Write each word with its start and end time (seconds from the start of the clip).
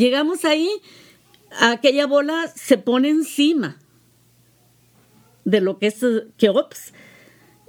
Llegamos 0.00 0.46
ahí, 0.46 0.70
aquella 1.60 2.06
bola 2.06 2.50
se 2.54 2.78
pone 2.78 3.10
encima 3.10 3.76
de 5.44 5.60
lo 5.60 5.78
que 5.78 5.88
es 5.88 6.02
Keops 6.38 6.94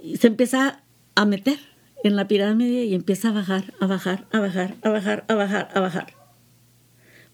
y 0.02 0.16
se 0.16 0.28
empieza 0.28 0.82
a 1.14 1.26
meter 1.26 1.58
en 2.02 2.16
la 2.16 2.28
pirámide 2.28 2.84
y 2.84 2.94
empieza 2.94 3.28
a 3.28 3.32
bajar, 3.32 3.74
a 3.80 3.86
bajar, 3.86 4.26
a 4.32 4.38
bajar, 4.38 4.76
a 4.80 4.88
bajar, 4.88 5.26
a 5.28 5.34
bajar, 5.34 5.68
a 5.74 5.80
bajar. 5.80 6.14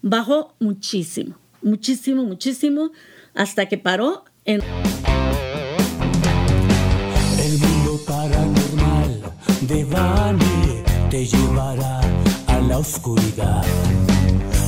Bajó 0.01 0.57
muchísimo, 0.59 1.37
muchísimo, 1.61 2.25
muchísimo, 2.25 2.91
hasta 3.33 3.67
que 3.67 3.77
paró 3.77 4.25
en... 4.43 4.59
El 7.39 7.57
mundo 7.57 8.01
paranormal 8.05 9.21
de 9.61 9.85
Bani 9.85 10.83
te 11.09 11.25
llevará 11.25 12.01
a 12.47 12.59
la 12.67 12.79
oscuridad. 12.79 13.63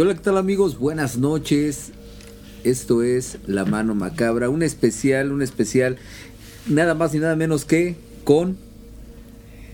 Hola, 0.00 0.14
¿qué 0.14 0.20
tal 0.20 0.38
amigos? 0.38 0.78
Buenas 0.78 1.18
noches. 1.18 1.92
Esto 2.64 3.02
es 3.02 3.36
La 3.46 3.66
Mano 3.66 3.94
Macabra, 3.94 4.48
un 4.48 4.62
especial, 4.62 5.30
un 5.30 5.42
especial, 5.42 5.98
nada 6.66 6.94
más 6.94 7.14
y 7.14 7.18
nada 7.18 7.36
menos 7.36 7.66
que 7.66 7.96
con... 8.24 8.56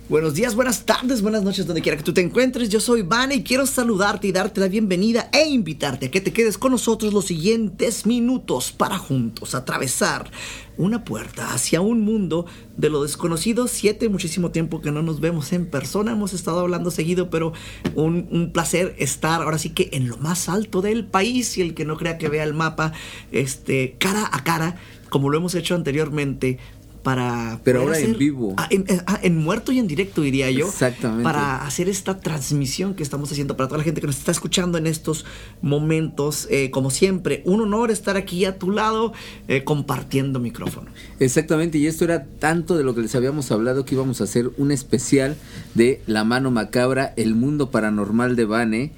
Buenos 0.09 0.35
días, 0.35 0.55
buenas 0.55 0.87
tardes, 0.87 1.21
buenas 1.21 1.43
noches, 1.43 1.67
donde 1.67 1.83
quiera 1.83 1.99
que 1.99 2.05
tú 2.05 2.15
te 2.15 2.21
encuentres. 2.21 2.69
Yo 2.69 2.79
soy 2.79 3.03
Vane 3.03 3.35
y 3.35 3.43
quiero 3.43 3.67
saludarte 3.67 4.29
y 4.29 4.33
darte 4.33 4.61
la 4.61 4.69
bienvenida 4.69 5.29
e 5.33 5.49
invitarte 5.49 6.07
a 6.07 6.11
que 6.13 6.21
te 6.21 6.33
quedes 6.33 6.59
con 6.59 6.71
nosotros 6.71 7.13
los 7.13 7.25
siguientes 7.25 8.07
minutos 8.07 8.71
para 8.71 8.99
juntos 8.99 9.57
atravesar 9.57 10.31
una 10.77 11.05
puerta 11.05 11.53
hacia 11.53 11.81
un 11.81 12.03
mundo 12.03 12.47
de 12.77 12.89
lo 12.89 13.03
desconocido. 13.03 13.67
Siete, 13.67 14.09
muchísimo 14.09 14.53
tiempo 14.53 14.81
que 14.81 14.93
no 14.93 15.03
nos 15.03 15.19
vemos 15.19 15.53
en 15.53 15.67
persona. 15.67 16.13
Hemos 16.13 16.35
estado 16.35 16.61
hablando 16.61 16.93
seguido, 16.93 17.29
pero 17.29 17.53
un, 17.97 18.53
placer 18.53 18.95
estar 18.99 19.43
ahora 19.43 19.59
sí 19.59 19.71
que 19.71 19.89
en 19.93 20.07
lo 20.07 20.19
más 20.19 20.49
alto 20.49 20.83
del 20.83 21.05
país 21.05 21.59
y 21.59 21.63
el 21.63 21.75
que 21.75 21.85
no 21.85 21.97
crea 21.97 22.17
que 22.17 22.29
vea 22.29 22.45
el 22.45 22.55
mapa, 22.55 22.93
este, 23.33 23.97
cara 23.99 24.31
a 24.31 24.45
cara, 24.45 24.79
como 25.09 25.31
lo 25.31 25.39
hemos 25.39 25.57
hecho 25.57 25.75
anteriormente 25.75 26.59
para 27.07 27.61
Pero 27.63 27.83
ahora 27.83 27.99
en 28.01 28.05
hacer- 28.07 28.17
vivo. 28.19 28.55
Ah, 28.57 28.67
en, 28.69 28.85
eh, 28.89 29.01
ah, 29.07 29.21
en 29.23 29.37
muerto 29.39 29.71
y 29.71 29.79
en 29.79 29.87
directo 29.87 30.23
diría 30.23 30.51
yo 30.51 30.67
Exactamente. 30.67 31.23
para 31.23 31.65
hacer 31.65 31.89
esta 31.89 32.19
transmisión 32.19 32.95
que 32.97 33.05
estamos 33.05 33.31
haciendo 33.31 33.57
para 33.57 33.69
toda 33.69 33.79
la 33.79 33.85
gente 33.85 34.01
que 34.01 34.09
nos 34.09 34.19
está 34.19 34.33
escuchando 34.33 34.77
en 34.77 34.89
estos 34.89 35.25
momentos 35.63 36.49
Eh, 36.51 36.71
como 36.73 36.91
siempre 36.91 37.43
un 37.45 37.61
honor 37.61 37.93
estar 37.93 38.17
aquí 38.17 38.45
a 38.45 38.59
tu 38.59 38.73
lado 38.73 39.13
eh, 39.47 39.63
compartiendo 39.63 40.41
micrófono 40.41 40.91
Exactamente, 41.21 41.79
y 41.79 41.87
esto 41.87 42.03
era 42.05 42.25
tanto 42.25 42.77
de 42.77 42.83
lo 42.83 42.93
que 42.97 43.03
les 43.03 43.15
habíamos 43.15 43.53
hablado 43.53 43.85
que 43.85 43.95
íbamos 43.95 44.21
a 44.21 44.25
hacer 44.25 44.51
un 44.57 44.73
especial 44.73 45.37
de 45.75 46.01
La 46.09 46.25
Mano 46.25 46.51
Macabra, 46.51 47.15
el 47.17 47.37
mundo 47.37 47.71
paranormal 47.71 48.35
de 48.35 48.45
Bane, 48.47 48.93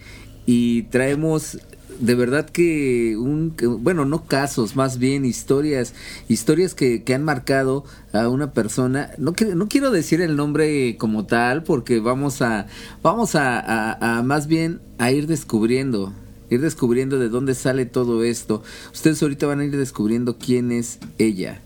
y 0.46 0.84
traemos 0.84 1.58
de 2.00 2.14
verdad 2.14 2.48
que 2.48 3.16
un 3.18 3.54
bueno 3.80 4.04
no 4.04 4.24
casos 4.24 4.76
más 4.76 4.98
bien 4.98 5.24
historias 5.24 5.94
historias 6.28 6.74
que, 6.74 7.02
que 7.02 7.14
han 7.14 7.24
marcado 7.24 7.84
a 8.12 8.28
una 8.28 8.52
persona. 8.52 9.10
No 9.18 9.34
no 9.54 9.68
quiero 9.68 9.90
decir 9.90 10.20
el 10.20 10.36
nombre 10.36 10.96
como 10.96 11.26
tal 11.26 11.64
porque 11.64 12.00
vamos 12.00 12.40
a 12.42 12.66
vamos 13.02 13.34
a- 13.34 14.18
a 14.18 14.22
más 14.22 14.46
bien 14.46 14.80
a 14.98 15.10
ir 15.10 15.26
descubriendo 15.26 16.12
ir 16.50 16.60
descubriendo 16.62 17.18
de 17.18 17.28
dónde 17.28 17.54
sale 17.54 17.84
todo 17.84 18.24
esto. 18.24 18.62
Ustedes 18.94 19.22
ahorita 19.22 19.46
van 19.46 19.60
a 19.60 19.64
ir 19.66 19.76
descubriendo 19.76 20.38
quién 20.38 20.72
es 20.72 20.98
ella. 21.18 21.60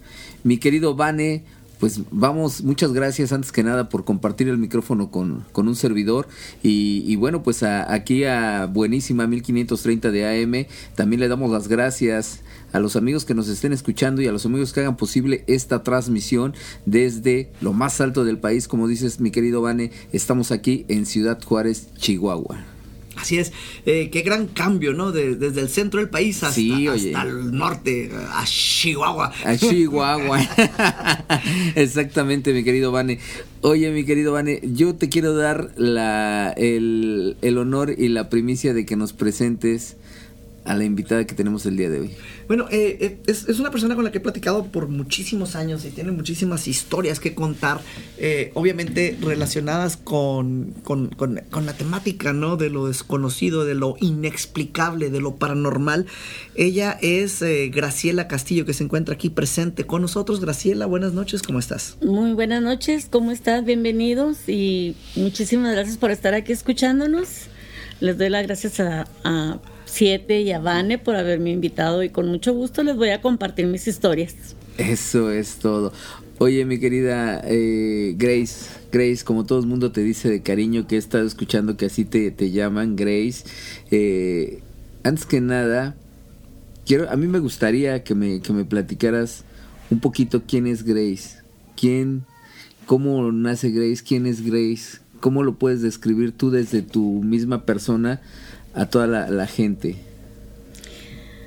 Mi 0.45 0.59
querido 0.59 0.97
Vane 0.97 1.45
pues 1.83 2.01
vamos, 2.13 2.63
muchas 2.63 2.93
gracias 2.93 3.33
antes 3.33 3.51
que 3.51 3.65
nada 3.65 3.89
por 3.89 4.05
compartir 4.05 4.47
el 4.47 4.57
micrófono 4.57 5.11
con, 5.11 5.45
con 5.51 5.67
un 5.67 5.75
servidor 5.75 6.29
y, 6.63 7.03
y 7.09 7.17
bueno, 7.17 7.43
pues 7.43 7.65
a- 7.65 7.93
aquí 7.93 8.23
a 8.23 8.67
Buenísima 8.67 9.27
1530 9.27 10.13
de 10.13 10.25
AM 10.45 10.67
también 10.95 11.19
le 11.19 11.27
damos 11.27 11.51
las 11.51 11.67
gracias 11.67 12.43
a 12.73 12.79
los 12.79 12.95
amigos 12.95 13.25
que 13.25 13.35
nos 13.35 13.49
estén 13.49 13.73
escuchando 13.73 14.23
y 14.23 14.29
a 14.29 14.33
los 14.33 14.47
amigos 14.47 14.73
que 14.73 14.79
hagan 14.79 14.97
posible 14.97 15.43
esta 15.49 15.83
transmisión 15.83 16.55
desde 16.87 17.51
lo 17.61 17.73
más 17.73 18.01
alto 18.01 18.23
del 18.25 18.39
país, 18.39 18.69
como 18.69 18.87
dices 18.87 19.19
mi 19.19 19.33
querido 19.33 19.61
Vane, 19.61 19.91
estamos 20.13 20.53
aquí 20.53 20.85
en 20.87 21.05
Ciudad 21.05 21.43
Juárez, 21.43 21.89
Chihuahua. 21.97 22.65
Así 23.17 23.39
es 23.39 23.53
Eh, 23.87 24.11
qué 24.13 24.23
gran 24.23 24.47
cambio 24.47 24.93
no 24.93 25.13
De- 25.13 25.35
desde 25.37 25.61
el 25.61 25.69
centro 25.69 26.01
del 26.01 26.09
país 26.09 26.43
hasta, 26.43 26.55
Sí, 26.55 26.89
oye. 26.89 27.15
hasta 27.15 27.29
el 27.29 27.53
norte 27.57 28.11
a 28.33 28.45
Chihuahua 28.45 29.33
A 29.45 29.57
Chihuahua. 29.57 30.39
Exactamente, 31.75 32.53
mi 32.53 32.65
querido 32.65 32.93
Vane. 32.93 33.19
Oye, 33.61 33.91
mi 33.91 34.05
querido 34.05 34.33
Vane, 34.33 34.61
yo 34.63 34.95
te 34.95 35.09
quiero 35.09 35.35
dar 35.35 35.71
la, 35.77 36.53
el, 36.57 37.37
el 37.43 37.59
honor 37.59 37.95
y 37.97 38.09
la 38.09 38.29
primicia 38.29 38.75
de 38.75 38.85
que 38.87 38.97
nos 38.97 39.13
presentes 39.13 39.97
a 40.65 40.75
la 40.77 40.85
invitada 40.85 41.27
que 41.27 41.35
tenemos 41.35 41.67
el 41.67 41.77
día 41.77 41.91
de 41.91 42.01
hoy. 42.01 42.11
Bueno, 42.47 42.67
eh, 42.71 42.97
eh, 43.01 43.19
es, 43.27 43.49
es 43.49 43.59
una 43.59 43.71
persona 43.71 43.95
con 43.95 44.05
la 44.05 44.13
que 44.13 44.19
he 44.19 44.21
platicado 44.21 44.67
por 44.67 44.89
muchísimos 44.89 45.57
años 45.57 45.85
y 45.85 45.91
tiene 45.91 46.13
muchísimas 46.13 46.69
historias 46.69 47.19
que 47.21 47.35
contar, 47.35 47.81
eh, 48.19 48.53
obviamente 48.55 49.17
relacionadas 49.21 49.97
con, 49.97 50.75
con, 50.85 51.09
con- 51.09 51.41
con 51.51 51.67
la 51.67 51.73
temática, 51.73 52.33
¿no? 52.33 52.57
De 52.57 52.71
lo 52.71 52.87
desconocido, 52.87 53.65
de 53.65 53.75
lo 53.75 53.97
inexplicable, 54.01 55.11
de 55.11 55.21
lo 55.21 55.37
paranormal. 55.37 56.07
Ella 56.55 56.97
es 57.03 57.43
eh, 57.43 57.71
Graciela 57.75 58.29
Castillo, 58.29 58.65
que 58.65 58.73
se 58.75 58.85
encuentra 58.85 59.15
aquí 59.15 59.31
presente 59.31 59.85
con 59.85 60.03
nosotros. 60.03 60.41
Graciela, 60.41 60.87
buenas 60.87 61.13
noches, 61.13 61.43
¿cómo 61.43 61.59
estás? 61.59 61.97
Muy 62.03 62.33
buenas 62.35 62.63
noches, 62.63 63.09
¿cómo 63.11 63.33
estás? 63.33 63.65
Bienvenidos 63.65 64.49
y 64.49 64.95
muchísimas 65.17 65.73
gracias 65.75 65.97
por 65.97 66.11
estar 66.11 66.35
aquí 66.35 66.53
escuchándonos. 66.53 67.49
Les 68.03 68.19
doy 68.19 68.31
las 68.31 68.45
gracias 68.45 68.81
a, 68.81 69.61
Siete 69.85 70.41
y 70.41 70.51
a 70.51 70.59
Vane 70.59 70.99
por 70.99 71.15
haberme 71.15 71.51
invitado 71.51 72.03
y 72.03 72.09
con 72.09 72.27
mucho 72.27 72.53
gusto 72.53 72.83
les 72.83 72.97
voy 72.97 73.11
a 73.11 73.21
compartir 73.21 73.67
mis 73.67 73.87
historias. 73.87 74.35
Eso 74.77 75.31
es 75.31 75.57
todo. 75.57 75.93
Oye, 76.39 76.65
mi 76.65 76.81
querida 76.81 77.41
eh, 77.45 78.15
Grace, 78.17 78.71
Grace, 78.91 79.23
como 79.23 79.45
todo 79.45 79.61
el 79.61 79.67
mundo 79.67 79.93
te 79.93 80.01
dice 80.01 80.29
de 80.29 80.43
cariño 80.43 80.89
que 80.89 80.97
he 80.97 80.99
estado 80.99 81.25
escuchando 81.25 81.77
que 81.77 81.87
así 81.87 82.05
te, 82.05 82.33
te 82.33 82.51
llaman, 82.51 82.97
Grace. 82.97 83.45
eh, 83.93 84.63
antes 85.05 85.25
que 85.25 85.41
nada, 85.41 85.95
quiero, 86.85 87.09
a 87.09 87.15
mí 87.15 87.29
me 87.29 87.39
gustaría 87.39 88.03
que 88.03 88.17
me, 88.17 88.41
que 88.41 88.53
me 88.53 88.65
platicaras 88.65 89.45
un 89.91 90.01
poquito 90.01 90.43
quién 90.45 90.67
es 90.67 90.83
Grace, 90.83 91.39
quién, 91.77 92.25
cómo 92.87 93.31
nace 93.31 93.71
Grace, 93.71 94.03
quién 94.03 94.27
es 94.27 94.45
Grace, 94.45 95.02
cómo 95.23 95.45
lo 95.45 95.55
puedes 95.55 95.81
describir 95.81 96.33
tú 96.33 96.51
desde 96.51 96.83
tu 96.83 97.23
misma 97.23 97.65
persona 97.65 98.21
a 98.75 98.87
toda 98.87 99.07
la, 99.07 99.31
la 99.31 99.47
gente. 99.47 99.97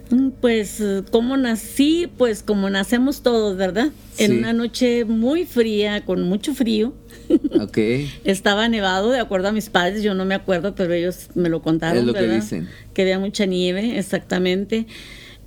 Mm, 0.09 0.29
Pues, 0.39 0.81
¿cómo 1.11 1.35
nací? 1.35 2.09
Pues 2.17 2.41
como 2.41 2.69
nacemos 2.69 3.21
todos, 3.21 3.57
¿verdad? 3.57 3.89
En 4.17 4.37
una 4.37 4.53
noche 4.53 5.03
muy 5.03 5.45
fría, 5.45 6.05
con 6.05 6.23
mucho 6.23 6.55
frío. 6.55 6.93
Ok, 7.59 7.77
Estaba 8.23 8.69
nevado, 8.69 9.09
de 9.11 9.19
acuerdo 9.19 9.47
a 9.47 9.51
mis 9.51 9.69
padres, 9.69 10.03
yo 10.03 10.13
no 10.13 10.25
me 10.25 10.35
acuerdo, 10.35 10.75
pero 10.75 10.93
ellos 10.93 11.29
me 11.33 11.49
lo 11.49 11.61
contaron. 11.61 11.97
Es 11.97 12.05
lo 12.05 12.13
que 12.13 12.27
dicen. 12.27 12.69
Que 12.93 13.01
había 13.01 13.17
mucha 13.19 13.45
nieve, 13.45 13.97
exactamente. 13.97 14.85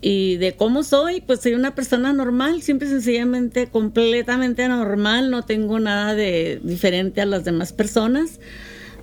Y 0.01 0.37
de 0.37 0.55
cómo 0.55 0.85
soy, 0.85 1.21
pues 1.21 1.41
soy 1.41 1.55
una 1.55 1.75
persona 1.75 2.13
normal, 2.13 2.63
siempre 2.63 2.89
sencillamente 2.89 3.67
completamente 3.67 4.69
normal, 4.69 5.31
no 5.31 5.45
tengo 5.45 5.81
nada 5.81 6.15
de 6.15 6.61
diferente 6.63 7.21
a 7.21 7.27
las 7.27 7.45
demás 7.45 7.73
personas, 7.73 8.39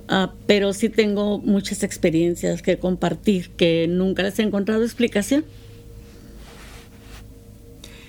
ah, 0.08 0.32
pero 0.46 0.72
sí 0.72 0.88
tengo 0.88 1.38
muchas 1.38 1.82
experiencias 1.82 2.62
que 2.62 2.78
compartir 2.78 3.50
que 3.50 3.86
nunca 3.88 4.22
les 4.22 4.38
he 4.38 4.42
encontrado 4.42 4.84
explicación. 4.84 5.44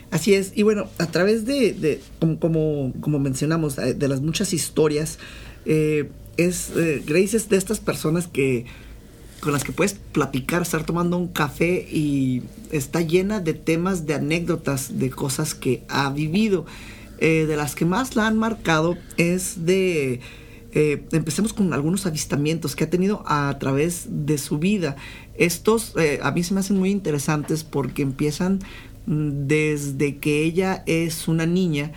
Así 0.09 0.33
es, 0.33 0.53
y 0.55 0.63
bueno, 0.63 0.87
a 0.99 1.07
través 1.07 1.45
de, 1.45 1.99
como, 2.39 2.93
como 3.01 3.19
mencionamos, 3.19 3.77
eh, 3.77 3.93
de 3.93 4.07
las 4.07 4.21
muchas 4.21 4.53
historias, 4.53 5.19
eh, 5.65 6.09
es 6.37 6.71
eh, 6.77 7.03
Grace 7.05 7.35
es 7.35 7.49
de 7.49 7.57
estas 7.57 7.79
personas 7.79 8.27
que 8.27 8.65
con 9.39 9.53
las 9.53 9.63
que 9.63 9.71
puedes 9.71 9.93
platicar, 9.93 10.61
estar 10.61 10.83
tomando 10.83 11.17
un 11.17 11.27
café 11.27 11.87
y 11.91 12.43
está 12.71 13.01
llena 13.01 13.39
de 13.39 13.53
temas, 13.53 14.05
de 14.05 14.15
anécdotas, 14.15 14.99
de 14.99 15.09
cosas 15.09 15.53
que 15.53 15.83
ha 15.87 16.09
vivido. 16.09 16.65
Eh, 17.19 17.45
de 17.47 17.55
las 17.55 17.73
que 17.73 17.83
más 17.83 18.15
la 18.15 18.27
han 18.27 18.37
marcado 18.37 18.95
es 19.17 19.65
de 19.65 20.19
eh, 20.73 21.03
empecemos 21.11 21.51
con 21.51 21.73
algunos 21.73 22.05
avistamientos 22.05 22.75
que 22.75 22.83
ha 22.83 22.89
tenido 22.91 23.23
a 23.25 23.57
través 23.59 24.05
de 24.07 24.37
su 24.37 24.59
vida. 24.59 24.95
Estos 25.33 25.93
eh, 25.97 26.19
a 26.21 26.31
mí 26.31 26.43
se 26.43 26.53
me 26.53 26.59
hacen 26.59 26.77
muy 26.77 26.91
interesantes 26.91 27.63
porque 27.63 28.03
empiezan 28.03 28.59
mm, 29.07 29.47
desde 29.47 30.17
que 30.17 30.43
ella 30.43 30.83
es 30.85 31.27
una 31.27 31.47
niña 31.47 31.91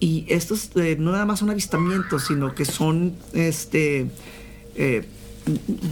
y 0.00 0.26
estos 0.28 0.70
no 0.98 1.12
nada 1.12 1.24
más 1.24 1.38
son 1.38 1.48
avistamientos, 1.48 2.26
sino 2.26 2.54
que 2.54 2.66
son 2.66 3.14
este 3.32 4.06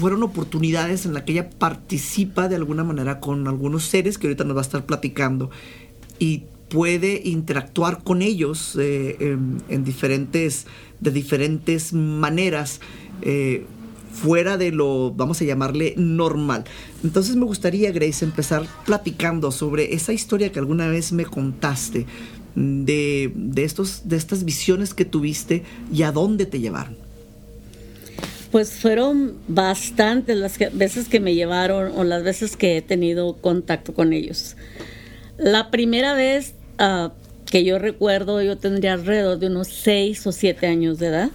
fueron 0.01 0.23
oportunidades 0.23 1.07
en 1.07 1.15
las 1.15 1.23
que 1.23 1.33
ella 1.33 1.51
participa 1.51 2.49
de 2.49 2.57
alguna 2.57 2.85
manera 2.85 3.21
con 3.21 3.49
algunos 3.49 3.85
seres 3.85 4.19
que 4.19 4.27
ahorita 4.27 4.45
nos 4.45 4.57
va 4.57 4.61
a 4.61 4.65
estar 4.65 4.87
platicando 4.87 5.51
y 6.19 6.45
puede 6.69 7.23
interactuar 7.25 8.03
con 8.03 8.23
ellos 8.23 8.77
eh, 8.79 9.17
en, 9.21 9.63
en 9.69 9.85
diferentes 9.85 10.67
de 11.01 11.11
diferentes 11.11 11.93
maneras 11.93 12.81
eh, 13.23 13.65
fuera 14.13 14.57
de 14.57 14.73
lo, 14.73 15.13
vamos 15.13 15.41
a 15.43 15.45
llamarle, 15.45 15.95
normal. 15.97 16.65
Entonces 17.05 17.37
me 17.37 17.45
gustaría, 17.45 17.93
Grace, 17.93 18.25
empezar 18.25 18.67
platicando 18.87 19.53
sobre 19.53 19.95
esa 19.95 20.13
historia 20.13 20.51
que 20.51 20.59
alguna 20.59 20.89
vez 20.89 21.13
me 21.13 21.27
contaste 21.27 22.07
de, 22.55 23.31
de, 23.35 23.65
estos, 23.65 24.09
de 24.09 24.17
estas 24.17 24.45
visiones 24.45 24.95
que 24.95 25.05
tuviste 25.05 25.65
y 25.93 26.03
a 26.03 26.13
dónde 26.13 26.47
te 26.47 26.61
llevaron. 26.61 27.06
Pues 28.57 28.71
fueron 28.71 29.37
bastantes 29.49 30.35
las 30.35 30.57
veces 30.73 31.09
que 31.09 31.21
me 31.21 31.35
llevaron 31.35 31.93
o 31.95 32.05
las 32.05 32.23
veces 32.23 32.57
que 32.57 32.79
he 32.79 32.81
tenido 32.81 33.35
contacto 33.35 33.93
con 33.93 34.15
ellos. 34.15 34.57
La 35.37 35.71
primera 35.71 36.15
vez 36.15 36.55
ah, 36.79 37.13
que 37.45 37.65
yo 37.65 37.79
recuerdo, 37.79 38.41
yo 38.41 38.57
tendría 38.57 38.95
alrededor 38.95 39.39
de 39.39 39.49
unos 39.49 39.69
6 39.69 40.27
o 40.27 40.33
7 40.33 40.69
años 40.69 40.99
de 40.99 41.09
edad. 41.09 41.31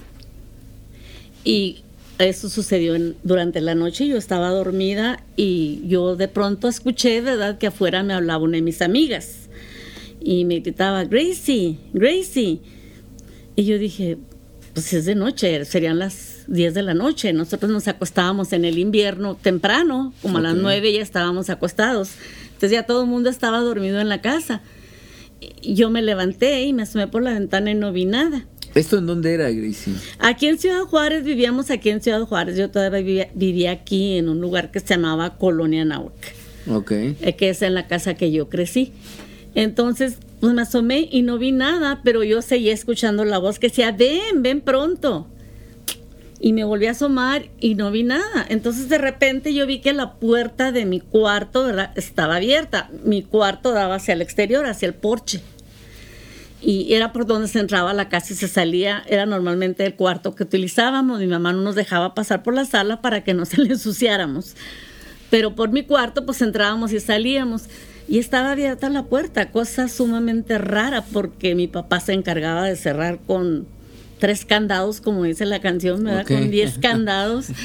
Y 1.43 1.83
eso 2.17 2.49
sucedió 2.49 2.95
durante 3.21 3.61
la 3.61 3.75
noche. 3.75 4.07
Yo 4.07 4.17
estaba 4.17 4.49
dormida 4.49 5.23
y 5.35 5.83
yo 5.85 6.15
de 6.15 6.27
pronto 6.27 6.67
escuché, 6.69 7.21
¿verdad?, 7.21 7.59
que 7.59 7.67
afuera 7.67 8.01
me 8.01 8.15
hablaba 8.15 8.45
una 8.45 8.55
de 8.55 8.63
mis 8.63 8.81
amigas. 8.81 9.47
Y 10.19 10.43
me 10.45 10.61
gritaba, 10.61 11.03
Gracie, 11.03 11.77
Gracie. 11.93 12.61
Y 13.55 13.65
yo 13.65 13.77
dije, 13.77 14.17
pues 14.73 14.91
es 14.93 15.05
de 15.05 15.13
noche, 15.13 15.65
serían 15.65 15.99
las 15.99 16.30
10 16.47 16.73
de 16.73 16.81
la 16.83 16.93
noche. 16.93 17.33
Nosotros 17.33 17.71
nos 17.71 17.87
acostábamos 17.87 18.53
en 18.53 18.65
el 18.65 18.77
invierno 18.79 19.35
temprano, 19.35 20.13
como 20.21 20.37
a 20.37 20.41
las 20.41 20.53
Ok. 20.53 20.59
9 20.61 20.93
ya 20.93 21.01
estábamos 21.01 21.49
acostados. 21.49 22.11
Entonces 22.45 22.71
ya 22.71 22.83
todo 22.83 23.03
el 23.03 23.09
mundo 23.09 23.29
estaba 23.29 23.59
dormido 23.59 23.99
en 23.99 24.09
la 24.09 24.21
casa. 24.21 24.61
Yo 25.63 25.89
me 25.89 26.01
levanté 26.01 26.63
y 26.63 26.73
me 26.73 26.83
asomé 26.83 27.07
por 27.07 27.23
la 27.23 27.33
ventana 27.33 27.71
y 27.71 27.75
no 27.75 27.91
vi 27.91 28.05
nada. 28.05 28.45
¿Esto 28.75 28.97
en 28.99 29.07
dónde 29.07 29.33
era, 29.33 29.49
Gracie? 29.51 29.93
Aquí 30.19 30.47
en 30.47 30.57
Ciudad 30.59 30.81
Juárez 30.81 31.23
vivíamos 31.25 31.71
aquí 31.71 31.89
en 31.89 32.01
Ciudad 32.01 32.21
Juárez. 32.21 32.55
Yo 32.57 32.69
todavía 32.69 32.99
vivía, 32.99 33.29
vivía 33.33 33.71
aquí 33.71 34.17
en 34.17 34.29
un 34.29 34.39
lugar 34.39 34.71
que 34.71 34.79
se 34.79 34.87
llamaba 34.87 35.37
Colonia 35.37 35.83
Nahuac 35.83 36.13
Ok. 36.69 36.91
eh, 36.91 37.35
que 37.37 37.49
es 37.49 37.61
en 37.63 37.73
la 37.73 37.87
casa 37.87 38.13
que 38.13 38.31
yo 38.31 38.47
crecí. 38.49 38.93
Entonces, 39.55 40.17
pues 40.39 40.53
me 40.53 40.61
asomé 40.61 41.09
y 41.11 41.23
no 41.23 41.37
vi 41.37 41.51
nada, 41.51 42.01
pero 42.03 42.23
yo 42.23 42.41
seguía 42.41 42.73
escuchando 42.73 43.25
la 43.25 43.37
voz 43.39 43.59
que 43.59 43.67
decía, 43.67 43.91
ven, 43.91 44.41
ven 44.41 44.61
pronto. 44.61 45.27
Y 46.43 46.53
me 46.53 46.63
volví 46.63 46.87
a 46.87 46.91
asomar 46.91 47.49
y 47.59 47.75
no 47.75 47.91
vi 47.91 48.03
nada. 48.03 48.45
Entonces 48.49 48.89
de 48.89 48.97
repente 48.97 49.53
yo 49.53 49.67
vi 49.67 49.79
que 49.79 49.93
la 49.93 50.13
puerta 50.13 50.71
de 50.71 50.85
mi 50.85 50.99
cuarto 50.99 51.69
estaba 51.95 52.37
abierta. 52.37 52.89
Mi 53.03 53.21
cuarto 53.21 53.71
daba 53.71 53.95
hacia 53.95 54.15
el 54.15 54.21
exterior, 54.21 54.65
hacia 54.65 54.87
el 54.87 54.95
porche. 54.95 55.41
Y 56.59 56.93
era 56.93 57.13
por 57.13 57.27
donde 57.27 57.47
se 57.47 57.59
entraba 57.59 57.93
la 57.93 58.09
casa 58.09 58.33
y 58.33 58.35
se 58.35 58.47
salía. 58.47 59.03
Era 59.07 59.27
normalmente 59.27 59.85
el 59.85 59.95
cuarto 59.95 60.33
que 60.33 60.43
utilizábamos. 60.43 61.19
Mi 61.19 61.27
mamá 61.27 61.53
no 61.53 61.61
nos 61.61 61.75
dejaba 61.75 62.15
pasar 62.15 62.41
por 62.41 62.55
la 62.55 62.65
sala 62.65 63.01
para 63.01 63.23
que 63.23 63.35
no 63.35 63.45
se 63.45 63.61
le 63.61 63.69
ensuciáramos 63.69 64.55
pero 65.31 65.55
por 65.55 65.71
mi 65.71 65.83
cuarto 65.83 66.23
pues 66.25 66.43
entrábamos 66.43 66.91
y 66.91 66.99
salíamos 66.99 67.63
y 68.07 68.19
estaba 68.19 68.51
abierta 68.51 68.89
la 68.89 69.03
puerta, 69.03 69.49
cosa 69.49 69.87
sumamente 69.87 70.57
rara 70.57 71.03
porque 71.13 71.55
mi 71.55 71.67
papá 71.67 72.01
se 72.01 72.13
encargaba 72.13 72.65
de 72.65 72.75
cerrar 72.75 73.19
con 73.25 73.65
tres 74.21 74.45
candados, 74.45 75.01
como 75.01 75.23
dice 75.23 75.45
la 75.45 75.59
canción, 75.59 76.03
¿verdad? 76.05 76.21
Ok. 76.21 76.27
Con 76.27 76.51
diez 76.51 76.77
candados. 76.77 77.47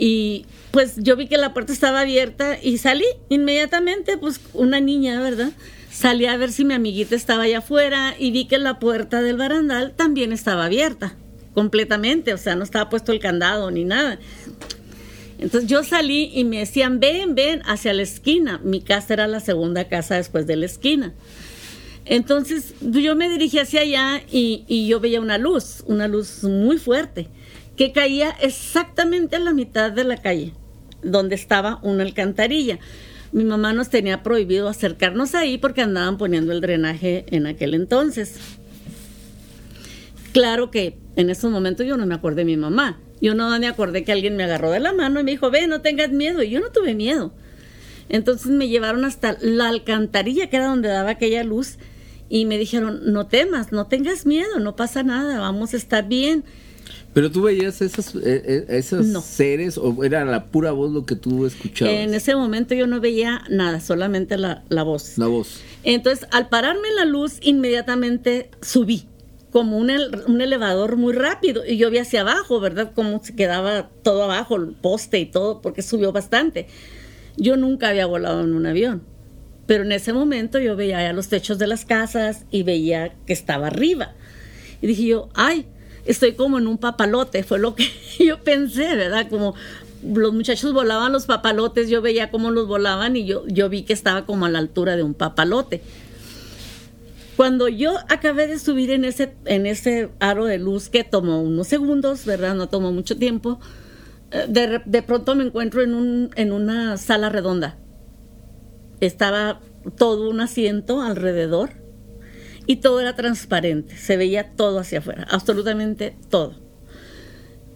Y 0.00 0.44
pues 0.70 0.94
yo 0.98 1.16
vi 1.16 1.26
que 1.26 1.38
la 1.38 1.52
puerta 1.54 1.72
estaba 1.72 2.02
abierta 2.02 2.56
y 2.62 2.78
salí 2.78 3.06
inmediatamente, 3.30 4.16
pues 4.16 4.38
una 4.52 4.78
niña, 4.78 5.20
¿verdad? 5.20 5.50
Salí 5.90 6.26
a 6.26 6.36
ver 6.36 6.52
si 6.52 6.64
mi 6.64 6.74
amiguita 6.74 7.16
estaba 7.16 7.44
allá 7.44 7.58
afuera 7.58 8.14
y 8.16 8.30
vi 8.30 8.44
que 8.44 8.58
la 8.58 8.78
puerta 8.78 9.22
del 9.22 9.38
barandal 9.38 9.94
también 9.96 10.32
estaba 10.32 10.66
abierta, 10.66 11.16
completamente, 11.52 12.32
o 12.34 12.38
sea, 12.38 12.54
no 12.54 12.62
estaba 12.62 12.90
puesto 12.90 13.10
el 13.10 13.18
candado 13.18 13.72
ni 13.72 13.84
nada. 13.84 14.20
Entonces 15.38 15.68
yo 15.68 15.82
salí 15.82 16.30
y 16.34 16.44
me 16.44 16.58
decían, 16.58 17.00
ven, 17.00 17.34
ven, 17.34 17.62
hacia 17.64 17.92
la 17.94 18.02
esquina. 18.02 18.60
Mi 18.62 18.80
casa 18.80 19.14
era 19.14 19.26
la 19.26 19.40
segunda 19.40 19.88
casa 19.88 20.16
después 20.16 20.46
de 20.46 20.56
la 20.56 20.66
esquina. 20.66 21.14
Entonces 22.08 22.74
yo 22.80 23.14
me 23.16 23.28
dirigí 23.28 23.58
hacia 23.58 23.82
allá 23.82 24.22
y, 24.32 24.86
yo 24.88 24.98
veía 24.98 25.20
una 25.20 25.36
luz, 25.36 25.84
una 25.86 26.08
luz 26.08 26.42
muy 26.42 26.78
fuerte, 26.78 27.28
que 27.76 27.92
caía 27.92 28.30
exactamente 28.40 29.36
a 29.36 29.40
la 29.40 29.52
mitad 29.52 29.92
de 29.92 30.04
la 30.04 30.16
calle, 30.16 30.54
donde 31.02 31.34
estaba 31.34 31.78
una 31.82 32.04
alcantarilla. 32.04 32.78
Mi 33.30 33.44
mamá 33.44 33.74
nos 33.74 33.90
tenía 33.90 34.22
prohibido 34.22 34.68
acercarnos 34.68 35.34
ahí 35.34 35.58
porque 35.58 35.82
andaban 35.82 36.16
poniendo 36.16 36.52
el 36.52 36.62
drenaje 36.62 37.26
en 37.28 37.46
aquel 37.46 37.74
entonces. 37.74 38.36
Claro 40.32 40.70
que 40.70 40.96
en 41.16 41.28
esos 41.28 41.50
momentos 41.50 41.86
yo 41.86 41.98
no 41.98 42.06
me 42.06 42.14
acordé 42.14 42.36
de 42.36 42.44
mi 42.46 42.56
mamá. 42.56 42.98
Yo 43.20 43.34
no 43.34 43.58
me 43.58 43.66
acordé 43.66 44.02
que 44.04 44.12
alguien 44.12 44.34
me 44.34 44.44
agarró 44.44 44.70
de 44.70 44.80
la 44.80 44.94
mano 44.94 45.20
y 45.20 45.24
me 45.24 45.32
dijo, 45.32 45.50
ve, 45.50 45.66
no 45.66 45.82
tengas 45.82 46.10
miedo. 46.10 46.42
Y 46.42 46.48
yo 46.48 46.60
no 46.60 46.70
tuve 46.70 46.94
miedo. 46.94 47.34
Entonces 48.08 48.50
me 48.50 48.68
llevaron 48.68 49.04
hasta 49.04 49.36
la 49.42 49.68
alcantarilla, 49.68 50.48
que 50.48 50.56
era 50.56 50.66
donde 50.68 50.88
daba 50.88 51.10
aquella 51.10 51.44
luz, 51.44 51.78
y 52.28 52.44
me 52.44 52.58
dijeron, 52.58 53.00
no 53.12 53.26
temas, 53.26 53.72
no 53.72 53.86
tengas 53.86 54.26
miedo, 54.26 54.58
no 54.60 54.76
pasa 54.76 55.02
nada, 55.02 55.38
vamos 55.40 55.74
a 55.74 55.76
estar 55.76 56.06
bien. 56.08 56.44
¿Pero 57.14 57.30
tú 57.32 57.42
veías 57.42 57.80
esas, 57.80 58.14
eh, 58.14 58.20
eh, 58.24 58.64
esos 58.68 59.06
No. 59.06 59.22
seres 59.22 59.78
o 59.78 60.04
era 60.04 60.24
la 60.24 60.44
pura 60.44 60.72
voz 60.72 60.92
lo 60.92 61.06
que 61.06 61.16
tú 61.16 61.46
escuchabas? 61.46 61.94
En 61.94 62.14
ese 62.14 62.36
momento 62.36 62.74
yo 62.74 62.86
no 62.86 63.00
veía 63.00 63.42
nada, 63.50 63.80
solamente 63.80 64.36
la, 64.36 64.62
la 64.68 64.82
voz. 64.82 65.16
La 65.16 65.26
voz. 65.26 65.60
Entonces, 65.84 66.28
al 66.30 66.48
pararme 66.48 66.86
en 66.88 66.96
la 66.96 67.04
luz, 67.06 67.38
inmediatamente 67.40 68.50
subí, 68.60 69.06
como 69.50 69.78
un, 69.78 69.90
un 70.26 70.40
elevador 70.42 70.96
muy 70.96 71.14
rápido. 71.14 71.64
Y 71.66 71.78
yo 71.78 71.90
vi 71.90 71.98
hacia 71.98 72.20
abajo, 72.20 72.60
¿verdad? 72.60 72.92
Como 72.94 73.24
se 73.24 73.34
quedaba 73.34 73.88
todo 74.02 74.24
abajo, 74.24 74.56
el 74.56 74.72
poste 74.72 75.18
y 75.18 75.26
todo, 75.26 75.60
porque 75.62 75.80
subió 75.82 76.12
bastante. 76.12 76.66
Yo 77.38 77.56
nunca 77.56 77.88
había 77.88 78.04
volado 78.06 78.42
en 78.44 78.52
un 78.52 78.66
avión. 78.66 79.02
Pero 79.68 79.84
en 79.84 79.92
ese 79.92 80.12
momento 80.12 80.58
yo 80.58 80.74
veía 80.74 81.02
ya 81.02 81.12
los 81.12 81.28
techos 81.28 81.58
de 81.58 81.66
las 81.68 81.84
casas 81.84 82.44
y 82.50 82.64
veía 82.64 83.12
que 83.26 83.32
estaba 83.34 83.68
arriba. 83.68 84.14
Y 84.82 84.86
dije 84.88 85.04
yo, 85.06 85.28
ay, 85.34 85.66
estoy 86.06 86.32
como 86.32 86.58
en 86.58 86.66
un 86.66 86.78
papalote. 86.78 87.44
Fue 87.44 87.58
lo 87.60 87.76
que 87.76 87.86
yo 88.18 88.42
pensé, 88.42 88.96
¿verdad? 88.96 89.28
Como 89.28 89.54
los 90.02 90.32
muchachos 90.32 90.72
volaban 90.72 91.12
los 91.12 91.26
papalotes, 91.26 91.90
yo 91.90 92.00
veía 92.00 92.30
cómo 92.30 92.50
los 92.50 92.66
volaban 92.66 93.14
y 93.14 93.26
yo, 93.26 93.44
yo 93.46 93.68
vi 93.68 93.82
que 93.82 93.92
estaba 93.92 94.24
como 94.24 94.46
a 94.46 94.48
la 94.48 94.58
altura 94.58 94.96
de 94.96 95.02
un 95.02 95.12
papalote. 95.14 95.82
Cuando 97.36 97.68
yo 97.68 97.92
acabé 98.08 98.46
de 98.46 98.58
subir 98.58 98.90
en 98.90 99.04
ese, 99.04 99.34
en 99.44 99.66
ese 99.66 100.08
aro 100.18 100.46
de 100.46 100.58
luz 100.58 100.88
que 100.88 101.04
tomó 101.04 101.40
unos 101.42 101.68
segundos, 101.68 102.24
¿verdad? 102.24 102.54
No 102.54 102.68
tomó 102.68 102.90
mucho 102.90 103.16
tiempo. 103.16 103.60
eh, 104.30 104.46
De, 104.48 104.80
de 104.84 105.02
pronto 105.02 105.34
me 105.36 105.44
encuentro 105.44 105.82
en, 105.82 105.94
un, 105.94 106.30
en 106.36 106.52
una 106.52 106.96
sala 106.96 107.28
redonda. 107.28 107.76
Estaba 109.00 109.60
todo 109.96 110.28
un 110.28 110.40
asiento 110.40 111.00
alrededor 111.00 111.70
y 112.66 112.76
todo 112.76 113.00
era 113.00 113.16
transparente. 113.16 113.96
Se 113.96 114.16
veía 114.16 114.52
todo 114.54 114.78
hacia 114.78 114.98
afuera, 114.98 115.26
absolutamente 115.30 116.16
todo. 116.28 116.54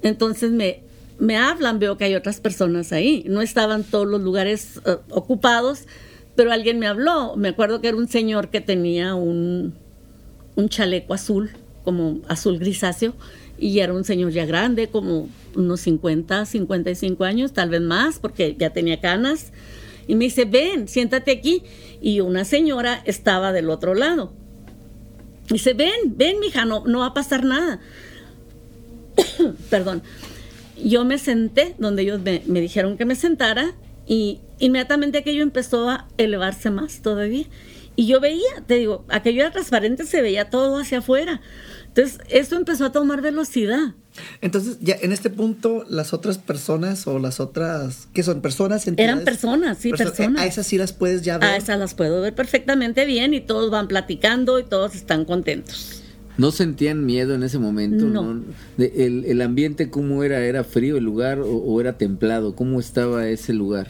Entonces 0.02 0.50
me, 0.50 0.82
me 1.18 1.36
hablan, 1.36 1.78
veo 1.78 1.96
que 1.96 2.04
hay 2.04 2.14
otras 2.14 2.40
personas 2.40 2.92
ahí. 2.92 3.24
No 3.28 3.42
estaban 3.42 3.84
todos 3.84 4.06
los 4.06 4.20
lugares 4.20 4.80
eh, 4.84 4.96
ocupados, 5.10 5.86
pero 6.34 6.52
alguien 6.52 6.78
me 6.78 6.86
habló. 6.86 7.36
Me 7.36 7.48
acuerdo 7.48 7.80
que 7.80 7.88
era 7.88 7.96
un 7.96 8.08
señor 8.08 8.50
que 8.50 8.60
tenía 8.60 9.14
un, 9.14 9.74
un 10.56 10.68
chaleco 10.68 11.14
azul, 11.14 11.50
como 11.84 12.20
azul 12.28 12.58
grisáceo, 12.58 13.14
y 13.58 13.78
era 13.78 13.94
un 13.94 14.04
señor 14.04 14.32
ya 14.32 14.44
grande, 14.44 14.88
como 14.88 15.28
unos 15.54 15.80
50, 15.80 16.44
55 16.44 17.24
años, 17.24 17.52
tal 17.52 17.70
vez 17.70 17.80
más, 17.80 18.18
porque 18.18 18.56
ya 18.58 18.70
tenía 18.70 19.00
canas. 19.00 19.52
Y 20.12 20.14
me 20.14 20.26
dice, 20.26 20.44
ven, 20.44 20.88
siéntate 20.88 21.30
aquí. 21.30 21.62
Y 22.02 22.20
una 22.20 22.44
señora 22.44 23.02
estaba 23.06 23.50
del 23.50 23.70
otro 23.70 23.94
lado. 23.94 24.34
Dice, 25.48 25.72
ven, 25.72 25.90
ven, 26.04 26.38
mija, 26.38 26.66
no, 26.66 26.84
no 26.84 26.98
va 26.98 27.06
a 27.06 27.14
pasar 27.14 27.44
nada. 27.44 27.80
Perdón. 29.70 30.02
Yo 30.84 31.06
me 31.06 31.16
senté 31.16 31.74
donde 31.78 32.02
ellos 32.02 32.20
me, 32.20 32.42
me 32.44 32.60
dijeron 32.60 32.98
que 32.98 33.06
me 33.06 33.14
sentara 33.14 33.72
y 34.06 34.40
inmediatamente 34.58 35.16
aquello 35.16 35.42
empezó 35.42 35.88
a 35.88 36.06
elevarse 36.18 36.68
más 36.68 37.00
todavía. 37.00 37.46
Y 37.96 38.06
yo 38.06 38.20
veía, 38.20 38.62
te 38.66 38.74
digo, 38.74 39.06
aquello 39.08 39.40
era 39.40 39.50
transparente, 39.50 40.04
se 40.04 40.20
veía 40.20 40.50
todo 40.50 40.76
hacia 40.76 40.98
afuera. 40.98 41.40
Entonces, 41.94 42.18
esto 42.30 42.56
empezó 42.56 42.86
a 42.86 42.92
tomar 42.92 43.20
velocidad. 43.20 43.94
Entonces, 44.40 44.78
ya 44.80 44.96
en 45.02 45.12
este 45.12 45.28
punto, 45.28 45.84
las 45.90 46.12
otras 46.14 46.38
personas 46.38 47.06
o 47.06 47.18
las 47.18 47.38
otras, 47.38 48.08
¿qué 48.14 48.22
son? 48.22 48.40
¿Personas? 48.40 48.86
entidades? 48.86 49.12
Eran 49.12 49.24
personas, 49.24 49.78
sí, 49.78 49.90
Perso- 49.90 50.04
personas. 50.04 50.42
A 50.42 50.46
esas 50.46 50.66
sí 50.66 50.78
las 50.78 50.92
puedes 50.94 51.20
ya 51.22 51.36
ver. 51.38 51.50
A 51.50 51.56
esas 51.56 51.78
las 51.78 51.94
puedo 51.94 52.20
ver 52.22 52.34
perfectamente 52.34 53.04
bien 53.04 53.34
y 53.34 53.40
todos 53.40 53.70
van 53.70 53.88
platicando 53.88 54.58
y 54.58 54.64
todos 54.64 54.94
están 54.94 55.24
contentos. 55.26 56.02
¿No 56.38 56.50
sentían 56.50 57.04
miedo 57.04 57.34
en 57.34 57.42
ese 57.42 57.58
momento? 57.58 58.06
No. 58.06 58.42
De- 58.78 59.06
el, 59.06 59.26
el 59.26 59.42
ambiente 59.42 59.90
cómo 59.90 60.24
era? 60.24 60.40
¿Era 60.44 60.64
frío 60.64 60.96
el 60.96 61.04
lugar 61.04 61.40
o, 61.40 61.46
o 61.56 61.78
era 61.80 61.98
templado? 61.98 62.54
¿Cómo 62.56 62.80
estaba 62.80 63.28
ese 63.28 63.52
lugar? 63.52 63.88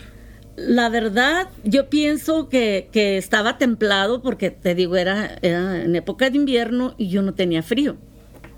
La 0.56 0.90
verdad, 0.90 1.48
yo 1.64 1.88
pienso 1.88 2.48
que, 2.48 2.88
que 2.92 3.16
estaba 3.16 3.56
templado 3.56 4.20
porque 4.20 4.50
te 4.50 4.74
digo, 4.74 4.96
era, 4.96 5.38
era 5.40 5.82
en 5.82 5.96
época 5.96 6.28
de 6.28 6.36
invierno 6.36 6.94
y 6.98 7.08
yo 7.08 7.22
no 7.22 7.34
tenía 7.34 7.62
frío. 7.62 7.96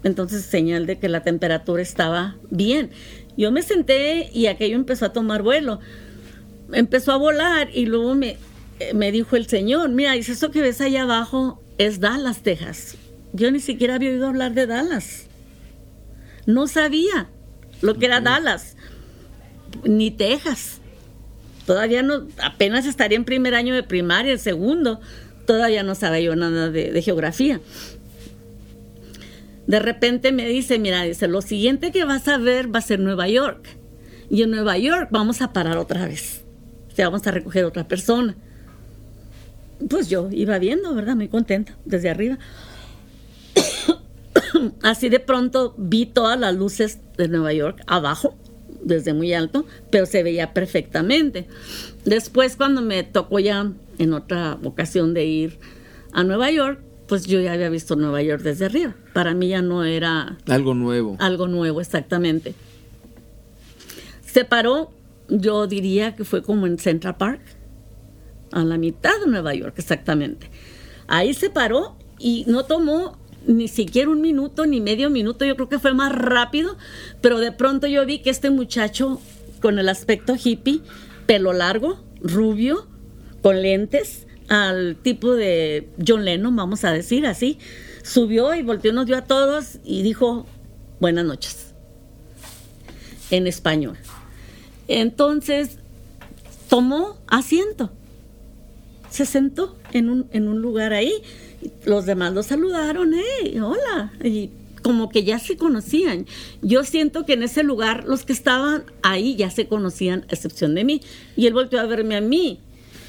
Entonces, 0.02 0.44
señal 0.44 0.86
de 0.86 0.98
que 0.98 1.08
la 1.08 1.22
temperatura 1.22 1.82
estaba 1.82 2.36
bien. 2.50 2.90
Yo 3.36 3.50
me 3.52 3.62
senté 3.62 4.28
y 4.32 4.46
aquello 4.46 4.76
empezó 4.76 5.06
a 5.06 5.12
tomar 5.12 5.42
vuelo. 5.42 5.80
Empezó 6.72 7.12
a 7.12 7.16
volar 7.16 7.68
y 7.72 7.86
luego 7.86 8.14
me, 8.14 8.36
eh, 8.80 8.92
me 8.94 9.12
dijo 9.12 9.36
el 9.36 9.46
señor, 9.46 9.88
mira, 9.90 10.12
dice, 10.12 10.32
eso 10.32 10.50
que 10.50 10.60
ves 10.60 10.80
allá 10.80 11.02
abajo 11.02 11.62
es 11.78 12.00
Dallas, 12.00 12.42
Texas. 12.42 12.96
Yo 13.32 13.50
ni 13.50 13.60
siquiera 13.60 13.94
había 13.94 14.10
oído 14.10 14.28
hablar 14.28 14.52
de 14.52 14.66
Dallas. 14.66 15.26
No 16.46 16.66
sabía 16.66 17.28
lo 17.80 17.94
que 17.94 18.06
era 18.06 18.20
Dallas, 18.20 18.76
ni 19.84 20.10
Texas. 20.10 20.80
Todavía 21.66 22.02
no, 22.02 22.26
apenas 22.42 22.86
estaría 22.86 23.16
en 23.16 23.24
primer 23.24 23.54
año 23.54 23.74
de 23.74 23.82
primaria, 23.82 24.32
el 24.32 24.38
segundo, 24.38 25.00
todavía 25.46 25.82
no 25.82 25.94
sabía 25.94 26.20
yo 26.20 26.36
nada 26.36 26.70
de, 26.70 27.02
geografía. 27.02 27.60
De 29.66 29.78
repente 29.78 30.30
me 30.30 30.46
dice, 30.46 30.78
mira, 30.78 31.02
dice, 31.02 31.26
lo 31.26 31.40
siguiente 31.40 31.90
que 31.90 32.04
vas 32.04 32.28
a 32.28 32.36
ver 32.36 32.74
va 32.74 32.80
a 32.80 32.82
ser 32.82 33.00
Nueva 33.00 33.28
York. 33.28 33.66
Y 34.28 34.42
en 34.42 34.50
Nueva 34.50 34.76
York 34.76 35.08
vamos 35.10 35.40
a 35.40 35.52
parar 35.52 35.78
otra 35.78 36.06
vez. 36.06 36.44
O 36.92 36.94
sea, 36.94 37.08
vamos 37.08 37.26
a 37.26 37.30
recoger 37.30 37.64
otra 37.64 37.88
persona. 37.88 38.36
Pues 39.88 40.08
yo 40.08 40.28
iba 40.30 40.58
viendo, 40.58 40.94
¿verdad? 40.94 41.16
Muy 41.16 41.28
contenta, 41.28 41.76
desde 41.84 42.10
arriba. 42.10 42.38
Así 44.82 45.08
de 45.08 45.20
pronto 45.20 45.74
vi 45.78 46.06
todas 46.06 46.38
las 46.38 46.54
luces 46.54 47.00
de 47.16 47.28
Nueva 47.28 47.52
York 47.52 47.82
abajo, 47.86 48.36
desde 48.84 49.12
muy 49.14 49.32
alto, 49.32 49.66
pero 49.90 50.06
se 50.06 50.22
veía 50.22 50.52
perfectamente. 50.54 51.46
Después, 52.04 52.56
cuando 52.56 52.82
me 52.82 53.02
tocó 53.02 53.38
ya 53.40 53.72
en 53.98 54.12
otra 54.12 54.58
ocasión 54.62 55.14
de 55.14 55.24
ir 55.24 55.58
a 56.12 56.22
Nueva 56.24 56.50
York, 56.50 56.80
pues 57.08 57.26
yo 57.26 57.40
ya 57.40 57.52
había 57.52 57.68
visto 57.68 57.96
Nueva 57.96 58.22
York 58.22 58.42
desde 58.42 58.66
arriba. 58.66 58.94
Para 59.12 59.34
mí 59.34 59.48
ya 59.48 59.62
no 59.62 59.84
era 59.84 60.38
Algo 60.48 60.74
nuevo. 60.74 61.16
algo 61.20 61.48
nuevo 61.48 61.80
exactamente. 61.80 62.54
Se 64.24 64.44
paró, 64.44 64.90
yo 65.28 65.66
diría 65.66 66.16
que 66.16 66.24
fue 66.24 66.42
como 66.42 66.66
en 66.66 66.78
Central 66.78 67.16
Park, 67.16 67.40
a 68.52 68.64
la 68.64 68.78
mitad 68.78 69.12
de 69.24 69.30
Nueva 69.30 69.54
York 69.54 69.74
exactamente. 69.78 70.48
Ahí 71.06 71.34
se 71.34 71.50
paró 71.50 71.96
y 72.18 72.44
no 72.46 72.64
tomó 72.64 73.18
ni 73.46 73.68
siquiera 73.68 74.10
un 74.10 74.20
minuto 74.20 74.66
ni 74.66 74.80
medio 74.80 75.10
minuto, 75.10 75.44
yo 75.44 75.56
creo 75.56 75.68
que 75.68 75.78
fue 75.78 75.94
más 75.94 76.12
rápido, 76.12 76.76
pero 77.20 77.38
de 77.38 77.52
pronto 77.52 77.86
yo 77.86 78.04
vi 78.06 78.20
que 78.20 78.30
este 78.30 78.50
muchacho 78.50 79.20
con 79.60 79.78
el 79.78 79.88
aspecto 79.88 80.34
hippie, 80.42 80.80
pelo 81.26 81.52
largo, 81.52 82.02
rubio, 82.20 82.86
con 83.42 83.62
lentes, 83.62 84.26
al 84.48 84.96
tipo 84.96 85.34
de 85.34 85.88
John 86.06 86.24
Lennon, 86.24 86.54
vamos 86.54 86.84
a 86.84 86.92
decir 86.92 87.26
así, 87.26 87.58
subió 88.02 88.54
y 88.54 88.62
volteó, 88.62 88.92
nos 88.92 89.06
dio 89.06 89.16
a 89.16 89.24
todos 89.24 89.78
y 89.84 90.02
dijo, 90.02 90.46
buenas 91.00 91.24
noches, 91.24 91.74
en 93.30 93.46
español. 93.46 93.96
Entonces, 94.86 95.78
tomó 96.68 97.16
asiento, 97.26 97.90
se 99.08 99.24
sentó 99.24 99.76
en 99.92 100.10
un, 100.10 100.26
en 100.32 100.48
un 100.48 100.60
lugar 100.60 100.92
ahí, 100.92 101.12
los 101.84 102.06
demás 102.06 102.32
lo 102.34 102.42
saludaron, 102.42 103.14
¡eh! 103.14 103.60
¡Hola! 103.60 104.12
Y 104.22 104.50
como 104.82 105.08
que 105.08 105.24
ya 105.24 105.38
se 105.38 105.56
conocían. 105.56 106.26
Yo 106.60 106.84
siento 106.84 107.24
que 107.24 107.32
en 107.32 107.42
ese 107.42 107.62
lugar 107.62 108.04
los 108.06 108.24
que 108.24 108.32
estaban 108.34 108.84
ahí 109.02 109.34
ya 109.34 109.50
se 109.50 109.66
conocían, 109.66 110.26
a 110.30 110.34
excepción 110.34 110.74
de 110.74 110.84
mí. 110.84 111.00
Y 111.36 111.46
él 111.46 111.54
volteó 111.54 111.80
a 111.80 111.86
verme 111.86 112.16
a 112.16 112.20
mí. 112.20 112.60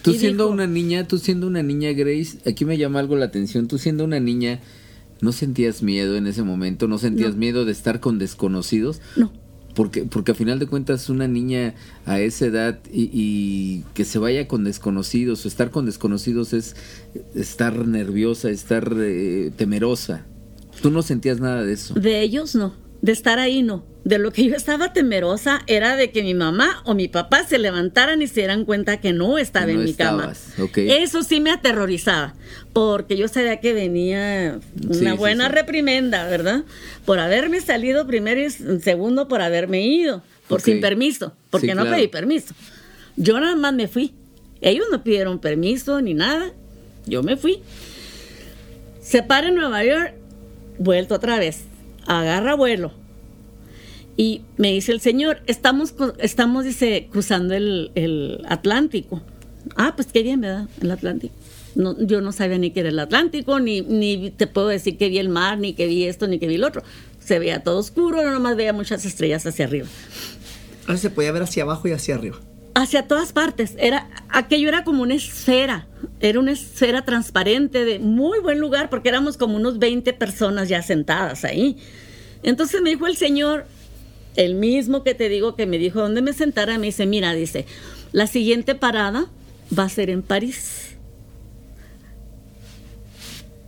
Tú 0.02 0.14
siendo 0.14 0.46
dijo, 0.46 0.54
una 0.54 0.68
niña, 0.68 1.08
tú 1.08 1.18
siendo 1.18 1.48
una 1.48 1.64
niña, 1.64 1.92
Grace, 1.92 2.38
aquí 2.46 2.64
me 2.64 2.78
llama 2.78 3.00
algo 3.00 3.16
la 3.16 3.26
atención, 3.26 3.68
tú 3.68 3.78
siendo 3.80 4.04
una 4.04 4.20
niña, 4.20 4.60
¿no 5.20 5.32
sentías 5.32 5.82
miedo 5.82 6.16
en 6.16 6.28
ese 6.28 6.44
momento? 6.44 6.88
¿No 6.88 6.98
sentías 7.00 7.32
No. 7.32 7.38
miedo 7.40 7.66
de 7.66 7.72
estar 7.72 8.00
con 8.00 8.20
desconocidos? 8.20 9.02
No, 9.16 9.34
Porque, 9.76 10.06
porque 10.06 10.32
a 10.32 10.36
final 10.36 10.58
de 10.58 10.68
cuentas 10.68 11.10
una 11.10 11.28
niña 11.28 11.76
a 12.06 12.20
esa 12.20 12.46
edad 12.46 12.80
y, 12.92 13.10
y 13.12 13.84
que 13.94 14.06
se 14.06 14.18
vaya 14.20 14.48
con 14.48 14.64
desconocidos 14.64 15.46
o 15.46 15.48
estar 15.48 15.70
con 15.70 15.86
desconocidos 15.86 16.54
es 16.54 16.76
estar 17.36 17.86
nerviosa, 17.86 18.50
estar 18.50 18.92
eh, 18.98 19.52
temerosa. 19.56 20.26
Tú 20.82 20.92
no 20.92 21.02
sentías 21.02 21.40
nada 21.40 21.64
de 21.64 21.74
eso. 21.74 21.94
de 21.94 22.22
ellos 22.22 22.56
no, 22.56 22.74
de 23.06 23.12
estar 23.12 23.38
ahí 23.38 23.62
no. 23.62 23.86
De 24.04 24.18
lo 24.18 24.32
que 24.32 24.44
yo 24.46 24.56
estaba 24.56 24.94
temerosa 24.94 25.62
era 25.68 25.96
de 25.96 26.10
que 26.12 26.24
mi 26.24 26.34
mamá 26.34 26.82
o 26.86 26.96
mi 26.96 27.08
papá 27.08 27.44
se 27.44 27.60
levantaran 27.60 28.22
y 28.24 28.28
se 28.28 28.42
dieran 28.42 28.66
cuenta 28.66 29.00
que 29.00 29.14
no 29.14 29.38
estaba 29.38 29.68
no 29.68 29.74
en 29.74 29.84
mi 29.84 29.92
estabas, 29.92 30.54
cama. 30.56 30.70
Eso 30.76 31.22
sí 31.22 31.40
me 31.40 31.52
aterrorizaba, 31.52 32.34
porque 32.74 33.16
yo 33.16 33.28
sabía 33.28 33.60
que 33.60 33.74
venía 33.74 34.60
una 34.84 35.12
Sí, 35.12 35.18
buena 35.18 35.48
sí. 35.48 35.54
reprimenda, 35.54 36.28
¿verdad? 36.28 36.64
Por 37.06 37.20
haberme 37.20 37.62
salido 37.62 38.08
primero 38.08 38.42
y 38.42 38.50
segundo 38.80 39.28
por 39.28 39.42
haberme 39.42 39.86
ido, 39.86 40.24
por 40.48 40.62
sin 40.62 40.82
permiso, 40.82 41.34
porque 41.52 41.76
no 41.76 41.82
claro. 41.84 41.98
pedí 41.98 42.08
permiso. 42.08 42.56
Yo 43.18 43.40
nada 43.40 43.56
más 43.56 43.74
me 43.74 43.88
fui. 43.88 44.14
Ellos 44.62 44.88
no 44.92 45.04
pidieron 45.04 45.38
permiso 45.40 46.02
ni 46.02 46.16
nada. 46.16 46.54
Yo 47.06 47.22
me 47.22 47.38
fui. 47.38 47.62
Se 49.00 49.22
para 49.22 49.48
en 49.50 49.56
Nueva 49.56 49.84
York, 49.84 50.14
vuelto 50.80 51.14
otra 51.16 51.38
vez. 51.38 51.66
Agarra 52.06 52.56
vuelo. 52.56 52.92
Y 54.18 54.42
me 54.58 54.72
dice 54.72 54.92
el 54.92 55.02
señor, 55.02 55.42
estamos, 55.46 55.94
estamos 56.20 56.64
dice, 56.64 57.08
cruzando 57.12 57.54
el, 57.54 57.92
el 57.96 58.46
Atlántico. 58.48 59.22
Ah, 59.76 59.94
pues 59.96 60.08
qué 60.08 60.24
bien, 60.24 60.42
¿verdad? 60.42 60.70
El 60.82 60.92
Atlántico. 60.92 61.34
No, 61.76 62.00
yo 62.00 62.22
no 62.22 62.32
sabía 62.32 62.58
ni 62.58 62.72
que 62.72 62.80
era 62.80 62.90
el 62.90 63.00
Atlántico, 63.00 63.60
ni, 63.60 63.82
ni 63.82 64.32
te 64.32 64.48
puedo 64.48 64.70
decir 64.70 64.98
que 64.98 65.10
vi 65.10 65.18
el 65.18 65.28
mar, 65.28 65.58
ni 65.58 65.74
que 65.74 65.88
vi 65.88 66.06
esto, 66.06 66.28
ni 66.28 66.40
que 66.40 66.48
vi 66.48 66.58
lo 66.58 66.68
otro. 66.68 66.84
Se 67.20 67.38
veía 67.40 67.64
todo 67.64 67.80
oscuro, 67.80 68.24
no 68.24 68.32
nomás 68.32 68.56
veía 68.56 68.72
muchas 68.72 69.04
estrellas 69.06 69.46
hacia 69.46 69.66
arriba. 69.66 69.88
Ahora 70.88 70.98
se 70.98 71.10
podía 71.10 71.34
ver 71.34 71.44
hacia 71.44 71.64
abajo 71.64 71.88
y 71.88 71.92
hacia 71.92 72.16
arriba. 72.16 72.38
Hacia 72.76 73.08
todas 73.08 73.34
partes. 73.34 73.76
Era, 73.78 74.10
aquello 74.30 74.70
era 74.70 74.86
como 74.86 75.02
una 75.02 75.16
esfera. 75.16 75.88
Era 76.26 76.40
una 76.40 76.54
esfera 76.54 77.06
transparente 77.06 77.86
de 77.86 78.00
muy 78.00 78.40
buen 78.40 78.60
lugar 78.60 78.90
porque 78.90 79.10
éramos 79.10 79.38
como 79.38 79.58
unos 79.58 79.78
20 79.78 80.12
personas 80.14 80.70
ya 80.70 80.82
sentadas 80.82 81.46
ahí. 81.46 81.78
Entonces 82.42 82.82
me 82.82 82.90
dijo 82.90 83.06
el 83.06 83.16
señor, 83.16 83.68
el 84.36 84.56
mismo 84.56 85.04
que 85.04 85.14
te 85.14 85.30
digo 85.30 85.56
que 85.56 85.68
me 85.68 85.78
dijo 85.78 86.00
dónde 86.00 86.24
me 86.24 86.34
sentara, 86.34 86.80
me 86.80 86.88
dice, 86.88 87.06
mira, 87.06 87.36
dice, 87.36 87.68
la 88.12 88.26
siguiente 88.26 88.74
parada 88.74 89.28
va 89.78 89.84
a 89.84 89.90
ser 89.90 90.10
en 90.10 90.24
París. 90.24 90.96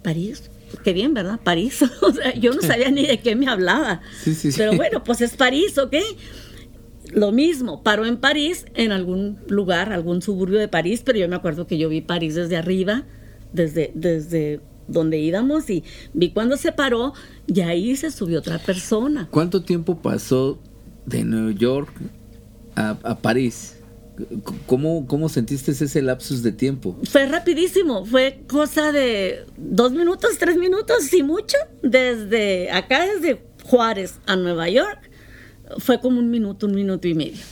París. 0.02 0.50
Qué 0.84 0.94
bien, 0.94 1.14
¿verdad? 1.14 1.40
París. 1.44 1.86
O 2.02 2.12
sea, 2.12 2.34
yo 2.34 2.54
no 2.54 2.64
sabía 2.64 2.90
ni 2.90 3.06
de 3.06 3.20
qué 3.20 3.36
me 3.36 3.48
hablaba. 3.48 4.02
Sí, 4.24 4.34
sí, 4.34 4.52
sí. 4.52 4.58
Pero 4.58 4.74
bueno, 4.76 5.04
pues 5.04 5.22
es 5.22 5.36
París, 5.36 5.78
¿ok? 5.78 5.94
Lo 7.14 7.32
mismo, 7.32 7.84
paró 7.84 8.06
en 8.06 8.18
París, 8.18 8.66
en 8.74 8.92
algún 8.92 9.40
lugar, 9.48 9.94
algún 9.94 10.22
suburbio 10.22 10.60
de 10.60 10.68
París, 10.68 11.02
pero 11.06 11.18
yo 11.20 11.28
me 11.28 11.36
acuerdo 11.36 11.68
que 11.68 11.78
yo 11.78 11.90
vi 11.90 12.02
París 12.02 12.36
desde 12.36 12.58
arriba, 12.58 13.04
desde, 13.54 13.92
desde 13.96 14.60
donde 14.88 15.18
íbamos, 15.18 15.70
y 15.70 15.84
vi 16.14 16.32
cuando 16.32 16.58
se 16.58 16.72
paró, 16.72 17.14
y 17.48 17.62
ahí 17.62 17.96
se 17.96 18.12
subió 18.12 18.40
otra 18.40 18.60
persona. 18.60 19.28
¿Cuánto 19.32 19.64
tiempo 19.64 20.02
pasó 20.02 20.60
de 21.06 21.24
Nueva 21.24 21.52
York 21.52 21.90
a, 22.76 22.98
a 23.04 23.18
París? 23.18 23.74
¿Cómo, 24.66 25.06
¿Cómo 25.06 25.30
sentiste 25.30 25.72
ese 25.72 26.02
lapsus 26.02 26.42
de 26.42 26.52
tiempo? 26.52 26.98
Fue 27.04 27.28
rapidísimo, 27.28 28.04
fue 28.04 28.42
cosa 28.48 28.92
de 28.92 29.46
dos 29.58 29.92
minutos, 29.92 30.38
tres 30.40 30.58
minutos, 30.58 31.04
si 31.04 31.22
mucho, 31.22 31.56
desde 31.84 32.72
acá, 32.72 33.06
desde 33.06 33.40
Juárez 33.64 34.16
a 34.26 34.36
Nueva 34.36 34.70
York, 34.70 35.12
fue 35.78 36.00
como 36.00 36.20
un 36.20 36.30
minuto, 36.30 36.66
un 36.68 36.76
minuto 36.76 37.08
y 37.08 37.14
medio. 37.14 37.44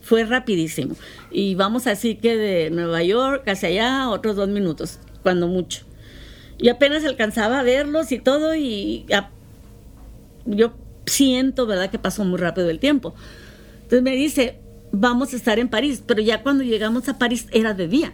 Fue 0.00 0.24
rapidísimo. 0.24 0.96
Y 1.30 1.54
vamos 1.54 1.86
a 1.86 1.90
decir 1.90 2.18
que 2.18 2.36
de 2.36 2.70
Nueva 2.70 3.02
York 3.02 3.48
hacia 3.48 3.68
allá, 3.70 4.10
otros 4.10 4.36
dos 4.36 4.48
minutos, 4.48 4.98
cuando 5.22 5.48
mucho. 5.48 5.84
Y 6.58 6.68
apenas 6.68 7.04
alcanzaba 7.04 7.60
a 7.60 7.62
verlos 7.62 8.12
y 8.12 8.18
todo, 8.18 8.54
y 8.54 9.06
yo 10.46 10.74
siento, 11.06 11.66
¿verdad?, 11.66 11.90
que 11.90 11.98
pasó 11.98 12.24
muy 12.24 12.38
rápido 12.38 12.70
el 12.70 12.78
tiempo. 12.78 13.14
Entonces 13.76 14.02
me 14.02 14.14
dice, 14.14 14.58
vamos 14.92 15.32
a 15.32 15.36
estar 15.36 15.58
en 15.58 15.68
París, 15.68 16.02
pero 16.06 16.20
ya 16.22 16.42
cuando 16.42 16.62
llegamos 16.64 17.08
a 17.08 17.18
París 17.18 17.46
era 17.50 17.74
de 17.74 17.88
día. 17.88 18.12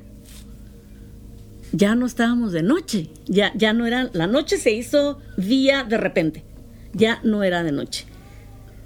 ya 1.73 1.95
no 1.95 2.07
estábamos 2.07 2.53
de 2.53 2.63
noche, 2.63 3.11
ya, 3.27 3.53
ya 3.55 3.73
no 3.73 3.87
era, 3.87 4.11
la 4.13 4.27
noche 4.27 4.57
se 4.59 4.73
hizo 4.73 5.21
día 5.37 5.85
de 5.85 5.99
repente, 5.99 6.45
ya 6.93 7.21
no 7.23 7.43
era 7.43 7.63
de 7.63 7.73
noche, 7.73 8.07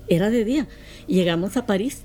era 0.08 0.30
de 0.30 0.44
día. 0.44 0.66
Llegamos 1.06 1.56
a 1.56 1.66
París, 1.66 2.02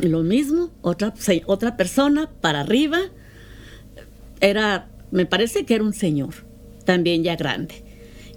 lo 0.00 0.22
mismo, 0.22 0.70
otra, 0.82 1.14
otra 1.46 1.76
persona 1.76 2.30
para 2.40 2.60
arriba, 2.60 3.00
era, 4.40 4.88
me 5.10 5.26
parece 5.26 5.64
que 5.64 5.74
era 5.74 5.84
un 5.84 5.94
señor, 5.94 6.34
también 6.84 7.22
ya 7.22 7.36
grande, 7.36 7.84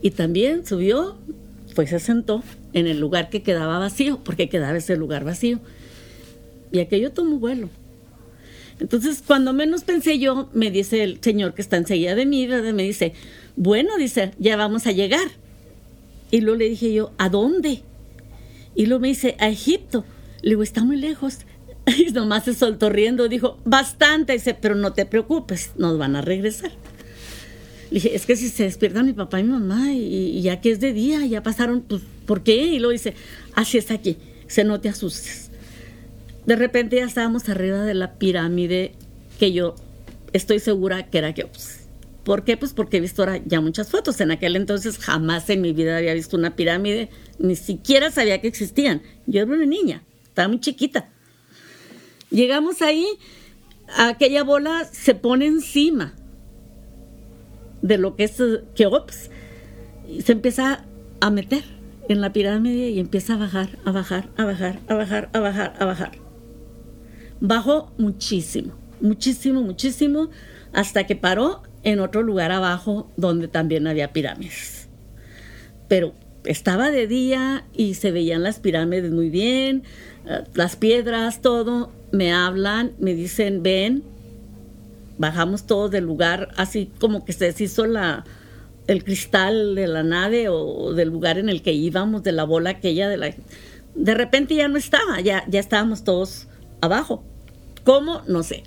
y 0.01 0.11
también 0.11 0.65
subió, 0.65 1.17
pues 1.75 1.89
se 1.89 1.99
sentó 1.99 2.43
en 2.73 2.87
el 2.87 2.99
lugar 2.99 3.29
que 3.29 3.41
quedaba 3.43 3.79
vacío, 3.79 4.19
porque 4.23 4.49
quedaba 4.49 4.77
ese 4.77 4.95
lugar 4.95 5.23
vacío, 5.23 5.59
y 6.71 6.79
aquello 6.79 7.11
tomó 7.11 7.39
vuelo. 7.39 7.69
Entonces, 8.79 9.23
cuando 9.25 9.53
menos 9.53 9.83
pensé 9.83 10.19
yo, 10.19 10.49
me 10.53 10.69
dice 10.69 11.03
el 11.03 11.19
señor 11.21 11.55
que 11.55 11.63
está 11.63 11.77
enseguida 11.77 12.13
de 12.13 12.27
mí, 12.27 12.45
¿verdad? 12.45 12.73
me 12.73 12.83
dice, 12.83 13.13
bueno, 13.55 13.97
dice, 13.97 14.31
ya 14.37 14.55
vamos 14.55 14.85
a 14.85 14.91
llegar. 14.91 15.27
Y 16.29 16.41
luego 16.41 16.59
le 16.59 16.69
dije 16.69 16.93
yo, 16.93 17.11
¿a 17.17 17.29
dónde? 17.29 17.81
Y 18.77 18.85
luego 18.85 19.01
me 19.01 19.07
dice, 19.09 19.35
a 19.39 19.49
Egipto. 19.49 20.05
Le 20.43 20.51
digo, 20.51 20.63
está 20.63 20.85
muy 20.85 20.95
lejos. 20.95 21.39
Y 21.97 22.11
nomás 22.11 22.43
se 22.43 22.53
soltó 22.53 22.89
riendo, 22.89 23.27
dijo, 23.27 23.57
bastante. 23.65 24.33
Dice, 24.33 24.53
pero 24.53 24.75
no 24.75 24.93
te 24.93 25.05
preocupes, 25.05 25.71
nos 25.77 25.97
van 25.97 26.15
a 26.15 26.21
regresar. 26.21 26.71
Le 27.89 27.95
dije, 27.95 28.15
es 28.15 28.25
que 28.25 28.35
si 28.35 28.49
se 28.49 28.63
despiertan 28.63 29.05
mi 29.05 29.13
papá 29.13 29.39
y 29.39 29.43
mi 29.43 29.51
mamá, 29.51 29.93
y, 29.93 30.41
ya 30.41 30.61
que 30.61 30.71
es 30.71 30.79
de 30.79 30.93
día, 30.93 31.25
ya 31.25 31.41
pasaron, 31.41 31.81
pues, 31.81 32.01
¿por 32.25 32.43
qué? 32.43 32.55
Y 32.55 32.79
luego 32.79 32.91
dice, 32.91 33.15
así 33.55 33.77
es 33.77 33.89
aquí, 33.89 34.17
se 34.47 34.63
no 34.63 34.79
te 34.79 34.89
asustes. 34.89 35.49
De 36.45 36.55
repente 36.55 36.97
ya 36.97 37.05
estábamos 37.05 37.49
arriba 37.49 37.83
de 37.83 37.93
la 37.93 38.15
pirámide 38.15 38.91
que 39.39 39.53
yo 39.53 39.73
estoy 40.33 40.59
segura 40.59 41.09
que 41.09 41.17
era 41.17 41.33
Keops. 41.33 41.86
¿Por 42.27 42.43
qué? 42.43 42.57
Pues 42.57 42.73
porque 42.73 42.97
he 42.97 42.99
visto 42.99 43.21
ahora 43.21 43.39
ya 43.45 43.61
muchas 43.61 43.89
fotos. 43.89 44.19
En 44.19 44.31
aquel 44.31 44.57
entonces 44.57 44.97
jamás 44.97 45.49
en 45.49 45.61
mi 45.61 45.71
vida 45.71 45.95
había 45.95 46.13
visto 46.13 46.35
una 46.35 46.57
pirámide, 46.57 47.09
ni 47.39 47.55
siquiera 47.55 48.11
sabía 48.11 48.41
que 48.41 48.49
existían. 48.49 49.01
Yo 49.27 49.43
era 49.43 49.53
una 49.53 49.65
niña, 49.65 50.03
estaba 50.25 50.49
muy 50.49 50.59
chiquita. 50.59 51.07
Llegamos 52.29 52.81
ahí, 52.81 53.07
aquella 53.95 54.43
bola 54.43 54.83
se 54.91 55.15
pone 55.15 55.45
encima 55.45 56.15
de 57.81 57.97
lo 57.97 58.17
que 58.17 58.25
es 58.25 58.37
eh, 58.41 58.61
Keops 58.75 59.29
y 60.09 60.21
se 60.21 60.33
empieza 60.33 60.83
a 61.21 61.31
meter 61.31 61.63
en 62.09 62.19
la 62.19 62.33
pirámide 62.33 62.89
y 62.89 62.99
empieza 62.99 63.35
a 63.35 63.37
bajar, 63.37 63.79
a 63.85 63.93
bajar, 63.93 64.29
a 64.35 64.43
bajar, 64.43 64.81
a 64.89 64.95
bajar, 64.95 65.29
a 65.31 65.39
bajar, 65.39 65.73
a 65.79 65.85
bajar. 65.85 66.11
Bajó 67.39 67.93
muchísimo, 67.97 68.73
muchísimo, 68.99 69.61
muchísimo, 69.61 70.29
hasta 70.73 71.05
que 71.05 71.15
paró 71.15 71.63
en 71.87 72.01
otro 72.01 72.21
lugar 72.21 72.51
abajo 72.51 73.09
donde 73.15 73.47
también 73.47 73.87
había 73.87 74.11
pirámides. 74.11 74.89
Pero 75.87 76.13
estaba 76.43 76.91
de 76.91 77.07
día 77.07 77.63
y 77.73 77.93
se 77.93 78.11
veían 78.11 78.43
las 78.43 78.59
pirámides 78.59 79.09
muy 79.13 79.29
bien, 79.29 79.83
eh, 80.25 80.43
las 80.53 80.75
piedras, 80.75 81.41
todo. 81.41 81.93
Me 82.11 82.33
hablan, 82.33 82.91
me 82.99 83.13
dicen, 83.13 83.63
ven, 83.63 84.03
bajamos 85.17 85.65
todos 85.65 85.89
del 85.89 86.03
lugar, 86.03 86.49
así 86.57 86.91
como 86.99 87.23
que 87.23 87.31
se 87.31 87.45
deshizo 87.45 87.85
la, 87.85 88.25
el 88.87 89.05
cristal 89.05 89.75
de 89.75 89.87
la 89.87 90.03
nave 90.03 90.49
o 90.49 90.93
del 90.93 91.07
lugar 91.07 91.37
en 91.37 91.47
el 91.47 91.61
que 91.61 91.71
íbamos, 91.71 92.21
de 92.21 92.33
la 92.33 92.43
bola 92.43 92.71
aquella, 92.71 93.07
de 93.07 93.15
la... 93.15 93.33
De 93.95 94.13
repente 94.13 94.55
ya 94.55 94.67
no 94.67 94.77
estaba, 94.77 95.21
ya, 95.21 95.45
ya 95.47 95.61
estábamos 95.61 96.03
todos 96.03 96.49
abajo. 96.81 97.23
¿Cómo? 97.85 98.23
No 98.27 98.43
sé. 98.43 98.63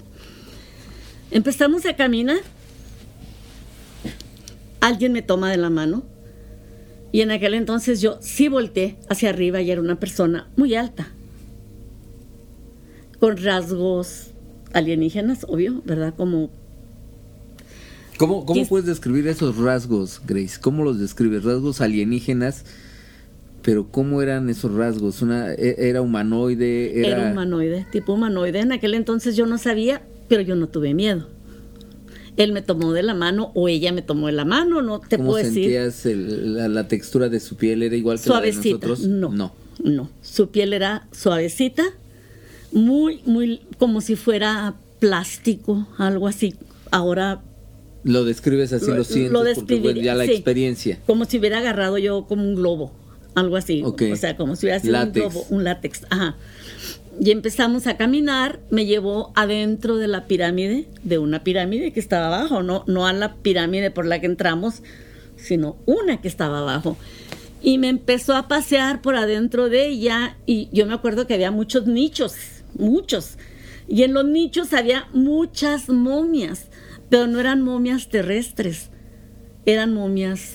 Empezamos 1.30 1.84
a 1.84 1.94
caminar. 1.96 2.40
Alguien 4.80 5.12
me 5.12 5.22
toma 5.22 5.50
de 5.50 5.56
la 5.56 5.70
mano. 5.70 6.04
Y 7.12 7.22
en 7.22 7.30
aquel 7.30 7.54
entonces 7.54 8.00
yo 8.00 8.18
sí 8.20 8.48
volteé 8.48 8.96
hacia 9.08 9.30
arriba 9.30 9.60
y 9.60 9.70
era 9.70 9.80
una 9.80 9.98
persona 9.98 10.48
muy 10.56 10.74
alta. 10.74 11.08
Con 13.18 13.36
rasgos 13.36 14.30
alienígenas, 14.72 15.44
obvio, 15.48 15.82
¿verdad? 15.84 16.14
Como 16.16 16.50
¿Cómo, 18.20 18.44
cómo 18.44 18.66
puedes 18.66 18.86
describir 18.86 19.26
esos 19.28 19.56
rasgos, 19.56 20.20
Grace? 20.26 20.60
¿Cómo 20.60 20.84
los 20.84 20.98
describes? 21.00 21.42
Rasgos 21.42 21.80
alienígenas, 21.80 22.66
pero 23.62 23.88
¿cómo 23.90 24.20
eran 24.20 24.50
esos 24.50 24.74
rasgos? 24.74 25.22
Una, 25.22 25.54
e- 25.54 25.88
¿Era 25.88 26.02
humanoide? 26.02 27.00
Era, 27.00 27.22
Era, 27.22 27.32
humanoide, 27.32 27.86
tipo 27.90 28.12
humanoide. 28.12 28.60
En 28.60 28.72
aquel 28.72 28.92
entonces 28.92 29.36
yo 29.36 29.46
no 29.46 29.56
sabía, 29.56 30.02
pero 30.28 30.42
yo 30.42 30.54
no 30.54 30.68
tuve 30.68 30.92
miedo. 30.92 31.28
Él 32.42 32.52
me 32.52 32.62
tomó 32.62 32.92
de 32.92 33.02
la 33.02 33.14
mano 33.14 33.52
o 33.54 33.68
ella 33.68 33.92
me 33.92 34.02
tomó 34.02 34.26
de 34.28 34.32
la 34.32 34.44
mano, 34.44 34.82
no 34.82 35.00
te 35.00 35.16
¿Cómo 35.16 35.30
puedo 35.30 35.44
decir. 35.44 35.64
sentías 35.64 36.06
el- 36.06 36.54
la, 36.54 36.68
la 36.68 36.88
textura 36.88 37.28
de 37.28 37.38
su 37.40 37.56
piel? 37.56 37.82
¿Era 37.82 37.96
igual 37.96 38.20
que 38.20 38.28
la 38.28 38.40
de 38.40 38.52
Suavecita. 38.52 38.86
nosotros? 38.86 39.08
No, 39.08 39.28
No. 39.30 39.52
no. 39.82 40.10
Su 40.22 40.48
piel 40.50 40.72
era 40.72 41.06
suavecita, 41.12 41.84
muy, 42.72 43.20
muy, 43.26 43.60
como 43.78 44.00
si 44.00 44.16
fuera 44.16 44.74
plástico, 44.98 45.86
algo 45.98 46.28
así. 46.28 46.54
Ahora, 46.90 47.42
Lo 48.04 48.24
describes 48.24 48.72
así, 48.72 48.86
lo, 48.86 48.96
Lo- 48.96 49.04
sientes, 49.04 49.32
lo 49.32 49.82
porque 49.82 50.02
ya 50.02 50.14
la 50.14 50.24
sí. 50.24 50.32
experiencia. 50.32 50.98
como 51.06 51.26
si 51.26 51.38
hubiera 51.38 51.58
agarrado 51.58 51.98
yo 51.98 52.24
como 52.26 52.42
un 52.44 52.54
globo, 52.54 52.92
algo 53.34 53.56
así. 53.56 53.82
Ok. 53.84 54.02
O 54.12 54.16
sea, 54.16 54.36
como 54.36 54.56
si 54.56 54.64
hubiera 54.66 54.80
sido 54.80 54.92
Látex. 54.92 55.26
un 55.26 55.30
globo, 55.32 55.46
un 55.50 55.64
látex. 55.64 56.02
Ajá. 56.08 56.36
Y 57.22 57.32
empezamos 57.32 57.86
a 57.86 57.98
caminar, 57.98 58.60
me 58.70 58.86
llevó 58.86 59.30
adentro 59.36 59.96
de 59.98 60.08
la 60.08 60.26
pirámide, 60.26 60.86
de 61.04 61.18
una 61.18 61.44
pirámide 61.44 61.92
que 61.92 62.00
estaba 62.00 62.28
abajo, 62.28 62.62
no, 62.62 62.82
no 62.86 63.06
a 63.06 63.12
la 63.12 63.34
pirámide 63.36 63.90
por 63.90 64.06
la 64.06 64.20
que 64.20 64.26
entramos, 64.26 64.82
sino 65.36 65.76
una 65.84 66.22
que 66.22 66.28
estaba 66.28 66.60
abajo. 66.60 66.96
Y 67.62 67.76
me 67.76 67.90
empezó 67.90 68.34
a 68.34 68.48
pasear 68.48 69.02
por 69.02 69.16
adentro 69.16 69.68
de 69.68 69.86
ella 69.88 70.38
y 70.46 70.70
yo 70.72 70.86
me 70.86 70.94
acuerdo 70.94 71.26
que 71.26 71.34
había 71.34 71.50
muchos 71.50 71.86
nichos, 71.86 72.34
muchos. 72.74 73.36
Y 73.86 74.02
en 74.04 74.14
los 74.14 74.24
nichos 74.24 74.72
había 74.72 75.06
muchas 75.12 75.90
momias, 75.90 76.68
pero 77.10 77.26
no 77.26 77.38
eran 77.38 77.60
momias 77.60 78.08
terrestres, 78.08 78.88
eran 79.66 79.92
momias 79.92 80.54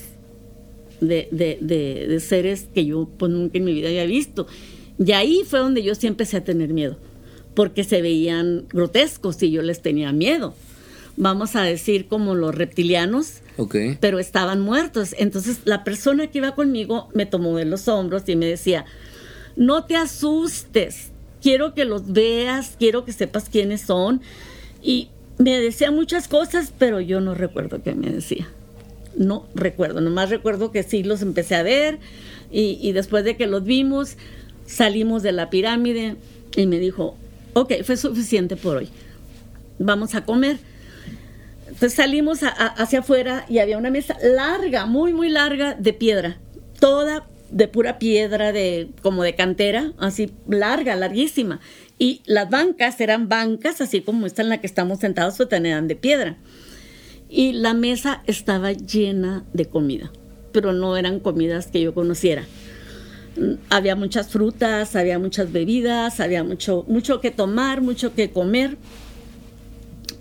de, 0.99 1.27
de- 1.31 1.59
de- 1.61 2.19
seres 2.21 2.69
que 2.73 2.85
yo 2.85 3.07
pues, 3.19 3.31
nunca 3.31 3.59
en 3.59 3.65
mi 3.65 3.73
vida 3.73 3.89
había 3.89 4.05
visto. 4.05 4.47
Y 4.97 5.11
ahí 5.11 5.43
fue 5.47 5.59
donde 5.59 5.83
yo 5.83 5.95
sí 5.95 6.07
empecé 6.07 6.37
a 6.37 6.43
tener 6.43 6.69
miedo, 6.73 6.97
porque 7.53 7.83
se 7.83 8.01
veían 8.01 8.65
grotescos 8.69 9.41
y 9.43 9.51
yo 9.51 9.61
les 9.61 9.81
tenía 9.81 10.11
miedo. 10.11 10.53
Vamos 11.17 11.55
a 11.55 11.63
decir 11.63 12.07
como 12.07 12.35
los 12.35 12.53
reptilianos, 12.55 13.39
Ok. 13.57 13.75
pero 13.99 14.19
estaban 14.19 14.59
muertos. 14.61 15.15
Entonces 15.17 15.59
la 15.65 15.83
persona 15.83 16.27
que 16.27 16.39
iba 16.39 16.55
conmigo 16.55 17.09
me 17.13 17.25
tomó 17.25 17.55
de 17.57 17.65
los 17.65 17.87
hombros 17.87 18.23
y 18.27 18.35
me 18.35 18.45
decía, 18.47 18.85
no 19.55 19.85
te 19.85 19.95
asustes, 19.95 21.11
quiero 21.41 21.73
que 21.73 21.85
los 21.85 22.11
veas, 22.11 22.75
quiero 22.77 23.05
que 23.05 23.13
sepas 23.13 23.47
quiénes 23.49 23.81
son. 23.81 24.21
Y 24.81 25.09
me 25.37 25.59
decía 25.59 25.91
muchas 25.91 26.27
cosas, 26.27 26.73
pero 26.77 26.99
yo 26.99 27.21
no 27.21 27.33
recuerdo 27.33 27.81
qué 27.81 27.95
me 27.95 28.09
decía. 28.09 28.47
No 29.17 29.45
recuerdo, 29.55 30.01
nomás 30.01 30.29
recuerdo 30.29 30.71
que 30.71 30.83
sí 30.83 31.03
los 31.03 31.21
empecé 31.21 31.55
a 31.55 31.63
ver 31.63 31.99
y, 32.51 32.77
y 32.81 32.91
después 32.91 33.23
de 33.23 33.37
que 33.37 33.47
los 33.47 33.63
vimos, 33.63 34.17
salimos 34.65 35.23
de 35.23 35.31
la 35.31 35.49
pirámide 35.49 36.15
y 36.55 36.65
me 36.65 36.79
dijo, 36.79 37.15
ok, 37.53 37.83
fue 37.83 37.97
suficiente 37.97 38.55
por 38.55 38.77
hoy, 38.77 38.89
vamos 39.79 40.15
a 40.15 40.25
comer. 40.25 40.57
Entonces 41.67 41.93
salimos 41.93 42.39
hacia 42.43 42.99
afuera 42.99 43.45
y 43.49 43.59
había 43.59 43.77
una 43.77 43.89
mesa 43.89 44.17
larga, 44.23 44.85
muy, 44.85 45.13
muy 45.13 45.29
larga 45.29 45.73
de 45.73 45.93
piedra, 45.93 46.37
toda 46.79 47.27
de 47.51 47.67
pura 47.67 47.99
piedra, 47.99 48.51
de 48.51 48.89
como 49.01 49.23
de 49.23 49.35
cantera, 49.35 49.93
así 49.97 50.31
larga, 50.47 50.95
larguísima. 50.95 51.59
Y 51.97 52.21
las 52.25 52.49
bancas 52.49 52.99
eran 52.99 53.29
bancas, 53.29 53.81
así 53.81 54.01
como 54.01 54.25
esta 54.25 54.41
en 54.41 54.49
la 54.49 54.59
que 54.59 54.67
estamos 54.67 54.99
sentados, 54.99 55.35
pero 55.37 55.65
eran 55.65 55.87
de 55.87 55.95
piedra. 55.95 56.37
Y 57.29 57.53
la 57.53 57.73
mesa 57.73 58.21
estaba 58.27 58.71
llena 58.73 59.45
de 59.53 59.65
comida, 59.65 60.11
pero 60.51 60.73
no 60.73 60.97
eran 60.97 61.19
comidas 61.19 61.67
que 61.67 61.81
yo 61.81 61.93
conociera. 61.93 62.45
Había 63.69 63.95
muchas 63.95 64.29
frutas, 64.29 64.95
había 64.95 65.19
muchas 65.19 65.51
bebidas, 65.51 66.19
había 66.19 66.43
mucho, 66.43 66.85
mucho 66.87 67.19
que 67.21 67.31
tomar, 67.31 67.81
mucho 67.81 68.13
que 68.13 68.29
comer 68.31 68.77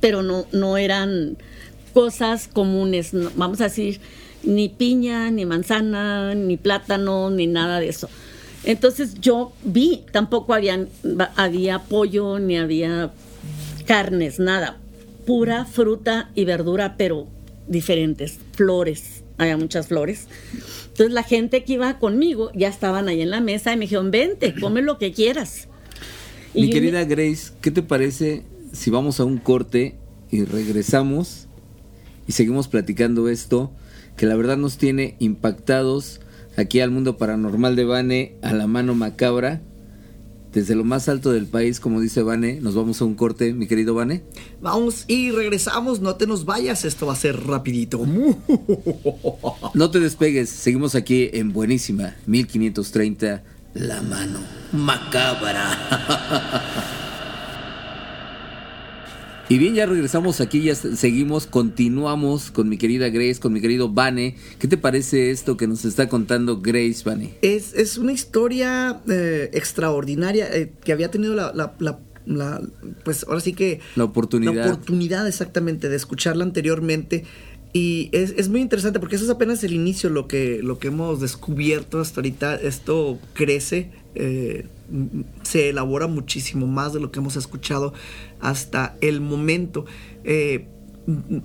pero 0.01 0.23
no, 0.23 0.45
no 0.53 0.77
eran 0.77 1.39
cosas 1.95 2.47
comunes, 2.47 3.15
no- 3.15 3.31
vamos 3.37 3.63
a 3.63 3.65
decir, 3.65 4.01
ni 4.43 4.69
piña, 4.69 5.31
ni 5.31 5.47
manzana, 5.47 6.35
ni 6.35 6.59
plátano, 6.59 7.31
ni 7.31 7.47
nada 7.47 7.81
de 7.81 7.89
eso. 7.89 8.11
Entonces 8.65 9.15
yo 9.23 9.55
vi, 9.65 10.05
tampoco 10.13 10.53
había, 10.53 10.87
había 11.37 11.79
pollo, 11.79 12.39
ni 12.39 12.59
había 12.59 13.13
carnes, 13.87 14.39
nada, 14.39 14.77
pura 15.25 15.65
fruta 15.65 16.31
y 16.35 16.45
verdura, 16.45 16.97
pero 16.99 17.27
diferentes, 17.67 18.39
flores, 18.53 19.23
había 19.39 19.57
muchas 19.57 19.87
flores. 19.87 20.29
Entonces 20.95 21.13
la 21.13 21.25
gente 21.25 21.65
que 21.65 21.73
iba 21.73 21.99
conmigo 21.99 22.53
ya 22.55 22.69
estaban 22.69 23.09
ahí 23.09 23.21
en 23.21 23.31
la 23.31 23.41
mesa 23.41 23.73
y 23.73 23.77
me 23.77 23.87
dijeron, 23.87 24.13
vente, 24.13 24.55
come 24.61 24.81
lo 24.81 24.97
que 24.97 25.13
quieras. 25.13 25.67
Y 26.55 26.63
Mi 26.63 26.71
querida 26.71 27.03
Grace, 27.03 27.53
¿qué 27.61 27.73
te 27.73 27.83
parece 27.83 28.45
si 28.73 28.91
vamos 28.91 29.19
a 29.19 29.25
un 29.25 29.39
corte 29.39 29.97
y 30.31 30.45
regresamos 30.45 31.49
y 32.29 32.33
seguimos 32.33 32.69
platicando 32.69 33.29
esto 33.29 33.73
que 34.17 34.27
la 34.27 34.37
verdad 34.37 34.57
nos 34.57 34.79
tiene 34.79 35.17
impactados 35.19 36.21
aquí 36.57 36.79
al 36.79 36.93
mundo 36.93 37.17
paranormal 37.17 37.75
de 37.75 37.85
Bane, 37.85 38.37
a 38.43 38.53
la 38.53 38.69
mano 38.69 38.95
macabra. 38.95 39.63
Desde 40.55 40.77
lo 40.77 40.85
más 40.85 41.09
alto 41.09 41.33
del 41.33 41.47
país, 41.47 41.81
como 41.81 42.01
dice 42.01 42.23
Vane, 42.23 42.61
nos 42.61 42.77
vamos 42.77 43.01
a 43.01 43.05
un 43.05 43.17
corte, 43.17 43.53
mi 43.53 43.67
querido 43.67 43.93
Vane. 43.93 44.23
Vamos 44.63 45.05
y 45.09 45.33
regresamos, 45.33 46.01
no 46.01 46.15
te 46.15 46.29
nos 46.29 46.45
vayas, 46.45 46.85
esto 46.85 47.07
va 47.07 47.15
a 47.15 47.17
ser 47.17 47.45
rapidito. 47.45 48.07
No 49.75 49.91
te 49.91 49.99
despegues, 49.99 50.51
seguimos 50.51 50.95
aquí 50.95 51.31
en 51.33 51.53
Buenísima, 51.53 52.15
1530, 52.27 53.43
La 53.75 54.01
Mano 54.03 54.39
Macabra. 54.73 56.91
Y 59.49 59.59
bien, 59.59 59.75
ya 59.75 59.85
regresamos 59.85 60.41
aquí, 60.41 60.63
ya 60.63 60.75
seguimos, 60.75 61.47
continuamos 61.47 62.51
con 62.51 62.67
mi 62.69 62.79
querida 62.79 63.11
Grace, 63.11 63.41
con 63.41 63.53
mi 63.53 63.61
querido 63.61 63.91
Vane. 63.91 64.37
¿Qué 64.59 64.69
te 64.69 64.79
parece 64.79 65.31
esto 65.31 65.59
que 65.59 65.67
nos 65.67 65.85
está 65.85 66.09
contando 66.09 66.61
Grace, 66.63 67.03
Vane? 67.05 67.35
Es, 67.43 67.75
es 67.75 67.99
una 67.99 68.13
historia 68.13 69.03
eh, 69.07 69.51
extraordinaria 69.53 70.49
eh, 70.51 70.73
que 70.83 70.93
había 70.93 71.11
tenido 71.11 71.35
la, 71.35 71.53
la- 71.55 71.75
la- 71.79 72.01
la- 72.25 72.63
pues 73.05 73.25
ahora 73.29 73.41
sí 73.41 73.53
que... 73.53 73.81
La 73.97 74.05
oportunidad. 74.05 74.55
La 74.67 74.73
oportunidad 74.73 75.29
exactamente 75.29 75.91
de 75.91 75.97
escucharla 75.97 76.43
anteriormente. 76.43 77.25
Y 77.75 78.09
es, 78.13 78.33
es 78.39 78.49
muy 78.49 78.63
interesante 78.63 78.99
porque 78.99 79.17
eso 79.17 79.25
es 79.27 79.31
apenas 79.31 79.63
el 79.63 79.75
inicio, 79.75 80.09
lo 80.09 80.27
que, 80.27 80.61
lo 80.63 80.79
que 80.79 80.89
hemos 80.89 81.21
descubierto 81.21 82.01
hasta 82.01 82.21
ahorita. 82.21 82.55
Esto 82.55 83.19
crece, 83.35 83.91
eh, 84.15 84.67
se 85.43 85.71
elabora 85.71 86.07
muchísimo 86.07 86.67
más 86.67 86.93
de 86.93 87.01
lo 87.01 87.11
que 87.11 87.21
hemos 87.21 87.37
escuchado 87.37 87.93
hasta 88.41 88.97
el 89.01 89.21
momento. 89.21 89.87
Eh, 90.25 90.67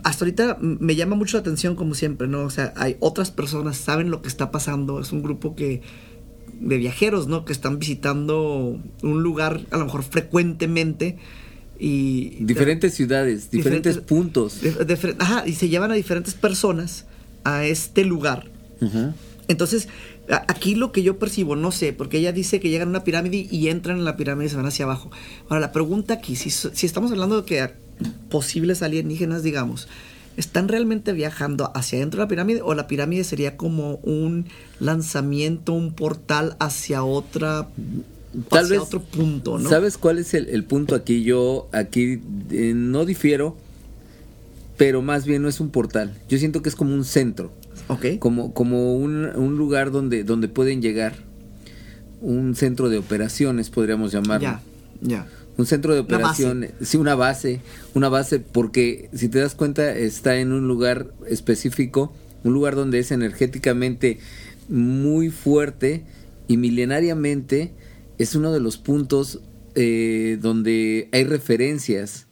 hasta 0.04 0.26
ahorita 0.26 0.58
me 0.62 0.96
llama 0.96 1.16
mucho 1.16 1.38
la 1.38 1.42
atención, 1.42 1.76
como 1.76 1.94
siempre, 1.94 2.28
¿no? 2.28 2.44
O 2.44 2.50
sea, 2.50 2.74
hay 2.78 2.96
otras 3.00 3.32
personas, 3.32 3.78
saben 3.78 4.10
lo 4.10 4.22
que 4.22 4.30
está 4.30 4.52
pasando. 4.52 5.00
Es 5.00 5.12
un 5.12 5.22
grupo 5.22 5.56
que 5.56 5.82
de 6.60 6.78
viajeros, 6.78 7.28
¿no? 7.28 7.46
Que 7.46 7.54
están 7.54 7.80
visitando 7.80 8.80
un 9.02 9.24
lugar 9.24 9.62
a 9.72 9.78
lo 9.78 9.86
mejor 9.86 10.04
frecuentemente 10.04 11.18
y 11.80 12.44
Diferentes 12.44 12.94
ciudades, 12.94 13.50
diferentes, 13.50 13.98
puntos. 14.00 14.60
Ajá, 15.20 15.48
y 15.48 15.54
se 15.54 15.70
llevan 15.70 15.92
a 15.92 15.94
diferentes 15.94 16.34
personas 16.34 17.06
a 17.46 17.66
este 17.66 18.04
lugar. 18.04 18.52
Entonces, 19.48 19.88
aquí 20.48 20.76
lo 20.76 20.92
que 20.92 21.02
yo 21.04 21.18
percibo, 21.20 21.56
no 21.56 21.72
sé, 21.72 21.92
porque 21.94 22.18
ella 22.20 22.32
dice 22.32 22.60
que 22.60 22.70
llegan 22.70 22.90
a 22.90 22.92
una 22.92 23.04
pirámide 23.04 23.48
y 23.50 23.68
entran 23.70 23.98
en 23.98 24.06
la 24.06 24.16
pirámide 24.18 24.48
y 24.48 24.50
se 24.50 24.56
van 24.58 24.66
hacia 24.68 24.86
abajo. 24.86 25.10
Ahora, 25.50 25.60
la 25.62 25.72
pregunta 25.72 26.14
aquí, 26.16 26.36
si, 26.36 26.50
si 26.50 26.86
estamos 26.86 27.12
hablando 27.12 27.42
de 27.42 27.46
que 27.46 27.70
posibles 28.30 28.82
alienígenas, 28.84 29.42
digamos, 29.44 29.88
¿están 30.38 30.68
realmente 30.68 31.14
viajando 31.14 31.72
hacia 31.76 31.98
adentro 31.98 32.20
de 32.20 32.26
la 32.26 32.28
pirámide 32.30 32.62
o 32.62 32.74
la 32.76 32.88
pirámide 32.88 33.24
sería 33.24 33.58
como 33.58 33.96
un 34.04 34.46
lanzamiento, 34.80 35.74
un 35.74 35.94
portal 35.94 36.56
hacia 36.60 37.04
otra, 37.04 37.68
Tal 38.50 38.66
hacia 38.66 38.76
vez- 38.78 38.80
otro 38.88 39.02
punto, 39.02 39.58
¿no? 39.58 39.68
¿Sabes 39.70 39.98
cuál 39.98 40.20
es 40.20 40.34
el, 40.36 40.48
el 40.50 40.64
punto 40.64 40.94
aquí? 40.96 41.24
Yo 41.24 41.68
aquí 41.74 42.22
eh, 42.52 42.74
no 42.76 43.06
difiero, 43.06 43.58
pero 44.78 45.02
más 45.02 45.26
bien 45.26 45.42
no 45.42 45.50
es 45.50 45.60
un 45.60 45.70
portal. 45.72 46.14
Yo 46.30 46.38
siento 46.38 46.62
que 46.62 46.70
es 46.70 46.76
como 46.76 46.94
un 46.94 47.04
centro, 47.04 47.52
Como, 48.20 48.54
como 48.54 48.96
un, 48.96 49.26
un 49.26 49.58
lugar 49.58 49.92
donde, 49.92 50.24
donde 50.24 50.48
pueden 50.48 50.82
llegar. 50.82 51.16
Un 52.22 52.56
centro 52.56 52.90
de 52.90 52.98
operaciones, 52.98 53.70
podríamos 53.70 54.12
llamarlo. 54.12 54.48
Ya, 54.48 54.62
ya. 55.02 55.28
Un 55.58 55.66
centro 55.66 55.94
de 55.94 56.00
operaciones, 56.00 56.72
sí, 56.82 56.96
una 56.96 57.16
base, 57.16 57.60
una 57.94 58.08
base 58.08 58.40
porque 58.40 59.10
si 59.14 59.28
te 59.28 59.40
das 59.40 59.56
cuenta 59.56 59.94
está 59.94 60.38
en 60.38 60.54
un 60.54 60.70
lugar 60.70 61.14
específico, 61.28 62.14
un 62.46 62.54
lugar 62.54 62.76
donde 62.76 63.00
es 63.00 63.12
energéticamente 63.12 64.20
muy 64.70 65.30
fuerte 65.30 66.06
y 66.48 66.56
milenariamente 66.56 67.74
es 68.18 68.36
uno 68.36 68.54
de 68.54 68.62
los 68.62 68.78
puntos 68.78 69.42
eh, 69.76 70.38
donde 70.42 71.10
hay 71.12 71.26
referencias 71.26 72.28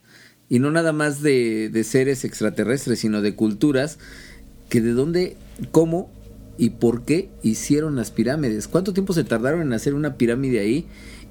y 0.47 0.59
no 0.59 0.71
nada 0.71 0.93
más 0.93 1.21
de, 1.21 1.69
de 1.69 1.83
seres 1.83 2.23
extraterrestres, 2.23 2.99
sino 2.99 3.21
de 3.21 3.35
culturas 3.35 3.99
que 4.69 4.81
de 4.81 4.91
dónde, 4.93 5.35
cómo 5.71 6.09
y 6.57 6.71
por 6.71 7.03
qué 7.03 7.29
hicieron 7.43 7.95
las 7.95 8.11
pirámides. 8.11 8.67
¿Cuánto 8.67 8.93
tiempo 8.93 9.13
se 9.13 9.23
tardaron 9.23 9.61
en 9.61 9.73
hacer 9.73 9.93
una 9.93 10.15
pirámide 10.17 10.59
ahí? 10.59 10.85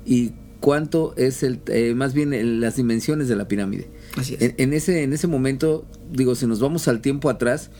Y 0.04 0.32
cuánto 0.60 1.14
es 1.16 1.42
el, 1.42 1.60
eh, 1.66 1.94
más 1.94 2.14
bien 2.14 2.32
el- 2.32 2.60
las 2.60 2.76
dimensiones 2.76 3.28
de 3.28 3.36
la 3.36 3.48
pirámide. 3.48 3.88
Así 4.16 4.34
es. 4.34 4.42
En, 4.42 4.54
en 4.58 4.72
ese, 4.72 5.02
en 5.02 5.12
ese 5.12 5.26
momento, 5.26 5.84
digo, 6.12 6.34
si 6.34 6.46
nos 6.46 6.60
vamos 6.60 6.86
al 6.88 7.00
tiempo 7.00 7.28
atrás, 7.28 7.70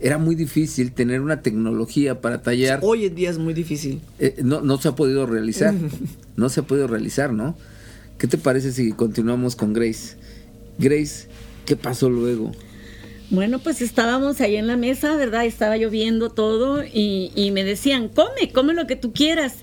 era 0.00 0.18
muy 0.18 0.34
difícil 0.34 0.92
tener 0.92 1.20
una 1.20 1.42
tecnología 1.42 2.20
para 2.20 2.42
tallar. 2.42 2.80
Hoy 2.82 3.04
en 3.06 3.14
día 3.14 3.30
es 3.30 3.38
muy 3.38 3.54
difícil. 3.54 4.00
Eh, 4.18 4.36
no, 4.42 4.60
no 4.62 4.78
se 4.78 4.88
ha 4.88 4.96
podido 4.96 5.26
realizar. 5.26 5.74
no 6.36 6.48
se 6.48 6.60
ha 6.60 6.62
podido 6.64 6.88
realizar, 6.88 7.32
¿no? 7.32 7.56
¿Qué 8.18 8.26
te 8.26 8.38
parece 8.38 8.72
si 8.72 8.92
continuamos 8.92 9.54
con 9.56 9.72
Grace? 9.72 10.16
Grace, 10.78 11.28
¿qué 11.66 11.76
pasó 11.76 12.08
luego? 12.10 12.52
Bueno, 13.32 13.60
pues 13.60 13.80
estábamos 13.80 14.42
ahí 14.42 14.56
en 14.56 14.66
la 14.66 14.76
mesa, 14.76 15.16
¿verdad? 15.16 15.46
Estaba 15.46 15.78
lloviendo 15.78 16.28
todo 16.28 16.84
y, 16.84 17.50
me 17.54 17.64
decían, 17.64 18.08
come, 18.08 18.52
come 18.52 18.74
lo 18.74 18.86
que 18.86 18.94
tú 18.94 19.14
quieras. 19.14 19.54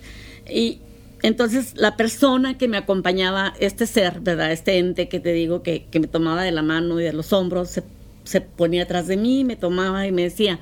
Y 0.50 0.80
entonces 1.22 1.74
la 1.76 1.96
persona 1.96 2.58
que 2.58 2.68
me 2.68 2.78
acompañaba, 2.78 3.54
este 3.60 3.86
ser, 3.86 4.22
¿verdad? 4.22 4.52
Este 4.52 4.80
ente 4.80 5.08
que 5.08 5.20
te 5.20 5.34
digo 5.34 5.62
que, 5.62 5.86
que 5.86 6.00
me 6.00 6.08
tomaba 6.08 6.42
de 6.42 6.52
la 6.52 6.64
mano 6.64 7.00
y 7.00 7.04
de 7.04 7.14
los 7.14 7.32
hombros, 7.32 7.70
se, 7.70 7.84
se 8.24 8.42
ponía 8.42 8.82
atrás 8.82 9.06
de 9.06 9.18
mí, 9.18 9.44
me 9.44 9.56
tomaba 9.56 10.08
y 10.08 10.12
me 10.12 10.24
decía, 10.24 10.60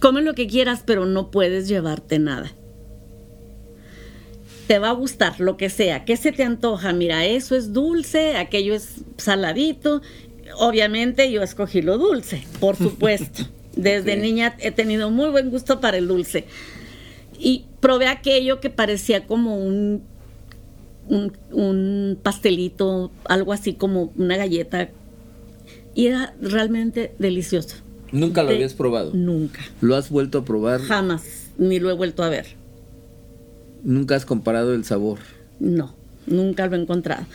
come 0.00 0.20
lo 0.20 0.34
que 0.34 0.48
quieras, 0.48 0.82
pero 0.84 1.06
no 1.06 1.30
puedes 1.30 1.68
llevarte 1.68 2.18
nada. 2.18 2.52
Te 4.66 4.80
va 4.80 4.88
a 4.88 4.94
gustar 4.94 5.38
lo 5.38 5.56
que 5.56 5.70
sea. 5.70 6.04
¿Qué 6.04 6.16
se 6.16 6.32
te 6.32 6.42
antoja? 6.42 6.92
Mira, 6.92 7.24
eso 7.24 7.54
es 7.54 7.72
dulce, 7.72 8.36
aquello 8.36 8.74
es 8.74 8.96
saladito. 9.16 10.02
Obviamente 10.58 11.30
yo 11.30 11.42
escogí 11.42 11.82
lo 11.82 11.98
dulce, 11.98 12.44
por 12.60 12.76
supuesto. 12.76 13.44
Desde 13.74 14.16
niña 14.16 14.56
he 14.58 14.70
tenido 14.70 15.10
muy 15.10 15.28
buen 15.30 15.50
gusto 15.50 15.80
para 15.80 15.98
el 15.98 16.08
dulce. 16.08 16.46
Y 17.38 17.66
probé 17.80 18.06
aquello 18.08 18.60
que 18.60 18.70
parecía 18.70 19.26
como 19.26 19.58
un, 19.58 20.02
un, 21.08 21.32
un 21.52 22.18
pastelito, 22.22 23.10
algo 23.26 23.52
así 23.52 23.74
como 23.74 24.12
una 24.16 24.36
galleta. 24.38 24.88
Y 25.94 26.06
era 26.06 26.34
realmente 26.40 27.14
delicioso. 27.18 27.76
Nunca 28.12 28.42
lo 28.42 28.48
De- 28.50 28.54
habías 28.56 28.72
probado. 28.74 29.12
Nunca. 29.14 29.60
¿Lo 29.82 29.96
has 29.96 30.08
vuelto 30.10 30.38
a 30.38 30.44
probar? 30.44 30.80
Jamás. 30.80 31.24
Ni 31.58 31.78
lo 31.78 31.90
he 31.90 31.94
vuelto 31.94 32.22
a 32.22 32.28
ver. 32.30 32.46
Nunca 33.82 34.16
has 34.16 34.24
comparado 34.24 34.74
el 34.74 34.84
sabor. 34.84 35.18
No, 35.60 35.94
nunca 36.26 36.66
lo 36.66 36.76
he 36.76 36.80
encontrado. 36.80 37.26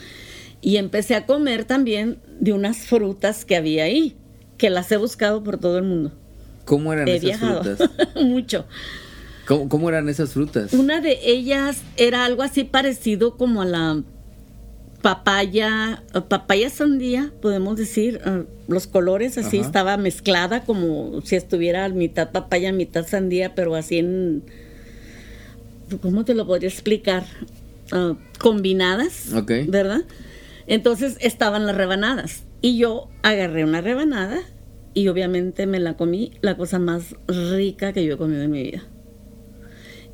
Y 0.62 0.76
empecé 0.76 1.14
a 1.16 1.26
comer 1.26 1.64
también 1.64 2.18
de 2.40 2.52
unas 2.52 2.78
frutas 2.86 3.44
que 3.44 3.56
había 3.56 3.84
ahí, 3.84 4.16
que 4.56 4.70
las 4.70 4.90
he 4.92 4.96
buscado 4.96 5.42
por 5.42 5.58
todo 5.58 5.76
el 5.76 5.84
mundo. 5.84 6.12
¿Cómo 6.64 6.92
eran 6.92 7.08
He 7.08 7.16
esas 7.16 7.24
viajado 7.24 7.64
frutas? 7.64 7.90
mucho. 8.22 8.64
¿Cómo, 9.46 9.68
cómo 9.68 9.88
eran 9.88 10.08
esas 10.08 10.30
frutas? 10.30 10.72
Una 10.72 11.00
de 11.00 11.18
ellas 11.24 11.82
era 11.96 12.24
algo 12.24 12.42
así 12.42 12.62
parecido 12.62 13.36
como 13.36 13.60
a 13.60 13.64
la 13.66 14.02
papaya, 15.02 16.02
papaya 16.28 16.70
sandía, 16.70 17.32
podemos 17.42 17.76
decir, 17.76 18.20
eh, 18.24 18.44
los 18.68 18.86
colores 18.86 19.36
así 19.36 19.58
Ajá. 19.58 19.66
estaba 19.66 19.96
mezclada 19.96 20.62
como 20.62 21.20
si 21.22 21.34
estuviera 21.34 21.88
mitad 21.88 22.30
papaya, 22.30 22.72
mitad 22.72 23.04
sandía, 23.06 23.54
pero 23.56 23.74
así 23.74 23.98
en, 23.98 24.44
¿cómo 26.00 26.24
te 26.24 26.34
lo 26.34 26.46
podría 26.46 26.68
explicar? 26.68 27.24
Ah, 27.90 28.14
combinadas. 28.38 29.30
¿verdad? 29.66 30.02
Entonces 30.72 31.18
estaban 31.20 31.66
las 31.66 31.76
rebanadas 31.76 32.44
y 32.62 32.78
yo 32.78 33.10
agarré 33.22 33.62
una 33.62 33.82
rebanada 33.82 34.40
y 34.94 35.08
obviamente 35.08 35.66
me 35.66 35.78
la 35.78 35.98
comí, 35.98 36.32
la 36.40 36.56
cosa 36.56 36.78
más 36.78 37.14
rica 37.28 37.92
que 37.92 38.02
yo 38.06 38.14
he 38.14 38.16
comido 38.16 38.40
en 38.40 38.50
mi 38.50 38.62
vida. 38.62 38.82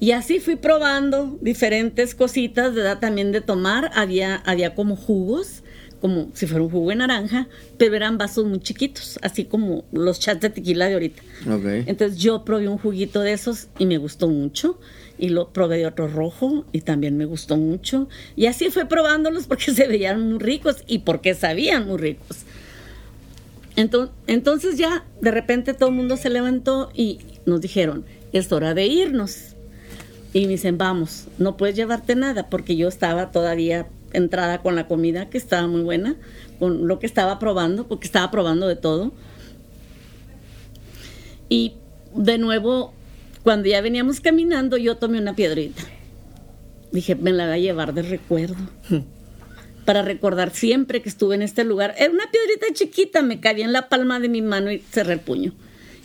Y 0.01 0.11
así 0.11 0.41
fui 0.41 0.57
probando 0.57 1.39
diferentes 1.41 2.17
cositas, 2.17 2.75
¿verdad? 2.75 2.99
También 2.99 3.31
de 3.31 3.41
tomar. 3.41 3.93
Había, 3.95 4.35
había 4.35 4.75
como 4.75 4.97
jugos, 4.97 5.63
como 6.01 6.31
si 6.35 6.49
fuera 6.49 6.65
un 6.65 6.71
jugo 6.71 6.91
de 6.91 6.97
naranja, 6.97 7.47
pero 7.77 7.95
eran 7.95 8.19
vasos 8.19 8.45
muy 8.45 8.59
chiquitos, 8.59 9.21
así 9.23 9.45
como 9.45 9.85
los 9.93 10.19
chats 10.19 10.41
de 10.41 10.51
tequila 10.51 10.87
de 10.87 10.95
ahorita. 10.95 11.23
Entonces 11.87 12.19
yo 12.19 12.45
probé 12.45 12.67
un 12.67 12.79
juguito 12.79 13.21
de 13.21 13.33
esos 13.33 13.69
y 13.79 13.87
me 13.87 13.99
gustó 13.99 14.27
mucho. 14.27 14.81
Y 15.19 15.31
lo 15.31 15.49
probé 15.49 15.87
otro 15.87 16.09
rojo 16.09 16.65
y 16.73 16.83
también 16.83 17.17
me 17.17 17.25
gustó 17.25 17.57
mucho. 17.57 18.09
Y 18.37 18.47
así 18.47 18.71
fue 18.71 18.87
probándolos 18.87 19.47
porque 19.47 19.73
se 19.75 19.89
veían 19.89 20.21
muy 20.29 20.39
ricos 20.39 20.85
y 20.87 21.01
porque 21.01 21.35
sabían 21.35 21.87
muy 21.87 21.99
ricos. 21.99 22.39
Entonces, 23.77 24.15
entonces 24.27 24.79
ya 24.79 25.05
de 25.21 25.31
repente 25.31 25.75
todo 25.75 25.89
el 25.89 25.95
mundo 25.95 26.17
se 26.17 26.31
levantó 26.31 26.91
y 26.95 27.21
nos 27.47 27.61
dijeron, 27.61 28.05
es 28.33 28.51
hora 28.53 28.75
de 28.75 28.87
irnos. 28.87 29.55
Y 30.33 30.43
me 30.43 30.53
dicen, 30.53 30.79
vamos, 30.79 31.27
no 31.39 31.57
puedes 31.57 31.77
llevarte 31.77 32.15
nada 32.15 32.51
porque 32.51 32.77
yo 32.77 32.89
estaba 32.89 33.31
todavía 33.31 33.87
entrada 34.13 34.59
con 34.59 34.75
la 34.75 34.87
comida 34.87 35.31
que 35.31 35.39
estaba 35.39 35.67
muy 35.67 35.83
buena, 35.83 36.17
con 36.59 36.87
lo 36.87 36.99
que 36.99 37.07
estaba 37.07 37.39
probando, 37.39 37.87
porque 37.87 38.07
estaba 38.07 38.31
probando 38.31 38.69
de 38.69 38.77
todo. 38.77 39.13
Y 41.49 41.75
de 42.15 42.39
nuevo, 42.39 42.93
cuando 43.45 43.69
ya 43.69 43.81
veníamos 43.81 44.21
caminando, 44.21 44.77
yo 44.77 44.97
tomé 44.97 45.19
una 45.19 45.35
piedrita. 45.35 45.83
Dije, 46.93 47.15
me 47.15 47.33
la 47.33 47.45
voy 47.47 47.55
a 47.55 47.59
llevar 47.59 47.95
de 47.95 48.03
recuerdo. 48.03 48.57
Para 49.85 50.03
recordar 50.03 50.51
siempre 50.51 51.01
que 51.03 51.09
estuve 51.09 51.35
en 51.35 51.43
este 51.43 51.65
lugar. 51.65 51.95
Era 51.99 52.11
una 52.13 52.31
piedrita 52.31 52.67
chiquita, 52.75 53.23
me 53.23 53.41
cabía 53.41 53.65
en 53.65 53.73
la 53.73 53.89
palma 53.89 54.21
de 54.21 54.29
mi 54.29 54.43
mano 54.43 54.71
y 54.71 54.79
cerré 54.81 55.15
el 55.15 55.21
puño. 55.21 55.55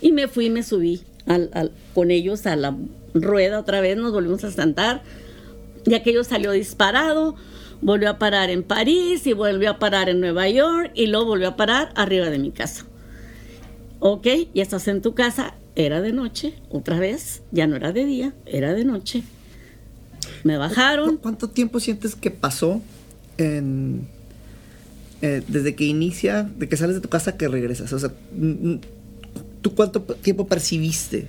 Y 0.01 0.11
me 0.13 0.27
fui 0.27 0.45
y 0.45 0.49
me 0.49 0.63
subí 0.63 1.01
al- 1.25 1.49
al- 1.53 1.71
con 1.93 2.11
ellos 2.11 2.45
a 2.45 2.55
la 2.55 2.75
rueda 3.13 3.59
otra 3.59 3.81
vez, 3.81 3.97
nos 3.97 4.11
volvimos 4.13 4.43
a 4.43 4.51
sentar. 4.51 5.01
Y 5.85 5.95
aquello 5.95 6.23
salió 6.23 6.51
disparado, 6.51 7.35
volvió 7.81 8.09
a 8.09 8.17
parar 8.19 8.49
en 8.49 8.63
París 8.63 9.27
y 9.27 9.33
volvió 9.33 9.71
a 9.71 9.79
parar 9.79 10.07
en 10.07 10.21
Nueva 10.21 10.47
York 10.47 10.91
y 10.95 11.07
luego 11.07 11.25
volvió 11.25 11.49
a 11.49 11.55
parar 11.57 11.91
arriba 11.95 12.29
de 12.29 12.39
mi 12.39 12.51
casa. 12.51 12.85
Ok, 13.99 14.27
ya 14.53 14.63
estás 14.63 14.87
en 14.87 15.01
tu 15.01 15.13
casa, 15.13 15.55
era 15.75 16.01
de 16.01 16.11
noche, 16.13 16.53
otra 16.69 16.99
vez, 16.99 17.41
ya 17.51 17.67
no 17.67 17.75
era 17.75 17.91
de 17.91 18.05
día, 18.05 18.33
era 18.45 18.73
de 18.73 18.85
noche. 18.85 19.23
Me 20.43 20.57
bajaron, 20.57 21.15
¿Cu- 21.17 21.21
¿Cuánto 21.21 21.49
tiempo 21.49 21.79
sientes 21.79 22.15
que 22.15 22.31
pasó 22.31 22.81
en, 23.37 24.07
eh, 25.21 25.41
desde 25.47 25.75
que 25.75 25.85
inicia, 25.85 26.43
de 26.43 26.67
que 26.69 26.77
sales 26.77 26.95
de 26.95 27.01
tu 27.01 27.09
casa 27.09 27.37
que 27.37 27.47
regresas? 27.47 27.91
O 27.93 27.99
sea, 27.99 28.11
¿tú 29.61 29.75
cuánto 29.75 30.01
tiempo 30.01 30.47
percibiste? 30.47 31.27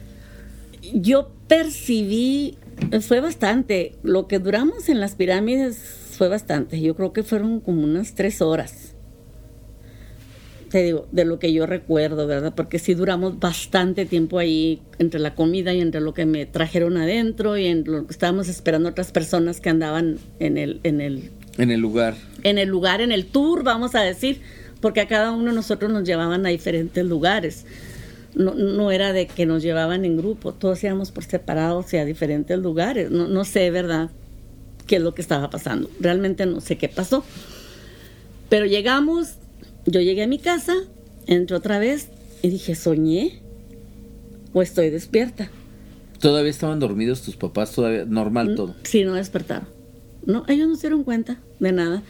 yo 0.93 1.31
percibí, 1.49 2.59
fue 3.01 3.21
bastante, 3.21 3.95
lo 4.03 4.29
que 4.29 4.39
duramos 4.39 4.89
en 4.91 5.01
las 5.01 5.15
pirámides 5.15 5.79
fue 5.79 6.29
bastante, 6.29 6.79
yo 6.81 6.95
creo 6.95 7.13
que 7.15 7.23
fueron 7.23 7.61
como 7.61 7.85
unas 7.85 8.15
tres 8.15 8.43
horas. 8.43 8.94
Te 10.75 10.83
digo, 10.83 11.07
de 11.13 11.25
lo 11.25 11.39
que 11.39 11.53
yo 11.53 11.67
recuerdo, 11.67 12.27
¿verdad? 12.27 12.53
Porque 12.53 12.81
sí 12.81 12.95
duramos 12.95 13.39
bastante 13.39 14.07
tiempo 14.07 14.41
ahí 14.41 14.83
entre 14.99 15.21
la 15.21 15.37
comida 15.37 15.73
y 15.73 15.81
entre 15.81 16.01
lo 16.01 16.15
que 16.15 16.27
me 16.27 16.47
trajeron 16.47 16.97
adentro 16.97 17.57
y 17.57 17.67
en 17.67 17.85
lo 17.87 18.09
que 18.09 18.13
estábamos 18.13 18.49
esperando 18.49 18.89
otras 18.89 19.13
personas 19.13 19.61
que 19.61 19.71
andaban 19.71 20.19
en 20.41 20.59
el, 20.59 20.81
en 20.83 21.01
el 21.01 21.31
En 21.59 21.71
el 21.71 21.79
lugar. 21.79 22.17
en 22.43 22.59
el 22.59 22.69
lugar, 22.71 23.01
en 23.03 23.13
el 23.13 23.27
tour, 23.27 23.63
vamos 23.63 23.95
a 23.95 24.01
decir, 24.01 24.41
porque 24.81 25.01
a 25.01 25.07
cada 25.07 25.31
uno 25.31 25.51
de 25.51 25.55
nosotros 25.55 25.93
nos 25.93 26.03
llevaban 26.03 26.45
a 26.45 26.49
diferentes 26.49 27.07
lugares. 27.07 27.67
No, 28.35 28.55
no 28.57 28.91
era 28.91 29.13
de 29.13 29.29
que 29.29 29.47
nos 29.47 29.63
llevaban 29.63 30.05
en 30.05 30.17
grupo, 30.17 30.55
todos 30.55 30.83
íbamos 30.83 31.13
por 31.13 31.23
separados 31.23 31.95
y 31.95 31.99
a 31.99 32.05
diferentes 32.05 32.59
lugares. 32.59 33.13
No, 33.13 33.29
no 33.29 33.45
sé, 33.45 33.71
¿verdad?, 33.71 34.11
qué 34.89 34.97
es 34.97 35.03
lo 35.03 35.15
que 35.15 35.23
estaba 35.23 35.51
pasando. 35.51 35.89
Realmente 36.01 36.47
no 36.47 36.61
sé 36.61 36.79
qué 36.79 36.89
pasó. 36.89 37.25
Pero 38.49 38.67
llegamos, 38.67 39.37
yo 39.87 40.01
llegué 40.01 40.23
a 40.23 40.27
mi 40.27 40.38
casa, 40.38 40.75
entré 41.27 41.57
otra 41.57 41.79
vez 41.79 42.09
y 42.42 42.49
dije, 42.49 42.75
¿soñé? 42.75 43.40
¿O 44.53 44.62
estoy 44.62 44.90
despierta? 44.90 45.51
Todavía 46.20 46.51
estaban 46.51 46.81
dormidos 46.81 47.23
tus 47.23 47.37
papás, 47.37 47.73
todavía 47.73 48.05
normal 48.05 48.55
todo. 48.55 48.75
Sí, 48.85 49.05
no 49.05 49.14
despertaron. 49.14 49.68
No, 50.27 50.44
ellos 50.49 50.68
no 50.68 50.77
se 50.77 50.83
dieron 50.83 51.05
cuenta 51.05 51.38
de 51.59 51.73
nada. 51.73 52.03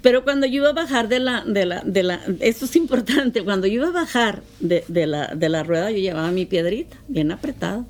Pero 0.00 0.22
cuando 0.22 0.46
yo 0.46 0.62
iba 0.62 0.68
a 0.70 0.74
bajar 0.74 1.08
de 1.08 1.18
la, 1.18 1.44
de 1.44 1.66
la, 1.66 1.82
de 1.84 2.02
la, 2.04 2.20
esto 2.40 2.66
es 2.66 2.76
importante, 2.76 3.42
cuando 3.42 3.66
yo 3.66 3.74
iba 3.74 3.88
a 3.88 3.92
bajar 3.92 4.42
de, 4.60 4.84
de 4.86 5.06
la, 5.06 5.34
de 5.34 5.48
la 5.48 5.64
rueda, 5.64 5.90
yo 5.90 5.98
llevaba 5.98 6.30
mi 6.30 6.46
piedrita, 6.46 6.96
bien 7.08 7.32
apretada. 7.32 7.84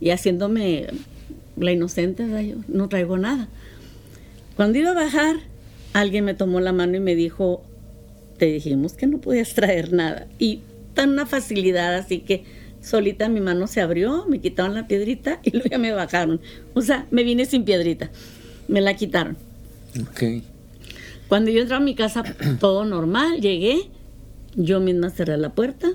Y 0.00 0.10
haciéndome 0.10 0.86
la 1.56 1.72
inocente, 1.72 2.24
¿verdad? 2.24 2.42
yo 2.42 2.56
no 2.68 2.88
traigo 2.88 3.18
nada. 3.18 3.48
Cuando 4.54 4.78
iba 4.78 4.90
a 4.90 4.94
bajar, 4.94 5.36
alguien 5.92 6.24
me 6.24 6.34
tomó 6.34 6.60
la 6.60 6.72
mano 6.72 6.96
y 6.96 7.00
me 7.00 7.16
dijo, 7.16 7.64
te 8.38 8.46
dijimos 8.46 8.92
que 8.94 9.06
no 9.06 9.18
podías 9.18 9.54
traer 9.54 9.92
nada. 9.92 10.26
Y 10.38 10.60
tan 10.94 11.10
una 11.10 11.26
facilidad, 11.26 11.94
así 11.96 12.20
que 12.20 12.44
solita 12.80 13.28
mi 13.28 13.40
mano 13.40 13.66
se 13.66 13.80
abrió, 13.80 14.24
me 14.28 14.40
quitaron 14.40 14.74
la 14.74 14.86
piedrita 14.86 15.40
y 15.42 15.50
luego 15.52 15.68
ya 15.70 15.78
me 15.78 15.92
bajaron. 15.92 16.40
O 16.74 16.80
sea, 16.80 17.06
me 17.10 17.22
vine 17.24 17.44
sin 17.44 17.64
piedrita, 17.64 18.10
me 18.68 18.80
la 18.80 18.94
quitaron. 18.94 19.36
Ok. 20.00 20.42
Cuando 21.28 21.50
yo 21.50 21.60
entré 21.60 21.76
a 21.76 21.80
mi 21.80 21.94
casa, 21.94 22.22
todo 22.60 22.84
normal, 22.84 23.40
llegué, 23.40 23.90
yo 24.56 24.80
misma 24.80 25.10
cerré 25.10 25.36
la 25.36 25.50
puerta, 25.50 25.88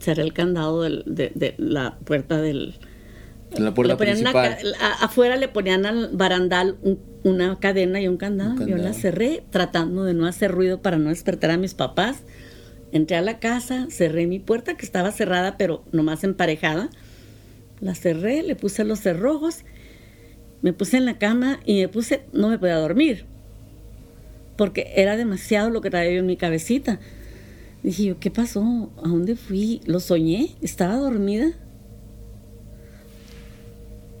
cerré 0.00 0.22
el 0.22 0.32
candado 0.32 0.82
del- 0.82 1.04
de, 1.06 1.30
de 1.34 1.54
la 1.58 1.96
puerta 2.04 2.40
del... 2.40 2.74
En 3.56 3.64
la 3.64 3.72
puerta 3.74 3.94
le 3.94 3.98
ponían 3.98 4.18
una 4.18 4.32
principal. 4.32 4.74
a- 4.80 5.04
afuera 5.04 5.36
le 5.36 5.48
ponían 5.48 5.86
al 5.86 6.10
barandal 6.12 6.76
un- 6.82 6.98
una 7.24 7.58
cadena 7.58 8.00
y 8.00 8.06
un 8.08 8.16
candado. 8.16 8.52
Un 8.52 8.58
Yo 8.60 8.66
la 8.76 8.82
candado. 8.84 8.94
cerré 8.94 9.42
tratando 9.50 10.04
de 10.04 10.14
no 10.14 10.26
hacer 10.26 10.50
ruido 10.52 10.80
para 10.82 10.98
no 10.98 11.08
despertar 11.08 11.50
a 11.50 11.56
mis 11.56 11.74
papás. 11.74 12.18
Entré 12.92 13.16
a 13.16 13.22
la 13.22 13.38
casa, 13.38 13.86
cerré 13.90 14.26
mi 14.26 14.38
puerta 14.38 14.76
que 14.76 14.84
estaba 14.86 15.12
cerrada 15.12 15.56
pero 15.56 15.82
nomás 15.92 16.24
emparejada. 16.24 16.90
La 17.80 17.94
cerré, 17.94 18.42
le 18.42 18.56
puse 18.56 18.84
los 18.84 19.00
cerrojos, 19.00 19.64
me 20.62 20.72
puse 20.72 20.96
en 20.96 21.04
la 21.04 21.18
cama 21.18 21.60
y 21.64 21.80
me 21.80 21.88
puse, 21.88 22.22
no 22.32 22.48
me 22.48 22.58
podía 22.58 22.76
dormir 22.76 23.24
porque 24.56 24.92
era 24.96 25.16
demasiado 25.16 25.70
lo 25.70 25.80
que 25.80 25.90
traía 25.90 26.12
yo 26.12 26.18
en 26.18 26.26
mi 26.26 26.36
cabecita. 26.36 26.98
Dije 27.84 28.04
yo, 28.06 28.18
¿qué 28.18 28.30
pasó? 28.32 28.90
¿A 28.98 29.08
dónde 29.08 29.36
fui? 29.36 29.80
¿Lo 29.86 30.00
soñé? 30.00 30.56
¿Estaba 30.60 30.96
dormida? 30.96 31.52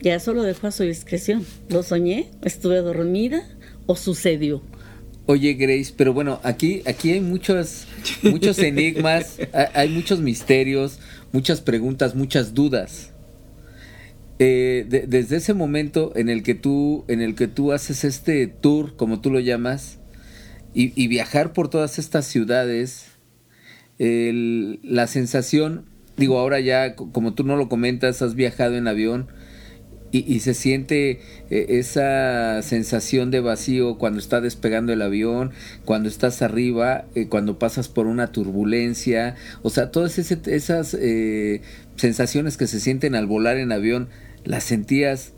Ya 0.00 0.14
eso 0.14 0.32
lo 0.32 0.42
dejo 0.42 0.66
a 0.66 0.70
su 0.70 0.84
discreción. 0.84 1.44
¿Lo 1.68 1.82
soñé? 1.82 2.30
¿Estuve 2.42 2.76
dormida? 2.76 3.42
¿O 3.86 3.96
sucedió? 3.96 4.62
Oye, 5.26 5.54
Grace, 5.54 5.92
pero 5.96 6.12
bueno, 6.14 6.40
aquí, 6.42 6.82
aquí 6.86 7.12
hay 7.12 7.20
muchos, 7.20 7.86
muchos 8.22 8.58
enigmas, 8.60 9.38
ha- 9.52 9.68
hay 9.74 9.88
muchos 9.90 10.20
misterios, 10.20 10.98
muchas 11.32 11.60
preguntas, 11.60 12.14
muchas 12.14 12.54
dudas. 12.54 13.12
Eh, 14.38 14.86
de- 14.88 15.06
desde 15.06 15.36
ese 15.36 15.52
momento 15.52 16.12
en 16.14 16.28
el 16.28 16.42
que 16.42 16.54
tú, 16.54 17.04
en 17.08 17.20
el 17.20 17.34
que 17.34 17.48
tú 17.48 17.72
haces 17.72 18.04
este 18.04 18.46
tour, 18.46 18.96
como 18.96 19.20
tú 19.20 19.30
lo 19.30 19.40
llamas, 19.40 19.98
y, 20.74 20.92
y 21.02 21.08
viajar 21.08 21.52
por 21.52 21.68
todas 21.68 21.98
estas 21.98 22.24
ciudades, 22.26 23.06
el- 23.98 24.78
la 24.82 25.06
sensación, 25.08 25.86
digo, 26.16 26.38
ahora 26.38 26.60
ya, 26.60 26.94
co- 26.94 27.10
como 27.12 27.34
tú 27.34 27.42
no 27.44 27.56
lo 27.56 27.68
comentas, 27.68 28.22
has 28.22 28.34
viajado 28.34 28.76
en 28.76 28.86
avión, 28.86 29.26
y, 30.10 30.32
y 30.32 30.40
se 30.40 30.54
siente 30.54 31.20
eh, 31.50 31.66
esa 31.68 32.62
sensación 32.62 33.30
de 33.30 33.40
vacío 33.40 33.98
cuando 33.98 34.18
está 34.20 34.40
despegando 34.40 34.92
el 34.92 35.02
avión, 35.02 35.50
cuando 35.84 36.08
estás 36.08 36.40
arriba, 36.42 37.04
eh, 37.14 37.26
cuando 37.28 37.58
pasas 37.58 37.88
por 37.88 38.06
una 38.06 38.32
turbulencia, 38.32 39.36
o 39.62 39.70
sea, 39.70 39.90
todas 39.90 40.18
ese- 40.18 40.38
esas 40.46 40.94
eh, 40.98 41.60
sensaciones 41.96 42.56
que 42.56 42.66
se 42.66 42.80
sienten 42.80 43.14
al 43.14 43.26
volar 43.26 43.58
en 43.58 43.70
avión, 43.72 44.08
las 44.44 44.64
sentías 44.64 45.32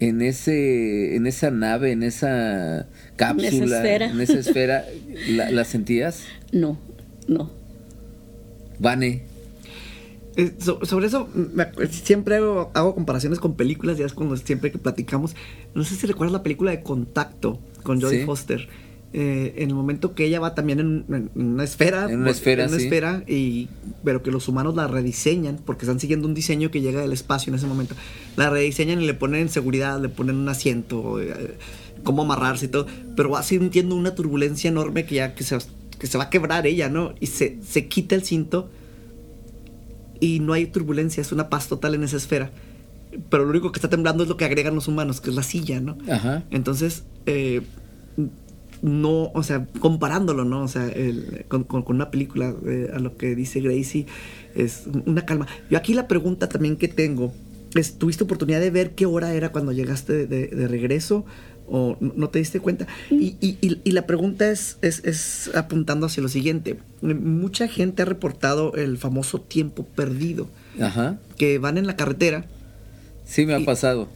en 0.00 0.22
ese 0.22 1.14
en 1.16 1.26
esa 1.26 1.50
nave, 1.50 1.92
en 1.92 2.02
esa 2.02 2.86
cápsula, 3.16 3.80
en 4.06 4.20
esa 4.20 4.38
esfera, 4.38 4.84
¿la- 5.28 5.50
¿las 5.50 5.68
sentías? 5.68 6.24
No, 6.52 6.78
no. 7.28 7.50
Vane, 8.78 9.22
sobre 10.84 11.06
eso, 11.06 11.28
acu- 11.56 11.88
siempre 11.88 12.36
hago, 12.36 12.70
hago 12.74 12.94
comparaciones 12.94 13.38
con 13.40 13.54
películas, 13.56 13.98
ya 13.98 14.06
es 14.06 14.12
cuando 14.14 14.36
siempre 14.36 14.70
que 14.70 14.78
platicamos. 14.78 15.34
No 15.74 15.84
sé 15.84 15.94
si 15.96 16.06
recuerdas 16.06 16.32
la 16.32 16.42
película 16.42 16.70
de 16.70 16.82
Contacto 16.82 17.58
con 17.82 18.00
Jodie 18.00 18.20
Sí. 18.20 18.26
Foster. 18.26 18.68
Eh, 19.12 19.54
en 19.56 19.70
el 19.70 19.74
momento 19.74 20.14
que 20.14 20.24
ella 20.24 20.38
va 20.38 20.54
también 20.54 20.78
en, 20.78 21.04
en- 21.12 21.30
una 21.34 21.64
esfera. 21.64 22.08
En 22.08 22.20
una 22.20 22.30
esfera, 22.30 22.62
en 22.64 22.68
una 22.70 22.78
sí. 22.78 22.84
esfera, 22.84 23.24
y, 23.26 23.68
pero 24.04 24.22
que 24.22 24.30
los 24.30 24.46
humanos 24.46 24.76
la 24.76 24.86
rediseñan 24.86 25.58
porque 25.66 25.84
están 25.84 25.98
siguiendo 25.98 26.28
un 26.28 26.34
diseño 26.34 26.70
que 26.70 26.80
llega 26.80 27.00
del 27.00 27.12
espacio 27.12 27.50
en 27.50 27.56
ese 27.58 27.66
momento. 27.66 27.96
La 28.36 28.50
rediseñan 28.50 29.02
y 29.02 29.06
le 29.06 29.14
ponen 29.14 29.48
seguridad, 29.48 30.00
le 30.00 30.08
ponen 30.10 30.36
un 30.36 30.48
asiento, 30.48 31.20
eh, 31.20 31.56
cómo 32.04 32.22
amarrarse 32.22 32.66
y 32.66 32.68
todo. 32.68 32.86
Pero 33.16 33.30
va 33.30 33.42
sintiendo 33.42 33.96
una 33.96 34.14
turbulencia 34.14 34.68
enorme 34.70 35.04
que 35.04 35.16
ya 35.16 35.34
que 35.34 35.42
se, 35.42 35.58
que 35.98 36.06
se 36.06 36.16
va 36.16 36.24
a 36.24 36.30
quebrar 36.30 36.68
ella, 36.68 36.88
¿no? 36.88 37.12
Y 37.18 37.26
se, 37.26 37.58
se 37.66 37.88
quita 37.88 38.14
el 38.14 38.22
cinto 38.22 38.70
y 40.20 40.40
no 40.40 40.52
hay 40.52 40.66
turbulencia, 40.66 41.20
es 41.20 41.32
una 41.32 41.48
paz 41.48 41.68
total 41.68 41.94
en 41.94 42.04
esa 42.04 42.16
esfera. 42.18 42.50
Pero 43.28 43.44
lo 43.44 43.50
único 43.50 43.72
que 43.72 43.78
está 43.78 43.88
temblando 43.90 44.22
es 44.22 44.28
lo 44.28 44.36
que 44.36 44.44
agregan 44.44 44.74
los 44.74 44.86
humanos, 44.86 45.20
que 45.20 45.30
es 45.30 45.36
la 45.36 45.42
silla, 45.42 45.80
¿no? 45.80 45.98
ajá. 46.10 46.44
Entonces, 46.50 47.04
eh, 47.26 47.62
no, 48.82 49.30
o 49.34 49.42
sea, 49.42 49.66
comparándolo, 49.78 50.44
¿no? 50.44 50.62
O 50.62 50.68
sea, 50.68 50.88
el- 50.88 51.44
con, 51.48 51.64
con- 51.64 51.82
con 51.82 51.96
una 51.96 52.10
película, 52.10 52.54
eh, 52.66 52.90
a 52.94 52.98
lo 52.98 53.16
que 53.16 53.34
dice 53.34 53.60
Gracie, 53.60 54.06
es 54.54 54.84
una 55.06 55.26
calma. 55.26 55.46
Yo 55.70 55.76
aquí 55.76 55.92
la 55.92 56.08
pregunta 56.08 56.48
también 56.48 56.76
que 56.76 56.88
tengo 56.88 57.32
es, 57.74 57.98
¿tuviste 57.98 58.24
oportunidad 58.24 58.60
de 58.60 58.70
ver 58.70 58.94
qué 58.94 59.04
hora 59.06 59.34
era 59.34 59.50
cuando 59.52 59.72
llegaste 59.72 60.26
de, 60.26 60.46
de 60.48 60.68
regreso? 60.68 61.26
¿O 61.72 61.96
no 62.00 62.28
te 62.30 62.40
diste 62.40 62.58
cuenta? 62.58 62.86
Y, 63.10 63.36
y- 63.40 63.56
y- 63.60 63.78
y 63.84 63.92
la 63.92 64.04
pregunta 64.06 64.50
es, 64.50 64.76
es, 64.82 65.02
es 65.04 65.50
apuntando 65.54 66.06
hacia 66.06 66.20
lo 66.22 66.28
siguiente. 66.28 66.78
Mucha 67.00 67.68
gente 67.68 68.02
ha 68.02 68.06
reportado 68.06 68.74
el 68.74 68.98
famoso 68.98 69.40
tiempo 69.40 69.84
perdido 69.84 70.48
Ajá. 70.80 71.18
que 71.36 71.58
van 71.58 71.78
en 71.78 71.86
la 71.86 71.96
carretera 71.96 72.46
Sí, 73.30 73.46
me 73.46 73.54
ha 73.54 73.60
Y- 73.60 73.64
pasado. 73.64 74.08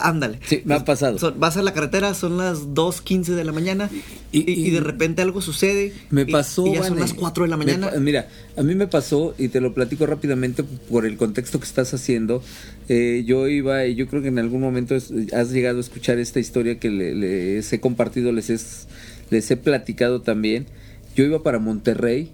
Ándale. 0.00 0.38
Sí, 0.46 0.62
me 0.64 0.72
ha 0.72 0.82
pasado. 0.82 1.18
Son- 1.18 1.38
vas 1.38 1.58
a 1.58 1.62
la 1.62 1.74
carretera, 1.74 2.14
son 2.14 2.38
las 2.38 2.72
2.15 2.72 3.34
de 3.34 3.44
la 3.44 3.52
mañana 3.52 3.90
y, 4.32 4.50
Y- 4.50 4.70
de 4.70 4.80
repente 4.80 5.20
algo 5.20 5.42
sucede. 5.42 5.92
Me 6.08 6.24
pasó. 6.24 6.66
Y, 6.66 6.72
ya 6.76 6.78
son 6.84 6.90
Vane. 6.94 7.00
las 7.02 7.12
4 7.12 7.44
de 7.44 7.50
la 7.50 7.58
mañana. 7.58 7.90
mira, 8.00 8.28
a 8.56 8.62
mí 8.62 8.74
me 8.74 8.86
pasó, 8.86 9.34
y 9.36 9.48
te 9.48 9.60
lo 9.60 9.74
platico 9.74 10.06
rápidamente 10.06 10.64
por 10.64 11.04
el 11.04 11.18
contexto 11.18 11.58
que 11.60 11.66
estás 11.66 11.92
haciendo. 11.92 12.42
eh, 12.88 13.24
yo 13.26 13.46
iba, 13.48 13.84
y 13.86 13.94
yo 13.94 14.06
creo 14.08 14.22
que 14.22 14.28
en 14.28 14.38
algún 14.38 14.60
momento 14.62 14.94
has 14.96 15.50
llegado 15.52 15.76
a 15.78 15.80
escuchar 15.80 16.18
esta 16.18 16.40
historia 16.40 16.78
que 16.80 16.88
le- 16.90 17.14
les 17.14 17.72
he 17.74 17.78
compartido, 17.80 18.32
les, 18.32 18.48
es- 18.50 18.88
les 19.30 19.50
he 19.50 19.56
platicado 19.58 20.22
también. 20.22 20.66
Yo 21.14 21.24
iba 21.24 21.42
para 21.42 21.58
Monterrey, 21.58 22.32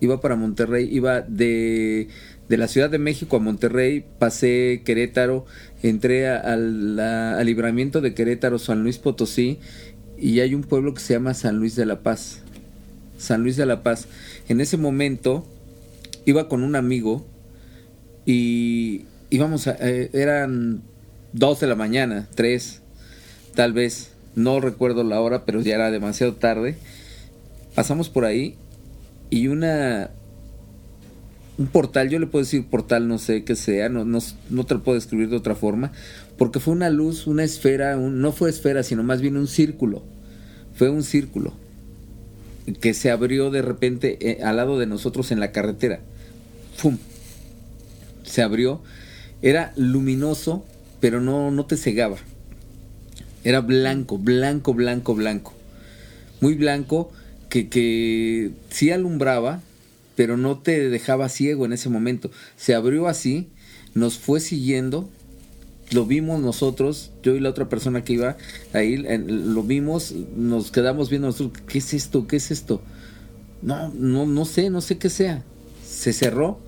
iba 0.00 0.20
para 0.20 0.36
Monterrey, 0.36 0.88
iba 0.90 1.20
de, 1.22 2.08
de 2.48 2.56
la 2.56 2.68
Ciudad 2.68 2.90
de 2.90 2.98
México 2.98 3.36
a 3.36 3.40
Monterrey, 3.40 4.04
pasé 4.18 4.82
Querétaro, 4.84 5.46
entré 5.82 6.28
al 6.28 7.44
libramiento 7.44 8.00
de 8.00 8.14
Querétaro, 8.14 8.58
San 8.58 8.82
Luis 8.82 8.98
Potosí, 8.98 9.58
y 10.18 10.40
hay 10.40 10.54
un 10.54 10.62
pueblo 10.62 10.94
que 10.94 11.00
se 11.00 11.14
llama 11.14 11.34
San 11.34 11.56
Luis 11.56 11.76
de 11.76 11.86
la 11.86 12.00
Paz. 12.00 12.40
San 13.18 13.42
Luis 13.42 13.56
de 13.56 13.66
la 13.66 13.82
Paz. 13.82 14.06
En 14.48 14.60
ese 14.60 14.76
momento 14.76 15.46
iba 16.24 16.48
con 16.48 16.62
un 16.62 16.76
amigo 16.76 17.24
y 18.26 19.06
íbamos 19.30 19.66
a, 19.66 19.76
eh, 19.80 20.10
eran 20.12 20.82
dos 21.32 21.60
de 21.60 21.66
la 21.66 21.74
mañana, 21.74 22.28
tres, 22.34 22.82
tal 23.54 23.72
vez, 23.72 24.12
no 24.34 24.60
recuerdo 24.60 25.04
la 25.04 25.20
hora, 25.20 25.44
pero 25.44 25.60
ya 25.60 25.74
era 25.74 25.90
demasiado 25.90 26.34
tarde. 26.34 26.76
Pasamos 27.74 28.08
por 28.08 28.24
ahí 28.24 28.56
y 29.30 29.48
una 29.48 30.10
un 31.62 31.68
portal, 31.68 32.10
yo 32.10 32.18
le 32.18 32.26
puedo 32.26 32.44
decir 32.44 32.66
portal, 32.66 33.06
no 33.06 33.18
sé 33.18 33.44
qué 33.44 33.54
sea, 33.54 33.88
no, 33.88 34.04
no, 34.04 34.18
no 34.50 34.66
te 34.66 34.74
lo 34.74 34.82
puedo 34.82 34.96
describir 34.96 35.28
de 35.28 35.36
otra 35.36 35.54
forma, 35.54 35.92
porque 36.36 36.58
fue 36.58 36.74
una 36.74 36.90
luz, 36.90 37.28
una 37.28 37.44
esfera, 37.44 37.94
no 37.94 38.32
fue 38.32 38.50
esfera, 38.50 38.82
sino 38.82 39.04
más 39.04 39.20
bien 39.20 39.36
un 39.36 39.46
círculo, 39.46 40.02
fue 40.74 40.90
un 40.90 41.04
círculo 41.04 41.52
que 42.80 42.94
se 42.94 43.12
abrió 43.12 43.50
de 43.50 43.62
repente 43.62 44.18
eh, 44.20 44.42
al 44.42 44.56
lado 44.56 44.76
de 44.78 44.86
nosotros 44.86 45.30
en 45.30 45.38
la 45.38 45.52
carretera. 45.52 46.00
¡Fum! 46.76 46.98
Se 48.24 48.42
abrió. 48.42 48.80
Era 49.40 49.72
luminoso, 49.76 50.64
pero 51.00 51.20
no, 51.20 51.50
no 51.50 51.66
te 51.66 51.76
cegaba. 51.76 52.16
Era 53.44 53.60
blanco, 53.60 54.18
blanco, 54.18 54.74
blanco, 54.74 55.14
blanco. 55.14 55.54
Muy 56.40 56.54
blanco, 56.54 57.12
que, 57.48 57.68
que 57.68 58.50
sí 58.70 58.90
alumbraba, 58.90 59.60
pero 60.16 60.36
no 60.36 60.58
te 60.58 60.88
dejaba 60.88 61.28
ciego 61.28 61.64
en 61.64 61.72
ese 61.72 61.88
momento. 61.88 62.30
Se 62.56 62.74
abrió 62.74 63.08
así, 63.08 63.50
nos 63.94 64.18
fue 64.18 64.40
siguiendo, 64.40 65.08
lo 65.92 66.06
vimos 66.06 66.40
nosotros, 66.40 67.12
yo 67.22 67.34
y 67.36 67.40
la 67.40 67.50
otra 67.50 67.68
persona 67.68 68.04
que 68.04 68.14
iba 68.14 68.36
ahí, 68.72 68.96
lo 68.96 69.62
vimos, 69.62 70.12
nos 70.36 70.70
quedamos 70.70 71.10
viendo 71.10 71.28
nosotros, 71.28 71.62
¿qué 71.66 71.78
es 71.78 71.94
esto? 71.94 72.26
¿Qué 72.26 72.36
es 72.36 72.50
esto? 72.50 72.82
No, 73.62 73.90
no, 73.94 74.26
no 74.26 74.44
sé, 74.44 74.70
no 74.70 74.80
sé 74.80 74.98
qué 74.98 75.08
sea. 75.08 75.44
Se 75.86 76.12
cerró. 76.12 76.58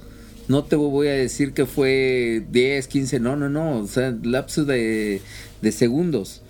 No 0.46 0.64
te 0.64 0.76
voy 0.76 1.08
a 1.08 1.12
decir 1.12 1.54
que 1.54 1.64
fue 1.64 2.46
10, 2.50 2.86
15, 2.86 3.18
no, 3.18 3.34
no, 3.34 3.48
no. 3.48 3.78
O 3.78 3.86
sea, 3.86 4.16
lapso 4.22 4.64
de, 4.64 5.20
de 5.62 5.72
segundos. 5.72 6.42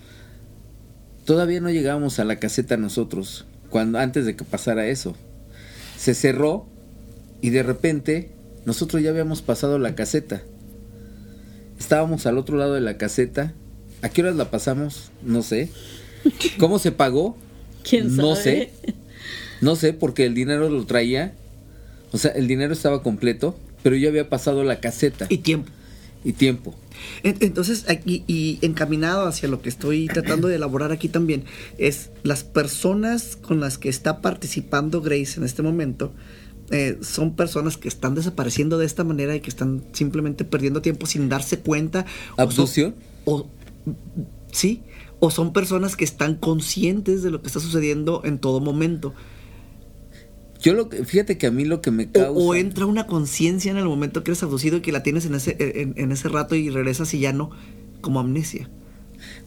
Todavía 1.23 1.61
no 1.61 1.71
llegábamos 1.71 2.19
a 2.19 2.25
la 2.25 2.35
caseta 2.35 2.77
nosotros, 2.77 3.45
cuando, 3.69 3.97
antes 3.97 4.25
de 4.25 4.35
que 4.35 4.43
pasara 4.43 4.87
eso. 4.87 5.15
Se 5.97 6.13
cerró 6.13 6.67
y 7.45 7.51
de 7.51 7.61
repente 7.61 8.31
nosotros 8.65 9.03
ya 9.03 9.11
habíamos 9.11 9.43
pasado 9.43 9.77
la 9.77 9.93
caseta. 9.93 10.41
Estábamos 11.79 12.25
al 12.25 12.37
otro 12.37 12.57
lado 12.57 12.73
de 12.73 12.81
la 12.81 12.97
caseta. 12.97 13.53
¿A 14.01 14.09
qué 14.09 14.21
horas 14.23 14.35
la 14.35 14.49
pasamos? 14.49 15.11
No 15.23 15.43
sé. 15.43 15.69
¿Cómo 16.57 16.79
se 16.79 16.91
pagó? 16.91 17.37
¿Quién 17.87 18.15
No 18.15 18.35
sé. 18.35 18.71
No 19.61 19.75
sé, 19.75 19.93
porque 19.93 20.25
el 20.25 20.33
dinero 20.33 20.69
lo 20.69 20.85
traía. 20.85 21.33
O 22.11 22.17
sea, 22.17 22.31
el 22.31 22.47
dinero 22.47 22.73
estaba 22.73 23.03
completo, 23.03 23.55
pero 23.83 23.95
yo 23.95 24.09
había 24.09 24.27
pasado 24.29 24.63
la 24.63 24.79
caseta 24.79 25.27
Y 25.29 25.39
tiempo. 25.39 25.69
y 26.23 26.33
tiempo. 26.33 26.73
En- 27.23 27.37
Entonces, 27.41 27.85
aquí, 27.89 28.23
y 28.25 28.57
encaminado 28.63 29.27
hacia 29.27 29.49
lo 29.49 29.61
que 29.61 29.69
estoy 29.69 30.07
tratando 30.07 30.47
de 30.47 30.55
elaborar 30.55 30.91
aquí 30.91 31.09
también, 31.09 31.43
es 31.77 32.09
las 32.23 32.43
personas 32.43 33.35
con 33.35 33.59
las 33.59 33.77
que 33.77 33.89
está 33.89 34.21
participando 34.21 35.01
Grace 35.01 35.37
en 35.39 35.43
este 35.45 35.61
momento, 35.61 36.13
eh, 36.71 36.97
son 37.01 37.35
personas 37.35 37.77
que 37.77 37.87
están 37.87 38.15
desapareciendo 38.15 38.77
de 38.77 38.85
esta 38.85 39.03
manera 39.03 39.35
y 39.35 39.39
que 39.41 39.49
están 39.49 39.83
simplemente 39.93 40.45
perdiendo 40.45 40.81
tiempo 40.81 41.05
sin 41.05 41.29
darse 41.29 41.59
cuenta. 41.59 42.05
o 42.37 42.37
son- 42.37 42.43
¿Abducción? 42.49 42.95
O, 43.25 43.47
sí, 44.51 44.83
o 45.19 45.31
son 45.31 45.53
personas 45.53 45.95
que 45.95 46.03
están 46.05 46.35
conscientes 46.35 47.23
de 47.23 47.31
lo 47.31 47.41
que 47.41 47.47
está 47.47 47.59
sucediendo 47.59 48.21
en 48.25 48.39
todo 48.39 48.59
momento. 48.59 49.13
Yo 50.61 50.73
lo 50.73 50.89
que, 50.89 51.03
fíjate 51.05 51.37
que 51.37 51.47
a 51.47 51.51
mí 51.51 51.65
lo 51.65 51.81
que 51.81 51.91
me 51.91 52.09
causa. 52.11 52.31
o 52.31 52.55
entra 52.55 52.85
una 52.85 53.05
conciencia 53.05 53.69
en 53.71 53.77
el 53.77 53.85
momento 53.85 54.23
que 54.23 54.31
eres 54.31 54.41
abducido 54.41 54.77
y 54.77 54.81
que 54.81 54.91
la 54.91 55.03
tienes 55.03 55.25
en 55.25 55.35
ese, 55.35 55.55
en, 55.59 55.93
en 55.97 56.11
ese 56.11 56.29
rato 56.29 56.55
y 56.55 56.69
regresas 56.69 57.13
y 57.13 57.19
ya 57.19 57.33
no, 57.33 57.51
como 58.01 58.19
amnesia. 58.19 58.69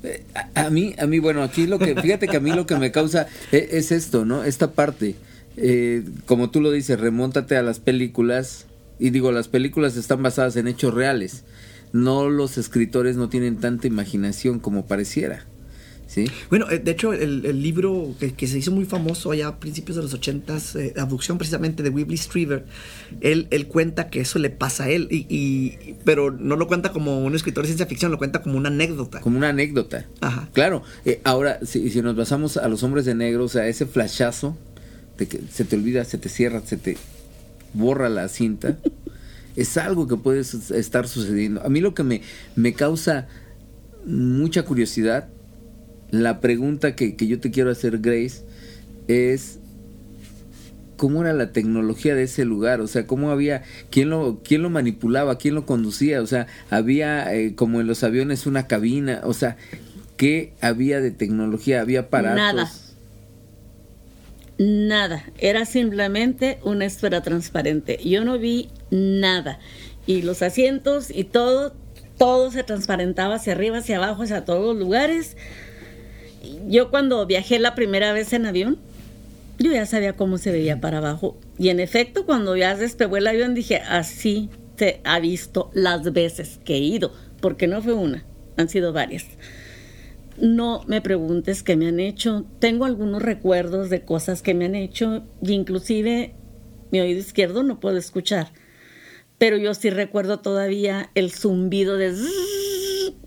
Eh, 0.05 0.23
A, 0.55 0.67
a 0.67 0.71
mí, 0.71 0.95
a 0.99 1.07
mí, 1.07 1.19
bueno, 1.19 1.43
aquí 1.43 1.67
lo 1.67 1.79
que, 1.79 1.95
fíjate 2.01 2.29
que 2.29 2.37
a 2.37 2.41
mí 2.41 2.53
lo 2.53 2.67
que 2.67 2.77
me 2.77 2.93
causa 2.93 3.27
e- 3.51 3.69
es, 3.73 3.91
esto, 3.91 4.25
¿no? 4.25 4.45
Esta 4.45 4.73
parte, 4.73 5.17
Eh, 5.61 6.05
como 6.27 6.51
tú 6.51 6.61
lo 6.61 6.71
dices, 6.71 6.99
remóntate 7.01 7.57
a 7.57 7.63
las 7.63 7.81
películas, 7.81 8.67
y 8.99 9.11
digo, 9.11 9.33
las 9.33 9.49
películas 9.49 9.97
están 9.97 10.23
basadas 10.23 10.57
en 10.57 10.69
hechos 10.69 10.95
reales, 10.95 11.45
no 11.93 12.29
los 12.29 12.59
escritores 12.59 13.17
no 13.17 13.29
tienen 13.29 13.57
tanta 13.57 13.87
imaginación 13.87 14.61
como 14.61 14.87
pareciera, 14.87 15.47
¿sí? 16.07 16.27
Bueno, 16.51 16.71
eh, 16.71 16.79
de 16.79 16.91
hecho, 16.91 17.13
el, 17.13 17.45
el 17.47 17.63
libro 17.63 18.15
que, 18.21 18.33
que 18.35 18.47
se 18.47 18.59
hizo 18.59 18.71
muy 18.73 18.85
famoso 18.85 19.31
allá 19.31 19.49
a 19.49 19.57
principios 19.61 19.97
de 19.97 20.03
los 20.03 20.15
ochentas, 20.15 20.75
eh, 20.77 20.95
Abducción 20.97 21.39
precisamente 21.39 21.83
de 21.83 21.91
Weebly 21.91 22.17
Strieber, 22.17 22.65
él, 23.21 23.47
él 23.51 23.67
cuenta 23.69 24.11
que 24.11 24.21
eso 24.21 24.39
le 24.39 24.51
pasa 24.51 24.85
a 24.85 24.91
él, 24.91 25.09
y, 25.11 25.27
y- 25.29 25.95
pero 26.05 26.31
no 26.31 26.57
lo 26.57 26.67
cuenta 26.67 26.93
como 26.93 27.21
un 27.25 27.35
escritor 27.35 27.65
de 27.65 27.69
ciencia 27.69 27.87
ficción, 27.87 28.11
lo 28.13 28.19
cuenta 28.19 28.43
como 28.43 28.57
una 28.59 28.69
anécdota. 28.69 29.21
Como 29.21 29.39
una 29.39 29.49
anécdota. 29.51 30.07
Ajá. 30.21 30.49
Claro, 30.53 30.83
eh, 31.05 31.21
ahora, 31.25 31.59
si, 31.65 31.89
si 31.91 32.01
nos 32.03 32.17
basamos 32.17 32.57
a 32.57 32.69
los 32.69 32.83
hombres 32.83 33.05
de 33.05 33.15
negro, 33.15 33.45
o 33.45 33.49
sea, 33.49 33.67
ese 33.69 33.87
flashazo 33.87 34.57
que 35.27 35.41
se 35.51 35.65
te 35.65 35.77
olvida, 35.77 36.05
se 36.05 36.19
te 36.19 36.29
cierra, 36.29 36.63
se 36.65 36.77
te 36.77 36.97
borra 37.75 38.09
la 38.09 38.29
cinta, 38.29 38.79
es 39.57 39.77
algo 39.77 40.07
que 40.07 40.17
puede 40.17 40.41
estar 40.41 41.09
sucediendo. 41.09 41.63
A 41.65 41.69
mí 41.69 41.81
lo 41.81 41.95
que 41.95 42.03
me, 42.03 42.23
me 42.57 42.73
causa 42.73 43.27
mucha 44.05 44.65
curiosidad, 44.65 45.29
la 46.11 46.41
pregunta 46.41 46.95
que, 46.95 47.17
que 47.17 47.27
yo 47.27 47.41
te 47.41 47.51
quiero 47.51 47.71
hacer, 47.71 47.99
Grace, 47.99 48.45
es 49.09 49.59
cómo 50.99 51.23
era 51.23 51.33
la 51.33 51.53
tecnología 51.53 52.15
de 52.15 52.25
ese 52.25 52.45
lugar, 52.45 52.81
o 52.81 52.87
sea, 52.87 53.07
cómo 53.07 53.31
había, 53.31 53.63
quién 53.91 54.11
lo, 54.11 54.41
quién 54.45 54.63
lo 54.63 54.69
manipulaba, 54.69 55.39
quién 55.39 55.55
lo 55.55 55.65
conducía, 55.65 56.21
o 56.21 56.27
sea, 56.27 56.47
había 56.71 57.35
eh, 57.35 57.55
como 57.55 57.81
en 57.81 57.87
los 57.87 58.03
aviones 58.03 58.47
una 58.47 58.67
cabina, 58.67 59.21
o 59.25 59.33
sea, 59.33 59.57
¿qué 60.17 60.53
había 60.61 61.01
de 61.01 61.11
tecnología? 61.11 61.81
¿Había 61.81 62.01
aparatos? 62.01 62.37
Nada. 62.37 62.71
Nada, 64.59 65.25
era 65.39 65.65
simplemente 65.65 66.59
una 66.65 66.85
esfera 66.85 67.23
transparente. 67.23 67.99
Yo 68.05 68.25
no 68.25 68.39
vi 68.39 68.71
nada. 68.91 69.61
Y 70.07 70.23
los 70.23 70.43
asientos 70.43 71.11
y 71.15 71.25
todo, 71.25 71.75
todo 72.19 72.51
se 72.51 72.65
transparentaba 72.65 73.37
hacia 73.37 73.53
arriba, 73.53 73.79
hacia 73.79 73.99
abajo, 73.99 74.25
hacia 74.25 74.45
todos 74.45 74.65
los 74.65 74.77
lugares. 74.77 75.37
Yo 76.67 76.91
cuando 76.91 77.25
viajé 77.25 77.61
la 77.61 77.77
primera 77.77 78.13
vez 78.13 78.33
en 78.33 78.47
avión, 78.47 78.79
yo 79.59 79.73
ya 79.73 79.87
sabía 79.87 80.15
cómo 80.15 80.39
se 80.39 80.51
veía 80.51 80.81
para 80.81 80.99
abajo. 80.99 81.37
Y 81.57 81.69
en 81.69 81.79
efecto, 81.79 82.27
cuando 82.27 82.57
ya 82.57 82.75
despegó 82.75 83.17
el 83.17 83.29
avión, 83.29 83.55
dije, 83.55 83.77
así 83.77 84.51
se 84.77 85.01
ha 85.05 85.21
visto 85.21 85.71
las 85.73 86.13
veces 86.13 86.59
que 86.65 86.75
he 86.75 86.79
ido, 86.79 87.13
porque 87.41 87.67
no 87.67 87.81
fue 87.83 87.93
una, 87.93 88.25
han 88.57 88.69
sido 88.69 88.93
varias. 88.93 89.25
No 90.41 90.85
me 90.87 91.01
preguntes 91.01 91.63
qué 91.63 91.77
me 91.77 91.89
han 91.89 91.99
hecho. 91.99 92.45
Tengo 92.61 92.85
algunos 92.85 93.23
recuerdos 93.23 93.91
de 93.91 94.05
cosas 94.05 94.41
que 94.41 94.55
me 94.55 94.67
han 94.67 94.77
hecho 94.77 95.25
y 95.43 95.53
inclusive 95.53 96.35
mi 96.93 97.01
oído 97.01 97.19
izquierdo 97.19 97.65
no 97.65 97.81
puedo 97.81 97.97
escuchar. 97.97 98.53
Pero 99.39 99.57
yo 99.57 99.75
sí 99.75 99.91
recuerdo 99.91 100.39
todavía 100.39 101.11
el 101.15 101.33
zumbido 101.33 101.97
de, 101.97 102.15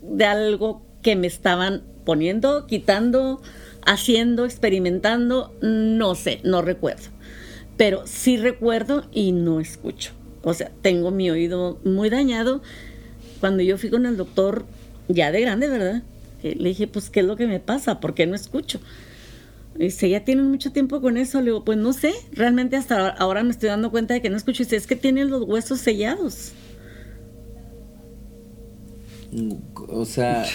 de 0.02 0.26
algo 0.26 0.86
que 1.02 1.16
me 1.16 1.28
estaban 1.28 1.84
poniendo, 2.06 2.66
quitando, 2.66 3.42
haciendo, 3.86 4.46
experimentando. 4.46 5.54
No 5.62 6.16
sé, 6.16 6.40
no 6.44 6.62
recuerdo. 6.62 7.10
Pero 7.76 8.04
sí 8.06 8.38
recuerdo 8.38 9.06
y 9.12 9.34
no 9.34 9.60
escucho. 9.60 10.14
O 10.44 10.54
sea, 10.54 10.72
tengo 10.82 11.12
mi 11.12 11.30
oído 11.30 11.80
muy 11.84 12.10
dañado. 12.10 12.62
Cuando 13.40 13.64
yo 13.64 13.78
fui 13.78 13.90
con 13.90 14.06
el 14.06 14.18
doctor, 14.18 14.66
ya 15.08 15.32
de 15.32 15.42
grande, 15.42 15.68
¿verdad? 15.68 16.04
Le 16.44 16.70
dije, 16.70 16.88
pues, 16.88 17.10
¿qué 17.10 17.22
es 17.22 17.26
lo 17.26 17.36
que 17.36 17.48
me 17.48 17.60
pasa? 17.60 18.00
¿Por 18.00 18.14
qué 18.14 18.26
no 18.28 18.36
escucho? 18.36 18.80
Y 19.78 19.84
dice, 19.86 20.10
¿ya 20.10 20.24
tienen 20.26 20.50
mucho 20.50 20.72
tiempo 20.72 21.00
con 21.02 21.16
eso? 21.18 21.40
Le 21.40 21.46
digo, 21.46 21.64
pues 21.64 21.78
no 21.78 21.94
sé, 21.94 22.14
realmente 22.34 22.76
hasta 22.76 23.08
ahora 23.10 23.42
me 23.44 23.52
estoy 23.52 23.70
dando 23.70 23.90
cuenta 23.92 24.14
de 24.14 24.22
que 24.22 24.30
no 24.30 24.38
escucho. 24.38 24.64
Y 24.64 24.66
dice, 24.66 24.76
es 24.76 24.86
que 24.88 24.96
tienen 24.96 25.30
los 25.30 25.44
huesos 25.44 25.80
sellados. 25.80 26.52
O 29.88 30.06
sea, 30.06 30.46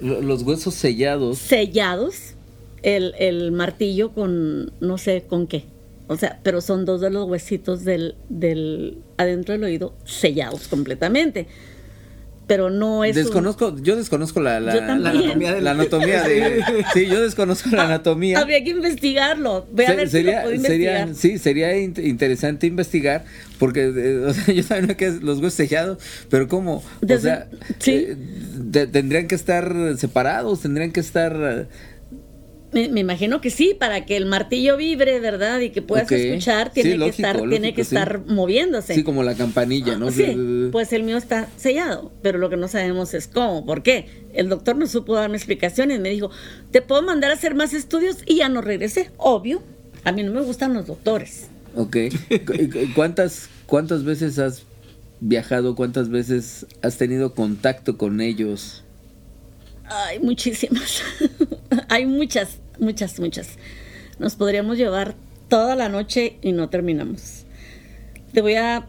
lo- 0.00 0.20
los 0.20 0.42
huesos 0.42 0.74
sellados. 0.74 1.38
sellados, 1.38 2.34
el, 2.82 3.14
el 3.18 3.52
martillo 3.52 4.12
con 4.12 4.72
no 4.80 4.98
sé 4.98 5.24
con 5.28 5.46
qué. 5.46 5.64
O 6.08 6.16
sea, 6.16 6.40
pero 6.42 6.60
son 6.60 6.84
dos 6.84 7.00
de 7.00 7.10
los 7.10 7.28
huesitos 7.28 7.84
del, 7.84 8.16
del 8.28 8.98
adentro 9.18 9.52
del 9.52 9.62
oído 9.64 9.94
sellados 10.04 10.66
completamente. 10.66 11.46
Pero 12.48 12.70
no 12.70 13.04
es 13.04 13.16
un- 13.16 13.22
Desconozco, 13.22 13.76
yo 13.80 13.94
desconozco 13.94 14.40
la, 14.40 14.58
la, 14.58 14.72
Yo 14.74 14.78
también. 14.80 15.02
la 15.04 15.10
anatomía 15.10 15.54
del- 15.54 15.64
la 15.64 15.70
anatomía 15.72 16.22
de, 16.24 16.64
sí, 16.94 17.06
yo 17.06 17.20
desconozco 17.20 17.68
la 17.70 17.84
anatomía. 17.84 18.40
Habría 18.40 18.64
que 18.64 18.70
investigarlo. 18.70 19.66
Ve 19.70 19.84
a 19.86 19.90
Se- 19.90 19.96
ver 19.96 20.08
sería, 20.08 20.30
si 20.42 20.46
lo 20.46 20.50
puedo 20.56 20.62
sería, 20.66 21.00
investigar. 21.02 21.32
sí, 21.32 21.38
sería 21.38 21.72
int- 21.76 22.02
interesante 22.04 22.66
investigar, 22.66 23.24
porque 23.58 23.92
eh, 23.94 24.24
o 24.26 24.32
sea, 24.34 24.52
yo 24.54 24.62
sabía 24.64 24.96
que 24.96 25.10
los 25.10 25.36
huesos 25.38 25.54
sellados, 25.54 25.98
pero 26.30 26.48
¿cómo? 26.48 26.82
O 27.08 27.18
sea, 27.18 27.48
sí. 27.78 27.92
eh, 27.92 28.16
de- 28.56 28.86
tendrían 28.88 29.28
que 29.28 29.34
estar 29.34 29.72
separados, 29.98 30.60
tendrían 30.62 30.90
que 30.90 31.00
estar... 31.00 31.68
Me, 32.70 32.88
me 32.88 33.00
imagino 33.00 33.40
que 33.40 33.48
sí, 33.48 33.74
para 33.78 34.04
que 34.04 34.16
el 34.18 34.26
martillo 34.26 34.76
vibre, 34.76 35.20
¿verdad? 35.20 35.58
Y 35.60 35.70
que 35.70 35.80
puedas 35.80 36.10
escuchar, 36.12 36.70
tiene 36.70 36.90
Sí, 36.90 36.92
que 36.92 36.98
lógico, 36.98 37.28
estar, 37.28 37.48
tiene 37.48 37.72
que 37.74 37.82
sí. 37.84 37.94
estar 37.94 38.26
moviéndose. 38.26 38.94
Sí, 38.94 39.02
como 39.04 39.22
la 39.22 39.34
campanilla, 39.34 39.96
¿no? 39.96 40.10
Sí, 40.10 40.22
De- 40.24 40.68
pues 40.70 40.92
el 40.92 41.02
mío 41.02 41.16
está 41.16 41.48
sellado, 41.56 42.12
pero 42.20 42.36
lo 42.38 42.50
que 42.50 42.58
no 42.58 42.68
sabemos 42.68 43.14
es 43.14 43.26
cómo, 43.26 43.64
por 43.64 43.82
qué. 43.82 44.06
El 44.34 44.50
doctor 44.50 44.76
no 44.76 44.86
supo 44.86 45.14
darme 45.14 45.36
explicaciones, 45.38 45.98
me 46.00 46.10
dijo, 46.10 46.30
te 46.70 46.82
puedo 46.82 47.00
mandar 47.02 47.30
a 47.30 47.34
hacer 47.34 47.54
más 47.54 47.72
estudios 47.72 48.18
y 48.26 48.36
ya 48.36 48.50
no 48.50 48.60
regresé, 48.60 49.10
obvio. 49.16 49.62
A 50.04 50.12
mí 50.12 50.22
no 50.22 50.32
me 50.32 50.42
gustan 50.42 50.74
los 50.74 50.86
doctores. 50.86 51.46
Ok. 51.74 51.96
Cu- 52.46 52.52
cu- 52.54 52.78
¿Cuántas, 52.94 53.48
¿Cuántas 53.66 54.04
veces 54.04 54.38
has 54.38 54.64
viajado? 55.20 55.74
¿Cuántas 55.74 56.10
veces 56.10 56.66
has 56.82 56.98
tenido 56.98 57.34
contacto 57.34 57.96
con 57.96 58.20
ellos? 58.20 58.84
Hay 59.90 60.18
muchísimas, 60.20 61.02
hay 61.88 62.06
muchas, 62.06 62.58
muchas, 62.78 63.18
muchas. 63.20 63.48
Nos 64.18 64.34
podríamos 64.36 64.76
llevar 64.76 65.14
toda 65.48 65.76
la 65.76 65.88
noche 65.88 66.36
y 66.42 66.52
no 66.52 66.68
terminamos. 66.68 67.44
Te 68.32 68.42
voy 68.42 68.54
a 68.54 68.86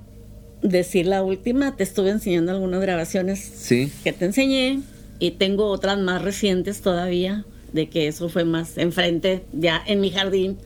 decir 0.61 1.05
la 1.05 1.23
última, 1.23 1.75
te 1.75 1.83
estuve 1.83 2.09
enseñando 2.09 2.51
algunas 2.51 2.81
grabaciones 2.81 3.39
Sí. 3.39 3.91
que 4.03 4.11
te 4.11 4.25
enseñé 4.25 4.81
y 5.19 5.31
tengo 5.31 5.67
otras 5.67 5.97
más 5.97 6.21
recientes 6.21 6.81
todavía 6.81 7.45
de 7.71 7.87
que 7.87 8.07
eso 8.07 8.27
fue 8.29 8.43
más 8.43 8.77
enfrente 8.77 9.43
ya 9.53 9.81
en 9.85 10.01
mi 10.01 10.09
jardín 10.11 10.57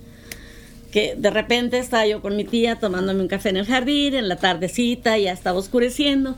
que 0.92 1.16
de 1.18 1.30
repente 1.32 1.80
estaba 1.80 2.06
yo 2.08 2.22
con 2.22 2.36
mi 2.38 2.44
tía 2.46 2.80
tomándome 2.80 3.22
un 3.22 3.28
café 3.28 3.50
en 3.50 3.58
el 3.58 3.66
jardín 3.66 4.14
en 4.14 4.28
la 4.30 4.38
tardecita 4.38 5.18
ya 5.18 5.32
estaba 5.34 5.60
oscureciendo 5.60 6.38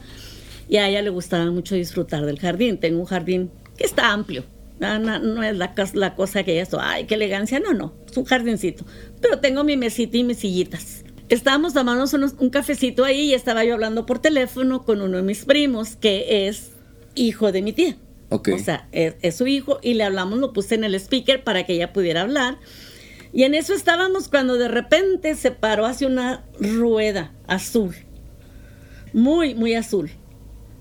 y 0.68 0.78
a 0.78 0.90
ella 0.90 1.02
le 1.02 1.10
gustaba 1.12 1.52
mucho 1.52 1.76
disfrutar 1.76 2.26
del 2.26 2.40
jardín 2.40 2.78
tengo 2.80 3.00
un 3.00 3.06
jardín 3.06 3.52
que 3.78 3.84
está 3.86 4.12
amplio. 4.12 4.44
No, 4.80 5.00
no- 5.00 5.20
no 5.20 5.42
es 5.44 5.56
la, 5.56 5.74
cos- 5.74 5.94
la 5.94 6.16
cosa 6.16 6.44
que 6.44 6.60
ella 6.60 6.68
ay 6.82 7.06
qué 7.06 7.16
elegancia 7.16 7.60
no 7.60 7.74
no 7.74 7.94
es 8.10 8.18
un 8.18 8.26
jardincito. 8.26 8.86
Pero 9.22 9.40
tengo 9.40 9.64
mi 9.64 9.78
mesita 9.78 10.18
y 10.18 10.24
mis 10.24 10.38
sillitas. 10.40 11.04
Estábamos 11.30 11.74
tomando 11.74 12.04
unos- 12.14 12.36
un 12.40 12.50
cafecito 12.50 13.04
ahí 13.06 13.32
y 13.32 13.34
estaba 13.34 13.64
yo 13.64 13.74
hablando 13.76 14.06
por 14.06 14.20
teléfono 14.20 14.84
con 14.84 15.02
uno 15.02 15.18
de 15.18 15.24
mis 15.24 15.46
primos 15.46 15.96
que 15.96 16.48
es 16.48 16.72
hijo 17.16 17.52
de 17.52 17.62
mi 17.62 17.72
tía. 17.74 17.96
Ok. 18.30 18.50
o 18.54 18.60
sea, 18.60 18.88
es, 18.92 19.16
es 19.22 19.36
su 19.36 19.46
hijo 19.48 19.80
y 19.84 19.94
le 19.94 20.04
hablamos, 20.04 20.40
lo 20.40 20.52
puse 20.52 20.76
en 20.76 20.84
el 20.84 20.96
speaker 20.96 21.44
para 21.44 21.64
que 21.66 21.74
ella 21.74 21.94
pudiera 21.94 22.22
hablar. 22.22 22.58
Y 23.32 23.44
en 23.44 23.54
eso 23.54 23.74
estábamos 23.74 24.28
cuando 24.30 24.56
de 24.58 24.68
repente 24.68 25.36
se 25.36 25.52
paró 25.52 25.86
hacia 25.86 26.08
una 26.08 26.44
rueda 26.60 27.34
azul, 27.48 27.94
muy, 29.14 29.56
muy 29.56 29.76
azul, 29.76 30.10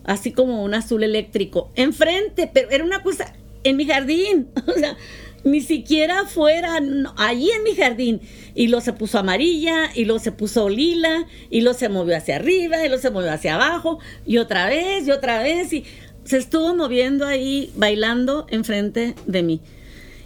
así 0.05 0.33
como 0.33 0.63
un 0.63 0.75
azul 0.75 1.03
eléctrico, 1.03 1.71
enfrente, 1.75 2.51
pero 2.53 2.71
era 2.71 2.85
una 2.85 3.03
cosa 3.03 3.35
en 3.65 3.77
mi 3.77 3.87
jardín, 3.87 4.49
o 4.67 4.73
sea, 4.73 4.97
ni 5.45 5.61
siquiera 5.61 6.21
afuera, 6.21 6.81
no, 6.81 7.15
allí 7.17 7.51
en 7.51 7.63
mi 7.63 7.75
jardín. 7.75 8.21
Y 8.55 8.69
lo 8.69 8.81
se 8.81 8.93
puso 8.93 9.19
amarilla, 9.19 9.91
y 9.95 10.07
lo 10.07 10.19
se 10.19 10.33
puso 10.33 10.69
lila, 10.69 11.27
y 11.51 11.61
lo 11.61 11.75
se 11.75 11.89
movió 11.89 12.17
hacia 12.17 12.37
arriba, 12.37 12.85
y 12.85 12.89
lo 12.89 12.99
se 12.99 13.11
movió 13.11 13.33
hacia 13.33 13.55
abajo, 13.55 13.99
y 14.27 14.39
otra 14.39 14.67
vez, 14.67 15.07
y 15.07 15.11
otra 15.11 15.43
vez, 15.43 15.73
y 15.73 15.85
se 16.25 16.39
estuvo 16.39 16.75
moviendo 16.75 17.27
ahí, 17.27 17.71
bailando 17.77 18.47
enfrente 18.49 19.15
de 19.27 19.43
mí. 19.43 19.61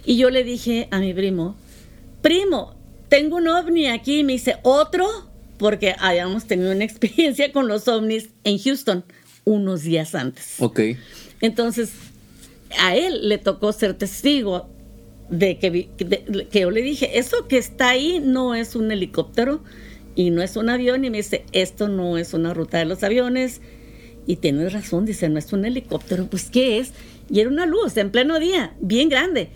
Y 0.05 0.17
yo 0.17 0.29
le 0.29 0.43
dije 0.43 0.87
a 0.91 0.99
mi 0.99 1.13
primo, 1.13 1.55
primo, 2.21 2.75
tengo 3.09 3.37
un 3.37 3.49
ovni 3.49 3.87
aquí, 3.87 4.19
y 4.19 4.23
me 4.23 4.33
dice, 4.33 4.57
¿otro? 4.63 5.07
Porque 5.57 5.95
habíamos 5.99 6.45
tenido 6.45 6.71
una 6.71 6.83
experiencia 6.85 7.51
con 7.51 7.67
los 7.67 7.87
ovnis 7.89 8.29
en 8.45 8.57
Houston 8.57 9.03
unos 9.49 9.81
días 9.83 10.13
antes. 10.15 10.55
Ok. 10.59 10.79
Entonces, 11.41 11.89
a 12.79 12.95
él 12.95 13.27
le 13.29 13.37
tocó 13.39 13.73
ser 13.73 13.95
testigo 13.95 14.69
de 15.29 15.57
que, 15.57 15.71
de- 15.71 16.47
que 16.51 16.59
yo 16.61 16.71
le 16.71 16.81
dije, 16.81 17.17
eso 17.17 17.47
que 17.47 17.57
está 17.57 17.89
ahí 17.89 18.19
no 18.23 18.53
es 18.55 18.75
un 18.75 18.91
helicóptero 18.91 19.63
y 20.15 20.29
no 20.29 20.41
es 20.43 20.55
un 20.55 20.69
avión. 20.69 21.03
Y 21.03 21.09
me 21.09 21.17
dice, 21.17 21.45
esto 21.51 21.87
no 21.87 22.17
es 22.17 22.33
una 22.33 22.53
ruta 22.53 22.77
de 22.77 22.85
los 22.85 23.01
aviones. 23.03 23.61
Y 24.27 24.35
tienes 24.35 24.71
razón, 24.73 25.05
dice, 25.05 25.27
no 25.29 25.39
es 25.39 25.51
un 25.51 25.65
helicóptero. 25.65 26.27
Pues, 26.27 26.49
¿qué 26.51 26.77
es? 26.77 26.91
Y 27.31 27.39
era 27.39 27.49
una 27.49 27.65
luz 27.65 27.97
en 27.97 28.11
pleno 28.11 28.39
día, 28.39 28.73
bien 28.81 29.09
grande. 29.09 29.49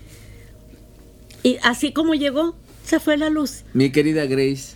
Y 1.44 1.58
así 1.62 1.92
como 1.92 2.16
llegó, 2.16 2.56
se 2.84 3.00
fue 3.00 3.18
la 3.18 3.30
luz. 3.30 3.64
Mi 3.74 3.92
querida 3.92 4.26
Grace, 4.26 4.74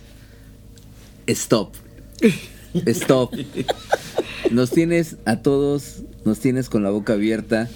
stop. 1.26 1.74
Stop. 2.86 3.32
Nos 4.50 4.70
tienes 4.70 5.16
a 5.24 5.42
todos, 5.42 6.02
nos 6.24 6.40
tienes 6.40 6.68
con 6.68 6.82
la 6.82 6.90
boca 6.90 7.14
abierta. 7.14 7.68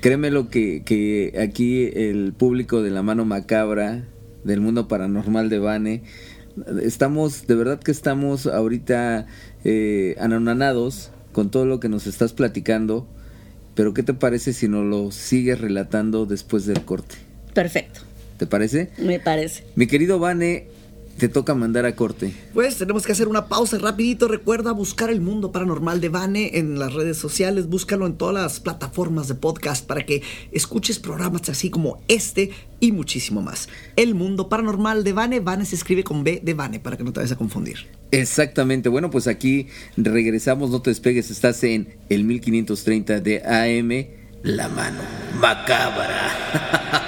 Créeme 0.00 0.30
lo 0.30 0.48
que, 0.48 0.82
que 0.84 1.38
aquí 1.42 1.90
el 1.94 2.32
público 2.32 2.82
de 2.82 2.90
la 2.90 3.02
mano 3.02 3.24
macabra, 3.24 4.04
del 4.44 4.60
mundo 4.60 4.88
paranormal 4.88 5.48
de 5.48 5.58
Bane, 5.58 6.02
estamos, 6.82 7.46
de 7.46 7.54
verdad 7.54 7.80
que 7.80 7.90
estamos 7.90 8.46
ahorita 8.46 9.26
eh, 9.64 10.16
anonanados 10.20 11.10
con 11.32 11.50
todo 11.50 11.66
lo 11.66 11.80
que 11.80 11.88
nos 11.88 12.06
estás 12.06 12.32
platicando. 12.32 13.06
Pero 13.74 13.92
¿qué 13.92 14.02
te 14.02 14.14
parece 14.14 14.52
si 14.52 14.68
nos 14.68 14.84
lo 14.84 15.10
sigues 15.10 15.60
relatando 15.60 16.26
después 16.26 16.64
del 16.64 16.84
corte? 16.84 17.16
Perfecto, 17.54 18.00
¿Te 18.38 18.46
parece? 18.46 18.90
me 18.98 19.18
parece. 19.18 19.64
Mi 19.74 19.86
querido 19.86 20.18
Vane, 20.18 20.68
te 21.18 21.28
toca 21.28 21.54
mandar 21.54 21.86
a 21.86 21.94
corte. 21.94 22.32
Pues 22.52 22.76
tenemos 22.76 23.06
que 23.06 23.12
hacer 23.12 23.28
una 23.28 23.46
pausa 23.46 23.78
rapidito. 23.78 24.28
Recuerda 24.28 24.72
buscar 24.72 25.10
el 25.10 25.20
mundo 25.20 25.52
paranormal 25.52 26.00
de 26.00 26.08
Vane 26.08 26.58
en 26.58 26.78
las 26.78 26.92
redes 26.92 27.16
sociales. 27.18 27.68
Búscalo 27.68 28.06
en 28.06 28.16
todas 28.16 28.34
las 28.34 28.60
plataformas 28.60 29.28
de 29.28 29.34
podcast 29.34 29.86
para 29.86 30.04
que 30.04 30.22
escuches 30.52 30.98
programas 30.98 31.48
así 31.48 31.70
como 31.70 32.02
este 32.08 32.50
y 32.80 32.92
muchísimo 32.92 33.42
más. 33.42 33.68
El 33.96 34.14
mundo 34.14 34.48
paranormal 34.48 35.04
de 35.04 35.12
Vane. 35.12 35.40
Vane 35.40 35.64
se 35.64 35.76
escribe 35.76 36.04
con 36.04 36.24
B 36.24 36.40
de 36.42 36.54
Vane 36.54 36.80
para 36.80 36.96
que 36.96 37.04
no 37.04 37.12
te 37.12 37.20
vayas 37.20 37.32
a 37.32 37.36
confundir. 37.36 37.86
Exactamente. 38.10 38.88
Bueno, 38.88 39.10
pues 39.10 39.26
aquí 39.26 39.68
regresamos, 39.96 40.70
no 40.70 40.82
te 40.82 40.90
despegues. 40.90 41.30
Estás 41.30 41.62
en 41.64 41.96
el 42.08 42.24
1530 42.24 43.20
de 43.20 43.42
AM, 43.44 44.06
La 44.42 44.68
Mano 44.68 45.00
Macabra. 45.40 47.00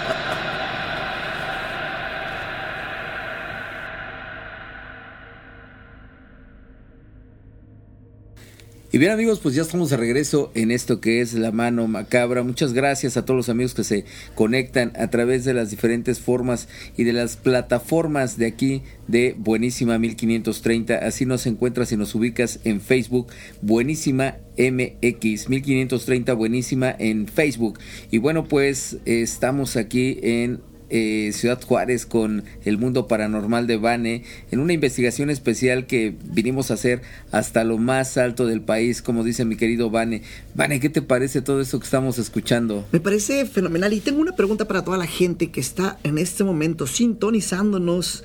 Y 8.97 8.99
bien 8.99 9.13
amigos, 9.13 9.41
pues 9.41 9.55
ya 9.55 9.61
estamos 9.61 9.91
de 9.91 9.99
regreso 9.99 10.51
en 10.55 10.71
esto 10.71 11.03
que 11.03 11.21
es 11.21 11.35
la 11.35 11.53
mano 11.53 11.87
macabra. 11.87 12.43
Muchas 12.43 12.73
gracias 12.73 13.19
a 13.19 13.27
todos 13.27 13.37
los 13.37 13.49
amigos 13.51 13.75
que 13.75 13.85
se 13.85 14.07
conectan 14.35 14.95
a 14.99 15.11
través 15.11 15.45
de 15.45 15.53
las 15.53 15.69
diferentes 15.69 16.19
formas 16.19 16.67
y 16.97 17.05
de 17.05 17.13
las 17.13 17.37
plataformas 17.37 18.39
de 18.39 18.47
aquí 18.47 18.81
de 19.07 19.35
Buenísima 19.37 19.99
1530. 19.99 20.95
Así 20.95 21.27
nos 21.27 21.47
encuentras 21.47 21.93
y 21.93 21.99
nos 21.99 22.15
ubicas 22.15 22.61
en 22.65 22.81
Facebook, 22.81 23.27
Buenísima 23.61 24.39
MX 24.57 25.51
1530 25.51 26.33
Buenísima 26.33 26.97
en 26.99 27.29
Facebook. 27.29 27.79
Y 28.11 28.17
bueno, 28.17 28.45
pues 28.45 28.97
estamos 29.05 29.77
aquí 29.77 30.19
en 30.23 30.63
eh, 30.89 31.31
Ciudad 31.33 31.61
Juárez 31.63 32.07
con 32.07 32.45
el 32.65 32.79
mundo 32.79 33.09
paranormal 33.09 33.67
de 33.67 33.77
Bane 33.77 34.23
en 34.51 34.61
una 34.61 34.73
investigación 34.73 35.31
especial 35.31 35.87
que 35.87 36.15
vinimos 36.25 36.71
a 36.71 36.75
hacer 36.75 37.03
hasta 37.33 37.65
lo 37.65 37.79
más 37.79 38.17
alto 38.17 38.47
del 38.47 38.61
país, 38.61 39.03
como 39.03 39.25
dice 39.25 39.45
mi 39.45 39.57
querido 39.57 39.91
Bane. 39.91 40.23
Bane, 40.55 40.79
¿qué 40.79 40.89
te 40.89 41.03
parece 41.03 41.43
todo 41.43 41.61
eso 41.61 41.79
que 41.81 41.85
estamos 41.85 42.19
escuchando? 42.19 42.87
Me 42.93 43.01
parece 43.01 43.47
fenomenal 43.47 43.93
y 43.93 44.01
tengo 44.01 44.21
una 44.21 44.37
pregunta 44.37 44.69
para 44.69 44.85
toda 44.85 44.97
la 44.97 45.07
gente 45.07 45.51
que 45.51 45.61
está 45.61 45.99
en 46.05 46.19
este 46.19 46.45
momento 46.45 46.87
sintonizándonos. 46.87 48.25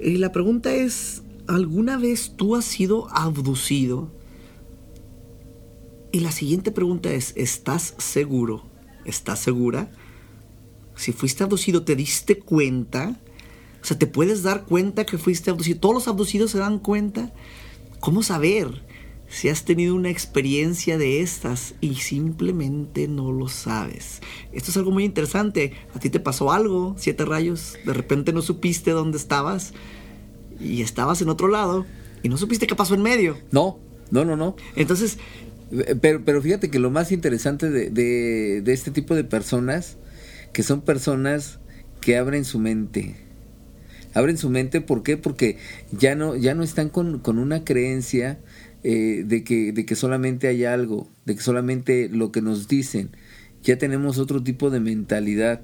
Y 0.00 0.16
la 0.16 0.32
pregunta 0.32 0.74
es, 0.74 1.22
¿alguna 1.46 1.96
vez 1.96 2.32
tú 2.36 2.56
has 2.56 2.64
sido 2.64 3.08
abducido? 3.10 4.10
Y 6.10 6.20
la 6.20 6.32
siguiente 6.32 6.70
pregunta 6.70 7.12
es, 7.12 7.32
¿estás 7.36 7.94
seguro? 7.98 8.64
¿Estás 9.04 9.40
segura? 9.40 9.90
Si 10.96 11.12
fuiste 11.12 11.42
abducido, 11.42 11.84
¿te 11.84 11.96
diste 11.96 12.38
cuenta? 12.38 13.20
O 13.82 13.84
sea, 13.84 13.98
¿te 13.98 14.06
puedes 14.06 14.42
dar 14.42 14.64
cuenta 14.64 15.04
que 15.04 15.18
fuiste 15.18 15.50
abducido? 15.50 15.80
¿Todos 15.80 15.94
los 15.94 16.08
abducidos 16.08 16.50
se 16.50 16.58
dan 16.58 16.78
cuenta? 16.78 17.32
¿Cómo 18.00 18.22
saber 18.22 18.82
si 19.28 19.48
has 19.48 19.64
tenido 19.64 19.94
una 19.94 20.10
experiencia 20.10 20.96
de 20.98 21.20
estas 21.20 21.74
y 21.80 21.96
simplemente 21.96 23.08
no 23.08 23.32
lo 23.32 23.48
sabes. 23.48 24.20
Esto 24.52 24.70
es 24.70 24.76
algo 24.76 24.92
muy 24.92 25.04
interesante. 25.04 25.72
A 25.94 25.98
ti 25.98 26.08
te 26.10 26.20
pasó 26.20 26.52
algo, 26.52 26.94
siete 26.98 27.24
rayos, 27.24 27.76
de 27.84 27.94
repente 27.94 28.32
no 28.32 28.42
supiste 28.42 28.92
dónde 28.92 29.18
estabas 29.18 29.72
y 30.60 30.82
estabas 30.82 31.20
en 31.22 31.30
otro 31.30 31.48
lado 31.48 31.84
y 32.22 32.28
no 32.28 32.36
supiste 32.36 32.66
qué 32.66 32.76
pasó 32.76 32.94
en 32.94 33.02
medio. 33.02 33.36
No, 33.50 33.78
no, 34.10 34.24
no, 34.24 34.36
no. 34.36 34.56
Entonces, 34.76 35.18
Eh, 35.72 35.96
Pero, 36.00 36.22
pero 36.24 36.40
fíjate 36.42 36.70
que 36.70 36.78
lo 36.78 36.90
más 36.90 37.10
interesante 37.10 37.70
de, 37.70 37.90
de, 37.90 38.60
de 38.62 38.72
este 38.72 38.90
tipo 38.90 39.14
de 39.14 39.24
personas, 39.24 39.96
que 40.54 40.62
son 40.62 40.80
personas 40.80 41.58
que 42.00 42.16
abren 42.16 42.46
su 42.46 42.58
mente. 42.58 43.16
Abren 44.14 44.38
su 44.38 44.48
mente, 44.48 44.80
¿por 44.80 45.02
qué? 45.02 45.18
Porque 45.18 45.58
ya 45.90 46.14
no, 46.14 46.36
ya 46.36 46.54
no 46.54 46.62
están 46.62 46.88
con, 46.88 47.18
con 47.18 47.38
una 47.38 47.64
creencia 47.64 48.38
eh, 48.84 49.24
de, 49.26 49.44
que, 49.44 49.72
de 49.72 49.84
que 49.84 49.96
solamente 49.96 50.46
hay 50.46 50.64
algo, 50.64 51.08
de 51.24 51.34
que 51.34 51.42
solamente 51.42 52.08
lo 52.08 52.30
que 52.30 52.40
nos 52.40 52.68
dicen. 52.68 53.10
Ya 53.62 53.76
tenemos 53.76 54.18
otro 54.18 54.42
tipo 54.42 54.70
de 54.70 54.80
mentalidad. 54.80 55.62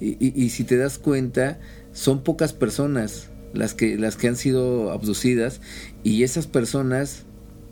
Y, 0.00 0.50
si 0.50 0.64
te 0.64 0.76
das 0.76 0.98
cuenta, 0.98 1.60
son 1.92 2.24
pocas 2.24 2.52
personas 2.52 3.30
las 3.52 3.74
que, 3.74 3.96
las 3.96 4.16
que 4.16 4.28
han 4.28 4.36
sido 4.36 4.90
abducidas 4.90 5.60
y 6.02 6.24
esas 6.24 6.46
personas 6.46 7.24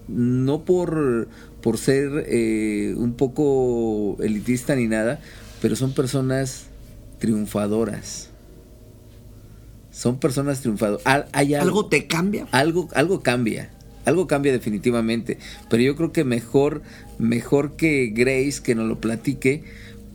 no 0.09 0.65
por, 0.65 1.29
por 1.63 1.79
ser 1.79 2.25
eh, 2.29 2.95
un 2.97 3.15
poco 3.15 4.17
elitista 4.23 4.77
ni 4.77 4.87
nada, 4.87 5.21
pero 5.63 5.75
son 5.77 5.93
personas 5.95 6.65
triunfadoras. 7.19 8.29
Son 9.91 10.19
personas 10.19 10.61
triunfadoras. 10.61 11.07
Al- 11.07 11.29
Hay 11.33 11.55
algo, 11.55 11.67
¿algo 11.67 11.87
te 11.87 12.07
cambia? 12.07 12.47
algo, 12.51 12.89
algo 12.95 13.23
cambia. 13.23 13.71
Algo 14.05 14.27
cambia 14.27 14.53
definitivamente. 14.53 15.39
Pero 15.71 15.83
yo 15.83 15.97
creo 15.97 16.13
que 16.13 16.25
mejor, 16.25 16.83
mejor 17.19 17.77
que 17.77 18.09
Grace 18.09 18.61
que 18.63 18.75
nos 18.75 18.89
lo 18.89 19.01
platique, 19.01 19.63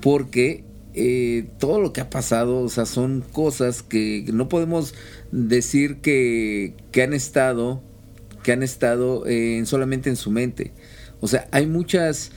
porque 0.01 0.63
eh, 0.93 1.47
todo 1.59 1.79
lo 1.79 1.93
que 1.93 2.01
ha 2.01 2.09
pasado, 2.09 2.59
o 2.59 2.69
sea, 2.69 2.85
son 2.85 3.23
cosas 3.31 3.83
que 3.83 4.25
no 4.33 4.49
podemos 4.49 4.93
decir 5.31 5.97
que, 5.97 6.73
que 6.91 7.03
han 7.03 7.13
estado, 7.13 7.81
que 8.43 8.51
han 8.51 8.63
estado 8.63 9.25
eh, 9.27 9.61
solamente 9.65 10.09
en 10.09 10.15
su 10.17 10.31
mente. 10.31 10.73
O 11.21 11.27
sea, 11.27 11.47
hay 11.51 11.65
muchas, 11.67 12.31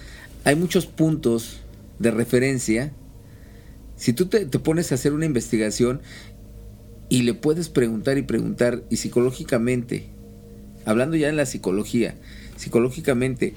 hay 0.44 0.54
muchos 0.56 0.86
puntos 0.86 1.60
de 1.98 2.10
referencia. 2.10 2.92
Si 4.00 4.14
tú 4.14 4.28
te, 4.28 4.46
pones 4.46 4.90
a 4.90 4.94
hacer 4.94 5.12
una 5.12 5.26
investigación 5.26 6.00
y 7.10 7.20
le 7.20 7.34
puedes 7.34 7.68
preguntar 7.68 8.16
y 8.16 8.22
preguntar, 8.22 8.82
y 8.88 8.96
psicológicamente, 8.96 10.06
hablando 10.86 11.18
ya 11.18 11.28
en 11.28 11.36
la 11.36 11.44
psicología, 11.44 12.14
psicológicamente, 12.56 13.52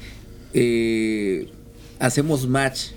eh, 0.53 1.47
hacemos 1.99 2.49
match 2.49 2.89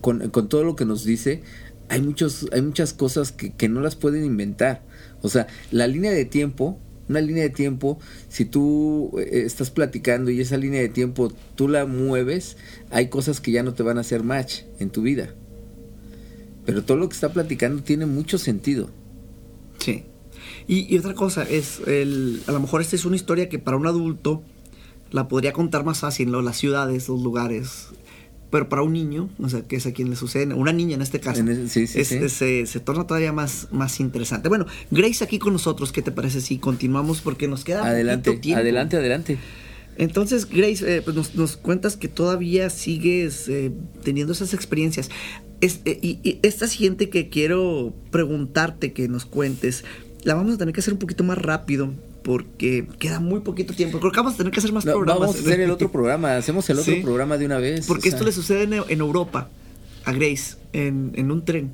con 0.00 0.48
todo 0.48 0.64
lo 0.64 0.74
que 0.74 0.86
nos 0.86 1.04
dice, 1.04 1.42
hay, 1.90 2.00
muchos, 2.00 2.48
hay 2.50 2.62
muchas 2.62 2.94
cosas 2.94 3.30
que, 3.30 3.52
que 3.52 3.68
no 3.68 3.82
las 3.82 3.94
pueden 3.94 4.24
inventar. 4.24 4.80
O 5.20 5.28
sea, 5.28 5.48
la 5.70 5.86
línea 5.86 6.12
de 6.12 6.24
tiempo, 6.24 6.78
una 7.10 7.20
línea 7.20 7.42
de 7.42 7.50
tiempo, 7.50 7.98
si 8.30 8.46
tú 8.46 9.18
eh, 9.18 9.42
estás 9.44 9.70
platicando 9.70 10.30
y 10.30 10.40
esa 10.40 10.56
línea 10.56 10.80
de 10.80 10.88
tiempo 10.88 11.30
tú 11.56 11.68
la 11.68 11.84
mueves, 11.84 12.56
hay 12.90 13.08
cosas 13.08 13.42
que 13.42 13.52
ya 13.52 13.62
no 13.62 13.74
te 13.74 13.82
van 13.82 13.98
a 13.98 14.00
hacer 14.00 14.22
match 14.22 14.62
en 14.78 14.88
tu 14.88 15.02
vida. 15.02 15.34
Pero 16.66 16.82
todo 16.84 16.96
lo 16.96 17.08
que 17.08 17.14
está 17.14 17.32
platicando 17.32 17.82
tiene 17.82 18.06
mucho 18.06 18.38
sentido. 18.38 18.90
Sí. 19.78 20.04
Y, 20.68 20.92
y 20.94 20.98
otra 20.98 21.14
cosa 21.14 21.42
es, 21.42 21.80
el, 21.86 22.42
a 22.46 22.52
lo 22.52 22.60
mejor 22.60 22.80
esta 22.80 22.96
es 22.96 23.04
una 23.04 23.16
historia 23.16 23.48
que 23.48 23.58
para 23.58 23.76
un 23.76 23.86
adulto 23.86 24.42
la 25.10 25.26
podría 25.28 25.52
contar 25.52 25.84
más 25.84 26.00
fácil, 26.00 26.30
¿no? 26.30 26.42
Las 26.42 26.58
ciudades, 26.58 27.08
los 27.08 27.22
lugares. 27.22 27.88
Pero 28.50 28.68
para 28.68 28.82
un 28.82 28.92
niño, 28.92 29.30
o 29.38 29.48
sea, 29.48 29.62
que 29.62 29.76
es 29.76 29.86
a 29.86 29.92
quien 29.92 30.10
le 30.10 30.16
sucede, 30.16 30.52
una 30.54 30.72
niña 30.72 30.96
en 30.96 31.02
este 31.02 31.20
caso, 31.20 31.40
En 31.40 31.48
ese- 31.48 31.68
sí, 31.68 31.86
sí, 31.86 32.00
es- 32.00 32.08
sí. 32.08 32.16
es- 32.16 32.32
se, 32.32 32.66
se 32.66 32.80
torna 32.80 33.06
todavía 33.06 33.32
más, 33.32 33.68
más 33.70 34.00
interesante. 34.00 34.48
Bueno, 34.48 34.66
Grace 34.90 35.22
aquí 35.24 35.38
con 35.38 35.52
nosotros, 35.52 35.92
¿qué 35.92 36.02
te 36.02 36.10
parece 36.12 36.40
si 36.40 36.58
continuamos? 36.58 37.20
Porque 37.20 37.46
nos 37.48 37.64
queda 37.64 37.84
Adelante, 37.86 38.30
poquito 38.30 38.42
tiempo. 38.42 38.60
adelante, 38.60 38.96
adelante. 38.96 39.38
Entonces, 39.98 40.48
Grace, 40.48 40.96
eh, 40.96 41.02
pues 41.02 41.14
nos, 41.16 41.34
nos 41.34 41.56
cuentas 41.56 41.96
que 41.96 42.08
todavía 42.08 42.70
sigues 42.70 43.48
eh, 43.48 43.70
teniendo 44.02 44.32
esas 44.32 44.52
experiencias. 44.54 45.10
Es- 45.60 45.80
eh, 45.84 45.98
y, 46.00 46.18
y 46.22 46.38
esta 46.42 46.66
siguiente 46.66 47.10
que 47.10 47.28
quiero 47.28 47.92
preguntarte 48.10 48.92
que 48.92 49.08
nos 49.08 49.24
cuentes, 49.26 49.84
la 50.24 50.34
vamos 50.34 50.54
a 50.54 50.58
tener 50.58 50.74
que 50.74 50.80
hacer 50.80 50.92
un 50.94 50.98
poquito 50.98 51.22
más 51.24 51.38
rápido 51.38 51.92
porque 52.22 52.86
queda 52.98 53.20
muy 53.20 53.40
poquito 53.40 53.72
tiempo. 53.74 53.98
Creo 54.00 54.12
que 54.12 54.18
vamos 54.18 54.34
a 54.34 54.36
tener 54.36 54.52
que 54.52 54.60
hacer 54.60 54.72
más 54.72 54.84
No, 54.84 54.92
programas. 54.92 55.20
vamos 55.20 55.36
a 55.36 55.40
hacer 55.40 55.60
el 55.60 55.70
otro 55.70 55.90
programa, 55.90 56.36
hacemos 56.36 56.68
el 56.70 56.78
otro 56.78 56.94
Sí. 56.94 57.00
programa 57.00 57.38
de 57.38 57.46
una 57.46 57.58
vez. 57.58 57.86
Porque 57.86 58.10
sea, 58.10 58.12
esto 58.12 58.24
le 58.24 58.32
sucede 58.32 58.62
en, 58.64 58.74
en 58.74 59.00
Europa, 59.00 59.48
a 60.04 60.12
Grace, 60.12 60.56
en, 60.72 61.12
en 61.14 61.30
un 61.30 61.44
tren. 61.44 61.72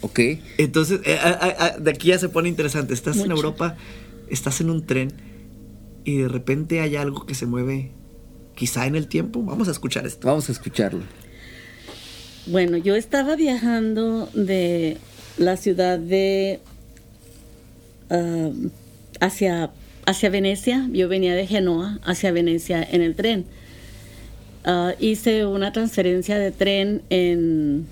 Ok, 0.00 0.18
Entonces, 0.58 1.00
eh, 1.04 1.16
a- 1.20 1.28
a- 1.30 1.64
a- 1.66 1.78
de 1.78 1.90
aquí 1.90 2.08
ya 2.08 2.18
se 2.18 2.28
pone 2.28 2.48
interesante. 2.48 2.92
Estás 2.92 3.18
en. 3.18 3.30
Europa, 3.30 3.76
estás 4.28 4.60
en 4.60 4.70
un 4.70 4.84
tren 4.84 5.12
y 6.04 6.18
de 6.18 6.28
repente 6.28 6.80
hay 6.80 6.96
algo 6.96 7.24
que 7.24 7.36
se 7.36 7.46
mueve 7.46 7.92
quizá 8.56 8.86
en 8.86 8.96
el 8.96 9.06
tiempo. 9.06 9.42
Vamos 9.44 9.68
a 9.68 9.70
escuchar 9.70 10.04
esto. 10.06 10.26
vamos 10.26 10.48
a 10.48 10.52
escucharlo. 10.52 11.02
Bueno, 12.46 12.76
yo 12.76 12.96
estaba 12.96 13.36
viajando 13.36 14.28
de 14.34 14.96
la 15.38 15.56
ciudad 15.56 15.96
de 15.96 16.58
ah, 18.10 18.50
hacia, 19.20 19.70
hacia 20.06 20.28
Venecia. 20.28 20.88
Yo 20.92 21.08
venía 21.08 21.36
de 21.36 21.46
Genoa 21.46 22.00
hacia 22.04 22.32
Venecia 22.32 22.82
en 22.82 23.00
el 23.00 23.14
tren. 23.14 23.44
Ah, 24.64 24.94
hice 24.98 25.46
una 25.46 25.72
transferencia 25.72 26.36
de 26.36 26.50
tren 26.50 27.02
en, 27.10 27.86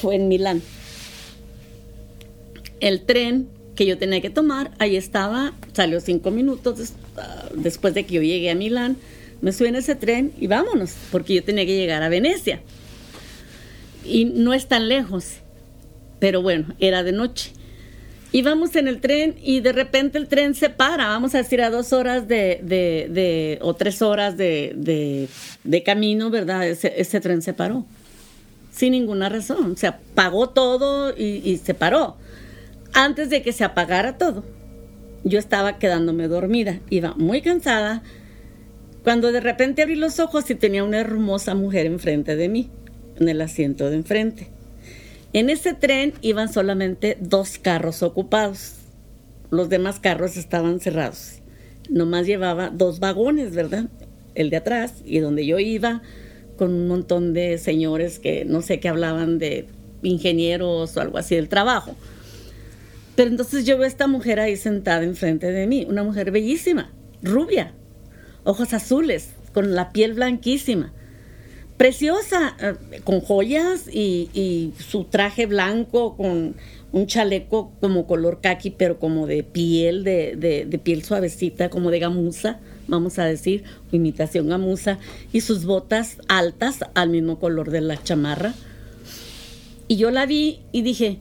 fue 0.00 0.14
en 0.16 0.28
Milán. 0.28 0.62
El 2.80 3.02
tren 3.02 3.46
que 3.76 3.84
yo 3.84 3.98
tenía 3.98 4.22
que 4.22 4.30
tomar, 4.30 4.70
ahí 4.78 4.96
estaba, 4.96 5.52
salió 5.74 6.00
cinco 6.00 6.30
minutos 6.30 6.94
ah, 7.18 7.50
después 7.54 7.92
de 7.92 8.06
que 8.06 8.14
yo 8.14 8.22
llegué 8.22 8.50
a 8.50 8.54
Milán. 8.54 8.96
Me 9.42 9.52
subí 9.52 9.68
en 9.68 9.76
ese 9.76 9.96
tren 9.96 10.32
y 10.40 10.46
vámonos, 10.46 10.94
porque 11.12 11.34
yo 11.34 11.44
tenía 11.44 11.66
que 11.66 11.76
llegar 11.76 12.02
a 12.02 12.08
Venecia 12.08 12.62
y 14.04 14.24
no 14.26 14.54
es 14.54 14.66
tan 14.68 14.88
lejos, 14.88 15.38
pero 16.18 16.42
bueno, 16.42 16.74
era 16.78 17.02
de 17.02 17.12
noche. 17.12 17.52
Íbamos 18.32 18.74
en 18.74 18.88
el 18.88 19.00
tren 19.00 19.36
y 19.42 19.60
de 19.60 19.72
repente 19.72 20.18
el 20.18 20.26
tren 20.26 20.54
se 20.54 20.68
para, 20.68 21.06
vamos 21.06 21.34
a 21.34 21.38
decir 21.38 21.62
a 21.62 21.70
dos 21.70 21.92
horas 21.92 22.26
de, 22.26 22.60
de- 22.64 23.08
de- 23.10 23.58
o 23.62 23.74
tres 23.74 24.02
horas 24.02 24.36
de, 24.36 24.72
de- 24.76 25.28
de 25.62 25.82
camino, 25.84 26.30
¿verdad? 26.30 26.66
Ese, 26.66 27.20
tren 27.20 27.42
se 27.42 27.52
paró, 27.54 27.86
sin 28.72 28.90
ninguna 28.92 29.28
razón, 29.28 29.72
o 29.72 29.76
sea, 29.76 30.00
pagó 30.16 30.48
todo 30.48 31.16
y 31.16 31.60
se 31.64 31.74
paró. 31.74 32.16
Antes 32.92 33.30
de 33.30 33.42
que 33.42 33.52
se 33.52 33.62
apagara 33.64 34.18
todo, 34.18 34.44
yo 35.22 35.38
estaba 35.38 35.78
quedándome 35.78 36.26
dormida, 36.28 36.80
iba 36.90 37.14
muy 37.14 37.40
cansada, 37.40 38.02
cuando 39.04 39.30
de 39.32 39.40
repente 39.40 39.82
abrí 39.82 39.94
los 39.94 40.18
ojos 40.18 40.50
y 40.50 40.54
tenía 40.54 40.82
una 40.82 40.98
hermosa 40.98 41.54
mujer 41.54 41.86
enfrente 41.86 42.34
de 42.36 42.48
mí, 42.48 42.68
en 43.18 43.28
el 43.28 43.40
asiento 43.40 43.90
de 43.90 43.96
enfrente. 43.96 44.48
En 45.32 45.50
ese 45.50 45.74
tren 45.74 46.14
iban 46.20 46.52
solamente 46.52 47.16
dos 47.20 47.58
carros 47.58 48.02
ocupados. 48.02 48.74
Los 49.50 49.68
demás 49.68 50.00
carros 50.00 50.36
estaban 50.36 50.80
cerrados. 50.80 51.40
Nomás 51.90 52.26
llevaba 52.26 52.70
dos 52.70 53.00
vagones, 53.00 53.54
¿verdad? 53.54 53.88
El 54.34 54.50
de 54.50 54.56
atrás 54.56 54.94
y 55.04 55.18
donde 55.18 55.44
yo 55.44 55.58
iba 55.58 56.02
con 56.56 56.72
un 56.72 56.86
montón 56.86 57.32
de 57.32 57.58
señores 57.58 58.18
que 58.18 58.44
no 58.44 58.62
sé 58.62 58.80
qué 58.80 58.88
hablaban 58.88 59.38
de 59.38 59.66
ingenieros 60.02 60.96
o 60.96 61.00
algo 61.00 61.18
así 61.18 61.34
del 61.34 61.48
trabajo. 61.48 61.96
Pero 63.16 63.30
entonces 63.30 63.64
yo 63.64 63.76
veo 63.76 63.84
a 63.84 63.88
esta 63.88 64.06
mujer 64.06 64.40
ahí 64.40 64.56
sentada 64.56 65.04
enfrente 65.04 65.50
de 65.50 65.66
mí, 65.66 65.86
una 65.88 66.02
mujer 66.02 66.30
bellísima, 66.30 66.92
rubia, 67.22 67.72
ojos 68.44 68.72
azules, 68.72 69.30
con 69.52 69.74
la 69.74 69.92
piel 69.92 70.14
blanquísima, 70.14 70.92
preciosa, 71.76 72.56
eh, 72.60 73.00
con 73.02 73.20
joyas 73.20 73.88
y, 73.92 74.72
su 74.78 75.04
traje 75.04 75.46
blanco 75.46 76.16
con 76.16 76.54
un 76.92 77.06
chaleco 77.06 77.72
como 77.80 78.06
color 78.06 78.40
kaki, 78.40 78.70
pero 78.70 78.98
como 78.98 79.26
de 79.26 79.42
piel, 79.42 80.04
de, 80.04 80.80
piel 80.82 81.02
suavecita, 81.02 81.68
como 81.68 81.90
de 81.90 81.98
gamuza, 81.98 82.60
vamos 82.86 83.18
a 83.18 83.24
decir, 83.24 83.64
imitación 83.90 84.48
gamuza, 84.48 84.98
y 85.32 85.40
sus 85.40 85.64
botas 85.64 86.18
altas 86.28 86.84
al 86.94 87.10
mismo 87.10 87.40
color 87.40 87.70
de 87.70 87.80
la 87.80 88.00
chamarra. 88.00 88.54
Y 89.88 89.96
yo 89.96 90.12
la 90.12 90.24
vi 90.26 90.60
y 90.70 90.82
dije, 90.82 91.18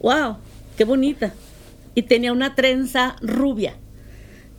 wow, 0.00 0.36
qué 0.78 0.84
bonita. 0.84 1.34
Y 1.94 2.02
tenía 2.02 2.32
una 2.32 2.54
trenza 2.54 3.16
rubia, 3.20 3.74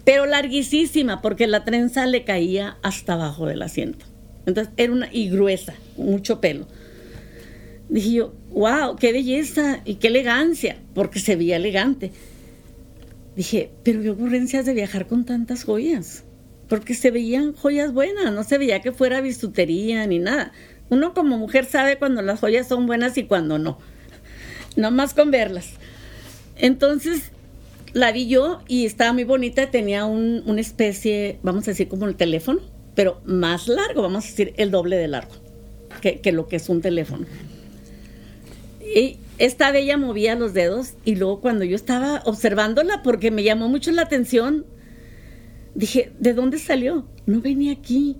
pero 0.05 0.27
larguísima, 0.27 1.23
porque 1.23 1.47
la 1.47 1.63
trenza 1.63 2.05
le 2.05 2.23
caía 2.23 2.77
hasta 2.83 3.13
abajo 3.13 3.47
del 3.47 3.63
asiento. 3.63 4.10
Entonces 4.45 4.73
era 4.77 4.91
una, 4.93 5.09
y 5.11 5.29
gruesa, 5.29 5.73
mucho 5.97 6.41
pelo. 6.41 6.67
Dije 7.89 8.11
yo, 8.11 8.33
wow, 8.51 8.95
qué 8.95 9.11
belleza 9.11 9.81
y 9.85 9.95
qué 9.95 10.07
elegancia, 10.07 10.77
porque 10.93 11.19
se 11.19 11.35
veía 11.35 11.57
elegante. 11.57 12.11
Dije, 13.35 13.71
pero 13.83 14.01
qué 14.01 14.09
ocurrencias 14.09 14.65
de 14.65 14.73
viajar 14.73 15.07
con 15.07 15.25
tantas 15.25 15.63
joyas. 15.63 16.23
porque 16.67 16.93
se 16.93 17.11
veían 17.11 17.51
joyas 17.53 17.91
buenas, 17.91 18.31
no 18.31 18.45
se 18.45 18.57
veía 18.57 18.79
que 18.81 18.93
fuera 18.93 19.19
bisutería 19.19 20.07
ni 20.07 20.19
nada. 20.19 20.53
Uno 20.89 21.13
como 21.13 21.37
mujer 21.37 21.65
sabe 21.65 21.97
cuando 21.97 22.21
las 22.21 22.39
joyas 22.39 22.65
son 22.69 22.87
buenas 22.87 23.17
y 23.17 23.23
cuando 23.25 23.59
no. 23.59 23.77
No 24.77 24.89
más 24.89 25.13
con 25.13 25.31
verlas. 25.31 25.71
Entonces 26.55 27.31
la 27.91 28.13
vi 28.13 28.27
yo 28.29 28.61
y 28.69 28.85
estaba 28.85 29.11
muy 29.11 29.25
bonita, 29.25 29.69
tenía 29.69 30.05
un- 30.05 30.43
una 30.45 30.61
especie, 30.61 31.39
vamos 31.43 31.67
a 31.67 31.71
decir 31.71 31.89
como 31.89 32.05
el 32.07 32.15
teléfono, 32.15 32.61
pero 32.95 33.21
más 33.25 33.67
largo, 33.67 34.01
vamos 34.01 34.25
a 34.25 34.27
decir 34.27 34.53
el 34.57 34.71
doble 34.71 34.97
de 34.97 35.07
largo 35.07 35.31
que, 35.99 36.31
lo 36.31 36.47
que 36.47 36.55
es 36.55 36.69
un 36.69 36.81
teléfono. 36.81 37.25
Y 38.95 39.17
esta 39.37 39.71
bella 39.71 39.97
movía 39.97 40.35
los 40.35 40.53
dedos 40.53 40.93
y 41.05 41.15
luego 41.15 41.41
cuando 41.41 41.65
yo 41.65 41.75
estaba 41.75 42.21
observándola, 42.25 43.03
porque 43.03 43.31
me 43.31 43.43
llamó 43.43 43.69
mucho 43.69 43.91
la 43.91 44.03
atención, 44.03 44.65
dije, 45.75 46.11
¿de 46.19 46.33
dónde 46.33 46.59
salió? 46.59 47.07
No 47.25 47.41
venía 47.41 47.73
aquí. 47.73 48.17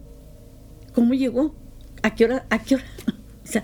¿Cómo 0.93 1.13
llegó? 1.13 1.55
¿A 2.03 2.15
qué 2.15 2.25
hora? 2.25 2.45
¿A 2.49 2.63
qué 2.63 2.75
hora? 2.75 2.85
O 3.43 3.47
sea, 3.51 3.63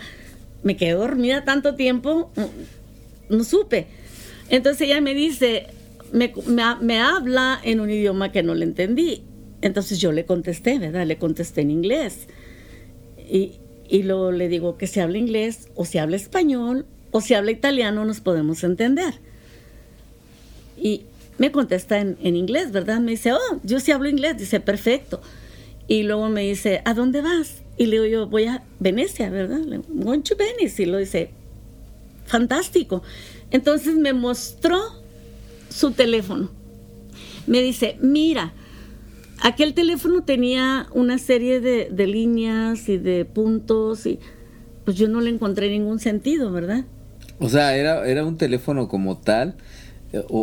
me 0.64 0.76
quedé 0.76 0.94
dormida 0.94 1.46
tanto 1.46 1.76
tiempo, 1.76 2.30
no, 2.36 2.50
no 3.30 3.44
supe. 3.46 3.88
Entonces 4.50 4.82
ella 4.82 5.00
me 5.00 5.14
dice, 5.14 5.68
me, 6.12 6.34
me 6.46 6.64
me 6.82 7.00
habla 7.00 7.62
en 7.64 7.80
un 7.80 7.90
idioma 7.90 8.34
que 8.34 8.44
no 8.44 8.54
le 8.54 8.66
entendí. 8.66 9.24
Entonces 9.62 10.00
yo 10.00 10.12
le 10.12 10.26
contesté, 10.26 10.80
¿verdad? 10.80 11.06
Le 11.06 11.18
contesté 11.18 11.62
en 11.62 11.72
inglés. 11.72 12.28
Y, 13.30 13.54
y 13.90 14.04
luego 14.04 14.32
le 14.32 14.50
digo 14.50 14.78
que 14.78 14.88
si 14.88 15.00
habla 15.00 15.18
inglés 15.18 15.70
o 15.76 15.86
si 15.86 15.98
habla 15.98 16.16
español 16.16 16.86
o 17.12 17.22
si 17.22 17.34
habla 17.34 17.52
italiano 17.52 18.06
nos 18.06 18.20
podemos 18.20 18.64
entender. 18.64 19.16
Y 20.78 21.04
me 21.38 21.52
contesta 21.52 22.00
en, 22.00 22.18
en 22.22 22.36
inglés, 22.36 22.72
¿verdad? 22.72 23.00
Me 23.00 23.12
dice, 23.12 23.34
oh, 23.34 23.60
yo 23.64 23.80
sí 23.80 23.92
hablo 23.92 24.10
inglés. 24.10 24.38
Dice, 24.38 24.60
perfecto. 24.60 25.22
Y 25.88 26.04
luego 26.04 26.30
me 26.30 26.42
dice, 26.42 26.82
¿a 26.86 26.94
dónde 26.94 27.22
vas? 27.22 27.62
Y 27.78 27.86
le 27.86 27.94
digo 27.94 28.06
yo, 28.06 28.28
voy 28.28 28.46
a 28.46 28.64
Venecia, 28.80 29.30
¿verdad? 29.30 29.60
Le 29.60 29.78
digo, 29.78 30.24
Venice. 30.38 30.84
Y 30.84 30.86
lo 30.86 30.98
dice, 30.98 31.30
fantástico. 32.26 33.04
Entonces 33.52 33.96
me 33.96 34.14
mostró 34.14 34.80
su 35.70 35.92
teléfono. 35.92 36.50
Me 37.46 37.62
dice, 37.62 37.98
mira, 38.02 38.54
aquel 39.42 39.74
teléfono 39.74 40.24
tenía 40.24 40.88
una 40.94 41.18
serie 41.18 41.60
de, 41.60 41.90
de 41.92 42.08
líneas 42.08 42.90
y 42.90 42.98
de 42.98 43.26
puntos 43.26 44.06
y 44.06 44.20
pues 44.86 44.98
yo 44.98 45.08
no 45.08 45.22
le 45.22 45.30
encontré 45.30 45.70
ningún 45.70 46.00
sentido, 46.00 46.52
¿verdad? 46.52 46.86
O 47.40 47.50
sea, 47.50 47.76
¿era, 47.76 48.08
era 48.08 48.26
un 48.26 48.38
teléfono 48.38 48.88
como 48.88 49.18
tal 49.18 49.56
eh, 50.14 50.20
o, 50.30 50.40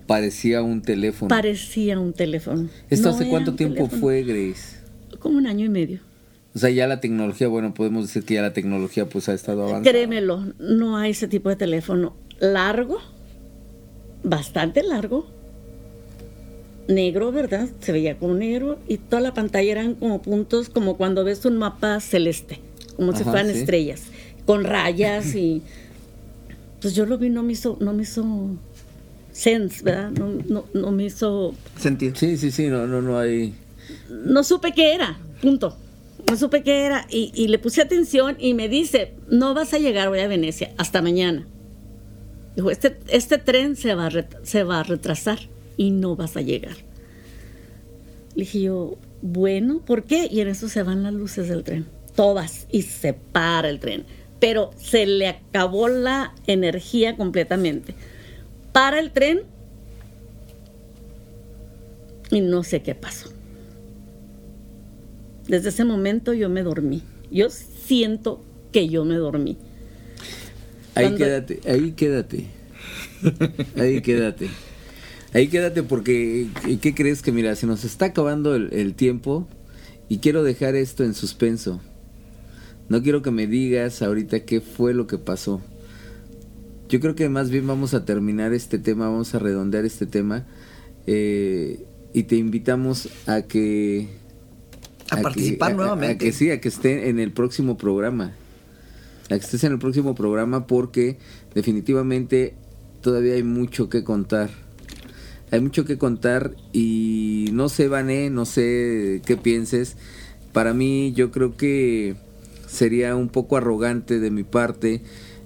parecía 0.06 0.62
un 0.62 0.82
teléfono? 0.82 1.28
Parecía 1.28 1.98
un 1.98 2.12
teléfono. 2.12 2.68
¿Esto 2.90 3.08
No 3.08 3.14
hace 3.14 3.28
cuánto 3.28 3.54
tiempo 3.54 3.76
teléfono. 3.76 4.00
fue, 4.00 4.22
Grace? 4.22 4.78
Como 5.18 5.38
un 5.38 5.46
año 5.46 5.64
y 5.64 5.68
medio. 5.68 6.00
O 6.54 6.58
sea, 6.58 6.70
ya 6.70 6.86
la 6.86 7.00
tecnología, 7.00 7.48
bueno, 7.48 7.72
podemos 7.74 8.06
decir 8.06 8.24
que 8.24 8.34
ya 8.34 8.42
la 8.42 8.52
tecnología 8.52 9.08
pues 9.08 9.28
ha 9.28 9.34
estado 9.34 9.62
avanzando. 9.62 9.90
Créemelo, 9.90 10.44
no 10.58 10.96
hay 10.96 11.10
ese 11.12 11.28
tipo 11.28 11.48
de 11.48 11.56
teléfono 11.56 12.14
largo, 12.40 12.98
bastante 14.22 14.82
largo, 14.82 15.26
negro, 16.88 17.30
¿verdad? 17.32 17.68
Se 17.80 17.92
veía 17.92 18.18
como 18.18 18.34
negro 18.34 18.78
y 18.88 18.96
toda 18.96 19.20
la 19.20 19.34
pantalla 19.34 19.70
eran 19.70 19.94
como 19.94 20.20
puntos, 20.22 20.68
como 20.68 20.96
cuando 20.96 21.22
ves 21.22 21.44
un 21.44 21.58
mapa 21.58 22.00
celeste, 22.00 22.58
como 22.96 23.14
si 23.16 23.22
fueran 23.24 23.52
sí. 23.52 23.58
estrellas, 23.60 24.02
con 24.46 24.64
rayas 24.64 25.34
y 25.34 25.62
pues 26.80 26.94
yo 26.94 27.06
lo 27.06 27.18
vi, 27.18 27.28
no 27.28 27.42
me 27.42 27.52
hizo, 27.52 27.76
no 27.80 27.92
me 27.92 28.02
hizo 28.04 28.24
sense, 29.32 29.82
¿verdad? 29.84 30.10
No, 30.12 30.28
no, 30.48 30.64
no 30.74 30.90
me 30.90 31.04
hizo, 31.04 31.54
Sentido. 31.78 32.14
Sí, 32.16 32.36
sí, 32.36 32.50
sí, 32.50 32.68
no, 32.68 32.86
no, 32.86 33.02
no 33.02 33.18
hay... 33.18 33.54
no 34.10 34.42
supe 34.42 34.72
qué 34.72 34.94
era, 34.94 35.18
punto. 35.42 35.76
No 36.28 36.36
supe 36.36 36.62
qué 36.62 36.84
era 36.84 37.06
y, 37.10 37.30
y 37.34 37.48
le 37.48 37.58
puse 37.58 37.80
atención 37.80 38.36
y 38.38 38.52
me 38.54 38.68
dice, 38.68 39.12
no 39.30 39.54
vas 39.54 39.72
a 39.72 39.78
llegar 39.78 40.08
hoy 40.08 40.18
a 40.20 40.28
Venecia, 40.28 40.72
hasta 40.76 41.00
mañana. 41.00 41.46
Dijo, 42.56 42.70
este, 42.70 42.98
este 43.08 43.38
tren 43.38 43.76
se 43.76 43.94
va, 43.94 44.06
a 44.06 44.10
ret- 44.10 44.36
se 44.42 44.62
va 44.64 44.80
a 44.80 44.82
retrasar 44.82 45.38
y 45.78 45.90
no 45.92 46.14
vas 46.16 46.36
a 46.36 46.42
llegar. 46.42 46.76
Le 48.34 48.44
dije 48.44 48.60
yo, 48.60 48.98
bueno, 49.22 49.80
¿por 49.80 50.04
qué? 50.04 50.28
Y 50.30 50.40
en 50.42 50.48
eso 50.48 50.68
se 50.68 50.82
van 50.82 51.02
las 51.02 51.14
luces 51.14 51.48
del 51.48 51.64
tren, 51.64 51.86
todas, 52.14 52.66
y 52.70 52.82
se 52.82 53.14
para 53.14 53.70
el 53.70 53.80
tren. 53.80 54.04
Pero 54.38 54.70
se 54.76 55.06
le 55.06 55.26
acabó 55.28 55.88
la 55.88 56.34
energía 56.46 57.16
completamente. 57.16 57.94
Para 58.72 59.00
el 59.00 59.10
tren 59.10 59.40
y 62.30 62.40
no 62.40 62.62
sé 62.62 62.82
qué 62.82 62.94
pasó. 62.94 63.30
Desde 65.48 65.70
ese 65.70 65.84
momento 65.84 66.34
yo 66.34 66.48
me 66.50 66.62
dormí. 66.62 67.02
Yo 67.30 67.48
siento 67.50 68.44
que 68.70 68.88
yo 68.88 69.04
me 69.04 69.14
dormí. 69.16 69.56
Ahí 70.94 71.06
Cuando- 71.06 71.18
quédate, 71.24 71.60
ahí 71.66 71.92
quédate. 71.92 72.46
Ahí 73.76 74.02
quédate. 74.02 74.50
Ahí 75.38 75.46
quédate 75.48 75.82
porque, 75.84 76.48
¿qué- 76.64 76.78
¿qué 76.80 76.94
crees 76.94 77.22
que 77.22 77.30
mira? 77.30 77.54
Se 77.54 77.66
nos 77.66 77.84
está 77.84 78.06
acabando 78.06 78.54
el, 78.56 78.72
el 78.72 78.94
tiempo 78.94 79.46
y 80.08 80.18
quiero 80.18 80.42
dejar 80.42 80.74
esto 80.74 81.04
en 81.04 81.14
suspenso. 81.14 81.80
No 82.88 83.02
quiero 83.02 83.22
que 83.22 83.30
me 83.30 83.46
digas 83.46 84.02
ahorita 84.02 84.40
qué 84.40 84.60
fue 84.60 84.94
lo 84.94 85.06
que 85.06 85.16
pasó. 85.18 85.60
Yo 86.88 86.98
creo 86.98 87.14
que 87.14 87.28
más 87.28 87.50
bien 87.50 87.66
vamos 87.68 87.94
a 87.94 88.04
terminar 88.04 88.52
este 88.52 88.78
tema, 88.78 89.08
vamos 89.08 89.32
a 89.34 89.38
redondear 89.38 89.84
este 89.84 90.06
tema 90.06 90.44
eh, 91.06 91.84
y 92.12 92.24
te 92.24 92.34
invitamos 92.36 93.08
a 93.26 93.42
que... 93.42 94.08
A 95.10 95.16
que- 95.16 95.22
participar 95.22 95.72
a- 95.72 95.74
nuevamente. 95.76 96.14
A 96.14 96.18
que 96.18 96.32
sí, 96.32 96.50
a 96.50 96.60
que 96.60 96.68
esté 96.68 97.10
en 97.10 97.20
el 97.20 97.30
próximo 97.30 97.76
programa. 97.78 98.32
A 99.26 99.28
que 99.38 99.44
estés 99.44 99.62
en 99.62 99.72
el 99.72 99.78
próximo 99.78 100.14
programa 100.16 100.66
porque 100.66 101.18
definitivamente 101.54 102.54
todavía 103.02 103.34
hay 103.34 103.44
mucho 103.44 103.88
que 103.88 104.02
contar. 104.02 104.50
Hay 105.50 105.60
mucho 105.60 105.84
que 105.84 105.98
contar 105.98 106.54
y 106.72 107.48
no 107.52 107.68
sé, 107.68 107.88
Vané, 107.88 108.30
no 108.30 108.44
sé 108.44 109.22
qué 109.24 109.36
pienses. 109.36 109.96
Para 110.52 110.74
mí 110.74 111.12
yo 111.14 111.30
creo 111.30 111.56
que 111.56 112.16
sería 112.66 113.16
un 113.16 113.28
poco 113.28 113.56
arrogante 113.56 114.18
de 114.20 114.30
mi 114.30 114.44
parte, 114.44 115.02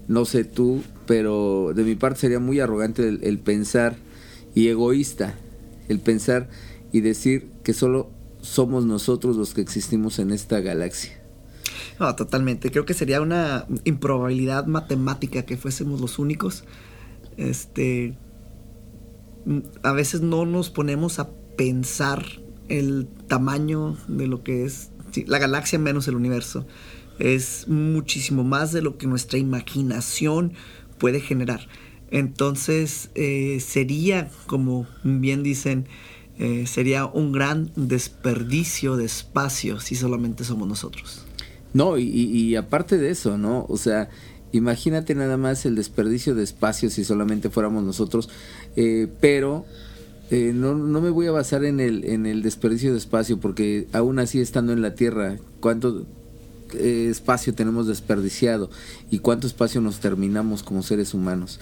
no 0.08 0.24
sé 0.24 0.44
tú, 0.44 0.82
pero 1.06 1.72
de 1.74 1.84
mi 1.84 1.94
parte 1.94 2.20
sería 2.20 2.40
muy 2.40 2.60
arrogante 2.60 3.08
el, 3.08 3.38
pensar 3.38 3.96
y 4.54 4.68
egoísta, 4.68 5.34
el 5.88 6.00
pensar 6.00 6.48
y 6.90 7.00
decir 7.00 7.48
que 7.62 7.72
solo 7.72 8.10
somos 8.40 8.84
nosotros 8.84 9.36
los 9.36 9.54
que 9.54 9.60
existimos 9.60 10.18
en 10.18 10.32
esta 10.32 10.60
galaxia. 10.60 11.20
No, 12.00 12.14
totalmente. 12.16 12.70
Creo 12.70 12.84
que 12.84 12.94
sería 12.94 13.20
una 13.20 13.66
improbabilidad 13.84 14.66
matemática 14.66 15.44
que 15.44 15.56
fuésemos 15.56 16.00
los 16.00 16.18
únicos. 16.18 16.64
Este. 17.36 18.14
A 19.82 19.92
veces 19.92 20.20
no 20.20 20.46
nos 20.46 20.70
ponemos 20.70 21.18
a 21.18 21.30
pensar 21.56 22.24
el 22.68 23.08
tamaño 23.28 23.96
de 24.08 24.26
lo 24.26 24.42
que 24.42 24.64
es 24.64 24.90
la 25.26 25.38
galaxia 25.38 25.78
menos 25.78 26.08
el 26.08 26.14
universo. 26.16 26.66
Es 27.18 27.68
muchísimo 27.68 28.44
más 28.44 28.72
de 28.72 28.82
lo 28.82 28.96
que 28.98 29.06
nuestra 29.06 29.38
imaginación 29.38 30.54
puede 30.98 31.20
generar. 31.20 31.66
Entonces, 32.10 33.10
eh, 33.14 33.58
sería, 33.60 34.30
como 34.46 34.86
bien 35.02 35.42
dicen, 35.42 35.86
eh, 36.38 36.66
sería 36.66 37.06
un 37.06 37.32
gran 37.32 37.70
desperdicio 37.76 38.96
de 38.96 39.04
espacio 39.06 39.80
si 39.80 39.94
solamente 39.96 40.44
somos 40.44 40.68
nosotros. 40.68 41.24
No, 41.74 41.96
y- 41.98 42.04
y 42.04 42.54
aparte 42.56 42.98
de 42.98 43.10
eso, 43.10 43.38
¿no? 43.38 43.64
O 43.68 43.76
sea, 43.78 44.10
imagínate 44.52 45.14
nada 45.14 45.36
más 45.36 45.66
el 45.66 45.74
desperdicio 45.74 46.34
de 46.34 46.42
espacio 46.42 46.90
si 46.90 47.04
solamente 47.04 47.50
fuéramos 47.50 47.84
nosotros, 47.84 48.28
eh, 48.76 49.08
pero 49.20 49.64
eh, 50.30 50.52
no, 50.54 50.74
no 50.74 51.00
me 51.00 51.10
voy 51.10 51.26
a 51.26 51.32
basar 51.32 51.64
en 51.64 51.80
el, 51.80 52.04
en 52.04 52.26
el 52.26 52.42
desperdicio 52.42 52.92
de 52.92 52.98
espacio, 52.98 53.40
porque 53.40 53.88
aún 53.92 54.18
así 54.18 54.40
estando 54.40 54.72
en 54.72 54.82
la 54.82 54.94
Tierra, 54.94 55.38
¿cuánto 55.60 56.06
eh, 56.74 57.08
espacio 57.10 57.54
tenemos 57.54 57.86
desperdiciado 57.86 58.70
y 59.10 59.18
cuánto 59.18 59.46
espacio 59.46 59.80
nos 59.80 60.00
terminamos 60.00 60.62
como 60.62 60.82
seres 60.82 61.14
humanos? 61.14 61.60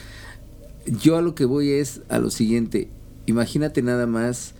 Yo 0.86 1.16
a 1.16 1.22
lo 1.22 1.34
que 1.34 1.44
voy 1.44 1.70
es 1.70 2.02
a 2.08 2.18
lo 2.18 2.30
siguiente, 2.30 2.88
imagínate 3.26 3.82
nada 3.82 4.06
más 4.06 4.54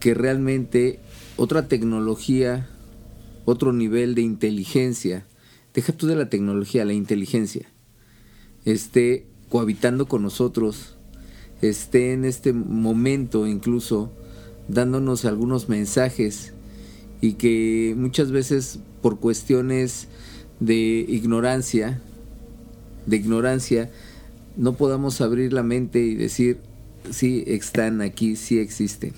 que 0.00 0.14
realmente 0.14 1.00
otra 1.36 1.68
tecnología 1.68 2.68
otro 3.50 3.72
nivel 3.72 4.14
de 4.14 4.20
inteligencia, 4.20 5.24
deja 5.78 5.92
tú 5.92 6.08
de 6.08 6.16
la 6.16 6.28
tecnología, 6.28 6.84
la 6.84 6.92
inteligencia, 6.92 7.68
esté 8.64 9.28
cohabitando 9.48 10.08
con 10.08 10.22
nosotros, 10.22 10.96
esté 11.62 12.12
en 12.12 12.24
este 12.24 12.52
momento 12.52 13.46
incluso 13.46 14.12
dándonos 14.66 15.24
algunos 15.24 15.68
mensajes 15.68 16.52
y 17.20 17.34
que 17.34 17.94
muchas 17.96 18.32
veces 18.32 18.80
por 19.02 19.20
cuestiones 19.20 20.08
de 20.58 21.06
ignorancia, 21.08 22.02
de 23.06 23.16
ignorancia, 23.16 23.92
no 24.56 24.74
podamos 24.74 25.20
abrir 25.20 25.52
la 25.52 25.62
mente 25.62 26.00
y 26.00 26.16
decir, 26.16 26.58
sí, 27.08 27.44
están 27.46 28.00
aquí, 28.00 28.34
sí 28.34 28.58
existen. 28.58 29.12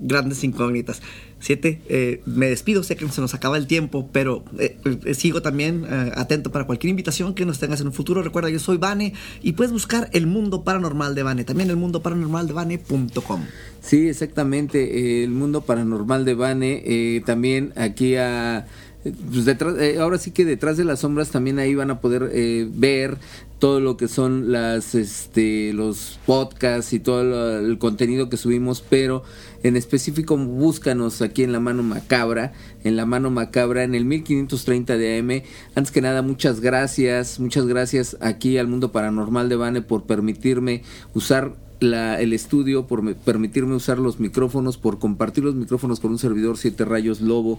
grandes 0.00 0.42
incógnitas. 0.44 1.02
Siete, 1.42 1.80
eh, 1.88 2.22
me 2.24 2.46
despido, 2.48 2.84
sé 2.84 2.94
que 2.94 3.08
se 3.08 3.20
nos 3.20 3.34
acaba 3.34 3.56
el 3.56 3.66
tiempo, 3.66 4.08
pero 4.12 4.44
eh, 4.60 4.78
eh, 5.04 5.14
sigo 5.14 5.42
también 5.42 5.84
eh, 5.90 6.12
atento 6.14 6.52
para 6.52 6.66
cualquier 6.66 6.90
invitación 6.90 7.34
que 7.34 7.44
nos 7.44 7.58
tengas 7.58 7.80
en 7.80 7.88
un 7.88 7.92
futuro. 7.92 8.22
Recuerda, 8.22 8.48
yo 8.48 8.60
soy 8.60 8.76
Vane 8.76 9.12
y 9.42 9.54
puedes 9.54 9.72
buscar 9.72 10.08
el 10.12 10.28
mundo 10.28 10.62
paranormal 10.62 11.16
de 11.16 11.24
Vane, 11.24 11.42
también 11.42 11.68
el 11.68 11.76
mundo 11.76 12.00
paranormal 12.00 12.46
de 12.46 12.52
Vane.com. 12.52 13.40
Sí, 13.80 14.08
exactamente. 14.08 15.00
eh, 15.20 15.24
el 15.24 15.30
mundo 15.30 15.62
paranormal 15.62 16.24
de 16.24 16.34
Bane. 16.34 16.80
eh, 16.86 17.22
también 17.26 17.72
aquí 17.74 18.14
a. 18.14 18.68
pues 19.02 19.44
detrás, 19.44 19.74
ahora 19.98 20.18
sí 20.18 20.30
que 20.30 20.44
detrás 20.44 20.76
de 20.76 20.84
las 20.84 21.00
sombras 21.00 21.30
también 21.30 21.58
ahí 21.58 21.74
van 21.74 21.90
a 21.90 22.00
poder 22.00 22.30
ver 22.72 23.18
todo 23.58 23.80
lo 23.80 23.96
que 23.96 24.06
son 24.08 24.50
las 24.52 24.94
este 24.96 25.72
los 25.72 26.18
podcasts 26.26 26.92
y 26.92 26.98
todo 27.00 27.60
el 27.60 27.78
contenido 27.78 28.28
que 28.28 28.36
subimos 28.36 28.82
pero 28.88 29.22
en 29.62 29.76
específico 29.76 30.36
búscanos 30.36 31.22
aquí 31.22 31.42
en 31.44 31.52
la 31.52 31.60
mano 31.60 31.82
macabra 31.82 32.52
en 32.84 32.96
la 32.96 33.06
mano 33.06 33.30
macabra 33.30 33.84
en 33.84 33.94
el 33.94 34.04
1530 34.04 34.96
de 34.96 35.18
AM 35.18 35.42
antes 35.74 35.92
que 35.92 36.00
nada 36.00 36.22
muchas 36.22 36.60
gracias 36.60 37.38
muchas 37.40 37.66
gracias 37.66 38.16
aquí 38.20 38.58
al 38.58 38.66
mundo 38.68 38.92
paranormal 38.92 39.48
de 39.48 39.56
Bane 39.56 39.82
por 39.82 40.04
permitirme 40.04 40.82
usar 41.14 41.54
la- 41.80 42.20
el 42.20 42.32
estudio, 42.32 42.86
por 42.86 43.02
me- 43.02 43.16
permitirme 43.16 43.74
usar 43.74 43.98
los 43.98 44.20
micrófonos, 44.20 44.78
por 44.78 45.00
compartir 45.00 45.42
los 45.42 45.56
micrófonos 45.56 45.98
con 45.98 46.12
un 46.12 46.18
servidor 46.20 46.56
Siete 46.56 46.84
Rayos 46.84 47.20
Lobo, 47.20 47.58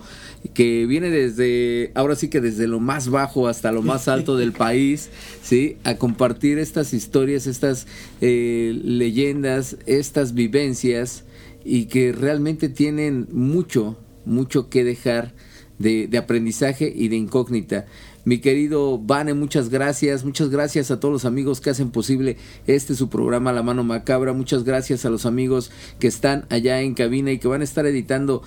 que 0.53 0.85
viene 0.85 1.09
desde, 1.09 1.91
ahora 1.93 2.15
sí 2.15 2.29
que 2.29 2.39
desde 2.39 2.67
lo 2.67 2.79
más 2.79 3.09
bajo 3.09 3.49
hasta 3.49 3.73
lo 3.73 3.81
más 3.81 4.07
alto 4.07 4.37
del 4.37 4.53
país, 4.53 5.09
¿sí? 5.41 5.75
A 5.83 5.95
compartir 5.95 6.57
estas 6.57 6.93
historias, 6.93 7.47
estas 7.47 7.85
eh, 8.21 8.79
leyendas, 8.81 9.75
estas 9.87 10.33
vivencias, 10.33 11.25
y 11.63 11.85
que 11.85 12.11
realmente 12.11 12.69
tienen 12.69 13.27
mucho, 13.31 13.97
mucho 14.25 14.69
que 14.69 14.83
dejar 14.83 15.33
de, 15.79 16.07
de 16.07 16.17
aprendizaje 16.17 16.91
y 16.95 17.07
de 17.07 17.15
incógnita. 17.15 17.85
Mi 18.25 18.39
querido 18.39 18.97
Vane, 18.99 19.33
muchas 19.33 19.69
gracias. 19.69 20.23
Muchas 20.23 20.49
gracias 20.49 20.91
a 20.91 20.99
todos 20.99 21.11
los 21.11 21.25
amigos 21.25 21.59
que 21.59 21.69
hacen 21.69 21.91
posible 21.91 22.37
este 22.67 22.95
su 22.95 23.09
programa 23.09 23.51
La 23.51 23.63
Mano 23.63 23.83
Macabra. 23.83 24.31
Muchas 24.31 24.63
gracias 24.63 25.03
a 25.03 25.09
los 25.09 25.25
amigos 25.25 25.71
que 25.99 26.07
están 26.07 26.45
allá 26.49 26.79
en 26.81 26.93
cabina 26.93 27.33
y 27.33 27.39
que 27.39 27.49
van 27.49 27.61
a 27.61 27.65
estar 27.65 27.85
editando. 27.85 28.41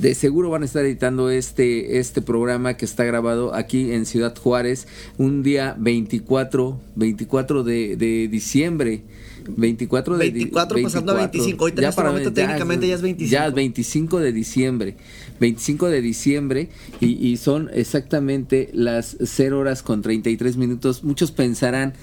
De 0.00 0.14
seguro 0.14 0.48
van 0.48 0.62
a 0.62 0.64
estar 0.64 0.82
editando 0.86 1.28
este, 1.28 1.98
este 1.98 2.22
programa 2.22 2.78
que 2.78 2.86
está 2.86 3.04
grabado 3.04 3.54
aquí 3.54 3.92
en 3.92 4.06
Ciudad 4.06 4.34
Juárez 4.34 4.88
un 5.18 5.42
día 5.42 5.76
24, 5.78 6.80
24 6.96 7.64
de, 7.64 7.96
de 7.96 8.28
diciembre. 8.28 9.02
24 9.48 10.16
de 10.18 10.24
di- 10.26 10.30
24 10.32 10.82
pasando 10.82 11.12
a 11.12 11.14
25. 11.16 11.64
Ahorita 11.64 11.82
en 11.82 11.88
este 11.88 12.02
momento 12.02 12.32
técnicamente 12.32 12.86
ya 12.88 12.94
es 12.94 13.02
25. 13.02 13.30
Ya 13.30 13.46
es 13.46 13.54
25 13.54 14.20
de 14.20 14.32
diciembre. 14.32 14.96
25 15.40 15.88
de 15.88 16.00
diciembre 16.02 16.68
y, 17.00 17.06
y 17.26 17.36
son 17.36 17.70
exactamente 17.74 18.70
las 18.72 19.16
0 19.22 19.58
horas 19.58 19.82
con 19.82 20.02
33 20.02 20.56
minutos. 20.56 21.02
Muchos 21.04 21.32
pensarán, 21.32 21.94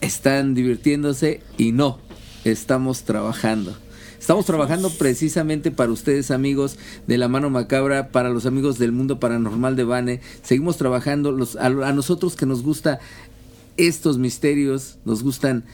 están 0.00 0.54
divirtiéndose 0.54 1.40
y 1.58 1.72
no, 1.72 1.98
estamos 2.44 3.02
trabajando. 3.04 3.76
Estamos 4.18 4.44
trabajando 4.44 4.90
precisamente 4.90 5.70
para 5.70 5.90
ustedes 5.92 6.30
amigos 6.30 6.76
de 7.06 7.16
la 7.16 7.28
mano 7.28 7.48
macabra, 7.48 8.08
para 8.10 8.28
los 8.28 8.44
amigos 8.44 8.78
del 8.78 8.92
mundo 8.92 9.18
paranormal 9.18 9.76
de 9.76 9.84
Bane. 9.84 10.20
Seguimos 10.42 10.76
trabajando 10.76 11.32
los, 11.32 11.56
a, 11.56 11.66
a 11.66 11.92
nosotros 11.94 12.36
que 12.36 12.44
nos 12.44 12.62
gusta 12.62 13.00
estos 13.78 14.18
misterios, 14.18 14.98
nos 15.06 15.22
gustan 15.22 15.64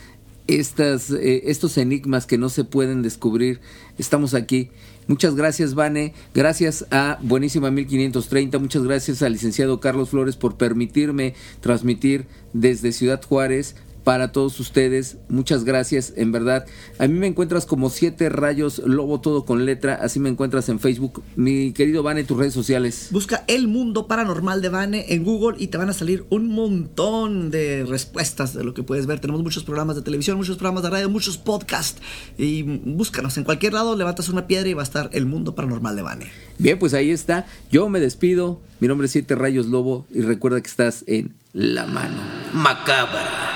estas, 0.47 1.11
eh, 1.11 1.43
estos 1.47 1.79
enigmas 1.79 2.27
que 2.27 2.39
no 2.39 2.49
se 2.49 2.65
pueden 2.65 3.03
descubrir. 3.03 3.61
Estamos 3.99 4.35
aquí. 4.35 4.71
Muchas 5.09 5.37
gracias, 5.37 5.75
Vane. 5.75 6.15
Gracias 6.35 6.87
a 6.91 7.19
Buenísima 7.23 7.71
1530. 7.71 8.59
Muchas 8.59 8.83
gracias 8.83 9.23
al 9.23 9.33
licenciado 9.33 9.81
Carlos 9.81 10.11
Flores 10.11 10.37
por 10.37 10.57
permitirme 10.57 11.35
transmitir 11.61 12.27
desde 12.53 12.93
Ciudad 12.93 13.23
Juárez 13.23 13.77
para 14.07 14.31
todos 14.31 14.61
ustedes. 14.61 15.17
Muchas 15.29 15.65
gracias, 15.65 16.13
en 16.15 16.31
verdad. 16.31 16.65
A 17.01 17.09
mí 17.09 17.19
me 17.19 17.27
encuentras 17.27 17.67
como 17.67 17.91
Siete 17.91 18.29
Rayos 18.29 18.79
Lobo, 18.79 19.21
todo 19.21 19.45
con 19.45 19.67
letra. 19.67 19.99
Así 20.01 20.21
me 20.21 20.29
encuentras 20.29 20.69
en 20.69 20.79
Facebook. 20.79 21.25
Mi 21.35 21.73
querido 21.73 22.05
Vane, 22.05 22.23
tus 22.23 22.39
redes 22.39 22.55
sociales. 22.55 23.09
Busca 23.11 23.43
el 23.49 23.67
mundo 23.67 24.07
paranormal 24.07 24.63
de 24.63 24.69
Vane 24.69 25.07
en 25.09 25.25
Google 25.25 25.57
y 25.59 25.67
te 25.67 25.77
van 25.77 25.91
a 25.91 25.93
salir 25.93 26.25
un 26.31 26.47
montón 26.47 27.51
de 27.51 27.85
respuestas 27.85 28.55
de 28.55 28.63
lo 28.63 28.75
que 28.75 28.85
puedes 28.85 29.07
ver. 29.07 29.19
Tenemos 29.19 29.43
muchos 29.43 29.65
programas 29.65 29.97
de 29.97 30.03
televisión, 30.03 30.37
muchos 30.37 30.57
programas 30.57 30.85
de 30.85 30.91
radio, 30.91 31.11
muchos 31.11 31.37
podcasts. 31.37 32.01
Y 32.39 32.63
búscanos 32.63 33.37
en 33.39 33.43
cualquier 33.43 33.73
lado, 33.73 33.97
levantas 33.97 34.29
una 34.29 34.47
piedra 34.47 34.69
y 34.69 34.75
va 34.75 34.83
a 34.83 34.85
estar 34.85 35.11
el 35.15 35.27
mundo 35.27 35.57
paranormal 35.57 35.97
de 35.97 36.03
Vane. 36.03 36.27
Bien, 36.59 36.79
pues 36.79 36.95
ahí 36.95 37.11
está. 37.11 37.49
Yo 37.73 37.89
me 37.89 37.99
despido. 37.99 38.61
Mi 38.79 38.87
nombre 38.87 39.07
es 39.07 39.11
Siete 39.11 39.35
Rayos 39.35 39.67
Lobo 39.67 40.07
y 40.15 40.21
recuerda 40.21 40.61
que 40.61 40.69
estás 40.69 41.03
en 41.09 41.35
La 41.53 41.87
Mano 41.87 42.23
Macabra. 42.53 43.56